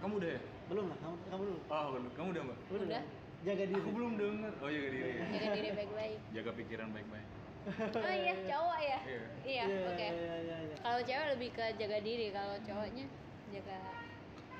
Kamu 0.00 0.12
udah 0.16 0.30
ya? 0.30 0.40
Belum 0.68 0.84
lah 0.86 0.98
kamu 0.98 1.14
kamu 1.26 1.42
dulu. 1.42 1.60
Oh 1.66 1.84
belum. 1.90 2.04
Kamu 2.14 2.28
udah 2.30 2.42
mbak? 2.44 2.58
Udah, 2.68 2.84
Udah. 2.84 3.02
jaga 3.40 3.64
diri. 3.64 3.80
Aku 3.80 3.90
belum 3.90 4.12
denger. 4.14 4.52
Oh 4.60 4.68
jaga 4.68 4.88
diri. 4.88 5.08
Ya 5.08 5.24
jaga 5.34 5.56
diri 5.56 5.70
baik-baik. 5.74 6.18
Jaga 6.36 6.50
pikiran 6.54 6.88
baik-baik 6.92 7.26
oh 7.62 8.14
iya 8.14 8.34
cowok 8.42 8.78
ya 8.80 8.98
Iya. 9.00 9.20
iya 9.42 9.64
Iya, 9.64 9.78
oke 9.86 10.06
iya, 10.06 10.34
iya, 10.38 10.56
iya. 10.64 10.76
kalau 10.78 11.00
cewek 11.00 11.26
lebih 11.30 11.48
ke 11.52 11.64
jaga 11.76 11.98
diri 12.00 12.26
kalau 12.30 12.56
cowoknya 12.58 13.04
jaga 13.50 13.78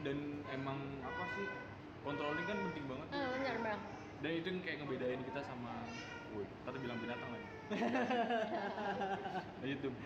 dan 0.00 0.16
emang 0.48 0.78
apa 1.00 1.24
sih 1.30 1.46
controlling 2.00 2.44
kan 2.44 2.56
penting 2.62 2.84
banget 2.86 3.06
tuh. 3.06 3.16
ah 3.16 3.26
benar 3.30 3.56
bang 3.60 3.80
dan 4.20 4.30
itu 4.34 4.46
yang 4.46 4.60
kayak 4.60 4.76
ngebedain 4.78 5.20
kita 5.22 5.40
sama 5.42 5.72
woi 6.30 6.44
kata 6.62 6.76
bilang 6.78 6.98
binatang 6.98 7.30
lagi 7.30 7.48
nah, 9.54 9.66
YouTube 9.70 9.96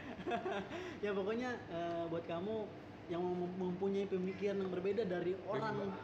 ya 1.00 1.10
pokoknya 1.12 1.50
eh, 1.68 2.04
buat 2.06 2.24
kamu 2.24 2.54
yang 3.06 3.20
mem- 3.20 3.58
mempunyai 3.60 4.06
pemikiran 4.06 4.56
yang 4.56 4.70
berbeda 4.70 5.02
dari 5.04 5.36
orang 5.44 5.74
Mbak. 5.76 6.00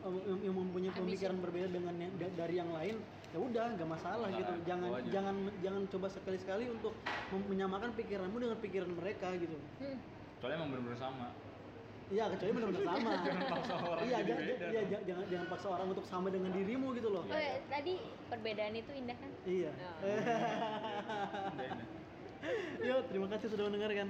eh, 0.00 0.38
yang- 0.42 0.56
mempunyai 0.56 0.92
pemikiran 0.92 1.36
berbeda 1.38 1.68
dengan 1.68 1.94
dari 2.16 2.54
yang 2.54 2.70
lain 2.70 2.96
ya 3.30 3.38
udah 3.38 3.64
nggak 3.72 3.88
masalah 3.88 4.28
gitu 4.28 4.52
jangan 4.64 4.90
aja. 4.92 5.06
jangan 5.08 5.34
jangan 5.56 5.82
coba 5.86 6.06
sekali 6.10 6.34
sekali 6.36 6.64
untuk 6.66 6.94
menyamakan 7.30 7.94
pikiranmu 7.94 8.36
dengan 8.36 8.58
pikiran 8.58 8.90
mereka 8.90 9.30
gitu 9.36 9.54
Hmm. 9.78 9.98
soalnya 10.36 10.56
emang 10.56 10.68
bener-bener 10.72 10.98
sama 10.98 11.26
iya 12.10 12.26
kecuali 12.26 12.50
benar-benar 12.52 12.84
sama 12.84 13.10
Jangan 13.22 13.42
paksa 13.46 13.74
orang 13.78 14.02
iya 14.02 14.18
iya, 14.18 14.34
dong. 14.34 14.40
ja- 14.90 15.04
jangan 15.06 15.24
jangan 15.30 15.46
paksa 15.46 15.66
orang 15.70 15.86
untuk 15.88 16.04
sama 16.04 16.28
dengan 16.28 16.50
dirimu 16.50 16.88
gitu 16.92 17.08
loh 17.08 17.22
Oh, 17.22 17.38
ya, 17.38 17.54
tadi 17.64 17.94
perbedaan 18.26 18.74
itu 18.74 18.90
indah 18.92 19.14
kan? 19.14 19.30
iya 19.46 19.70
Oh. 19.70 19.94
Udah, 20.02 21.54
udah. 21.54 21.70
Yuk, 22.80 23.00
terima 23.06 23.28
kasih 23.28 23.46
sudah 23.46 23.64
mendengarkan 23.64 24.08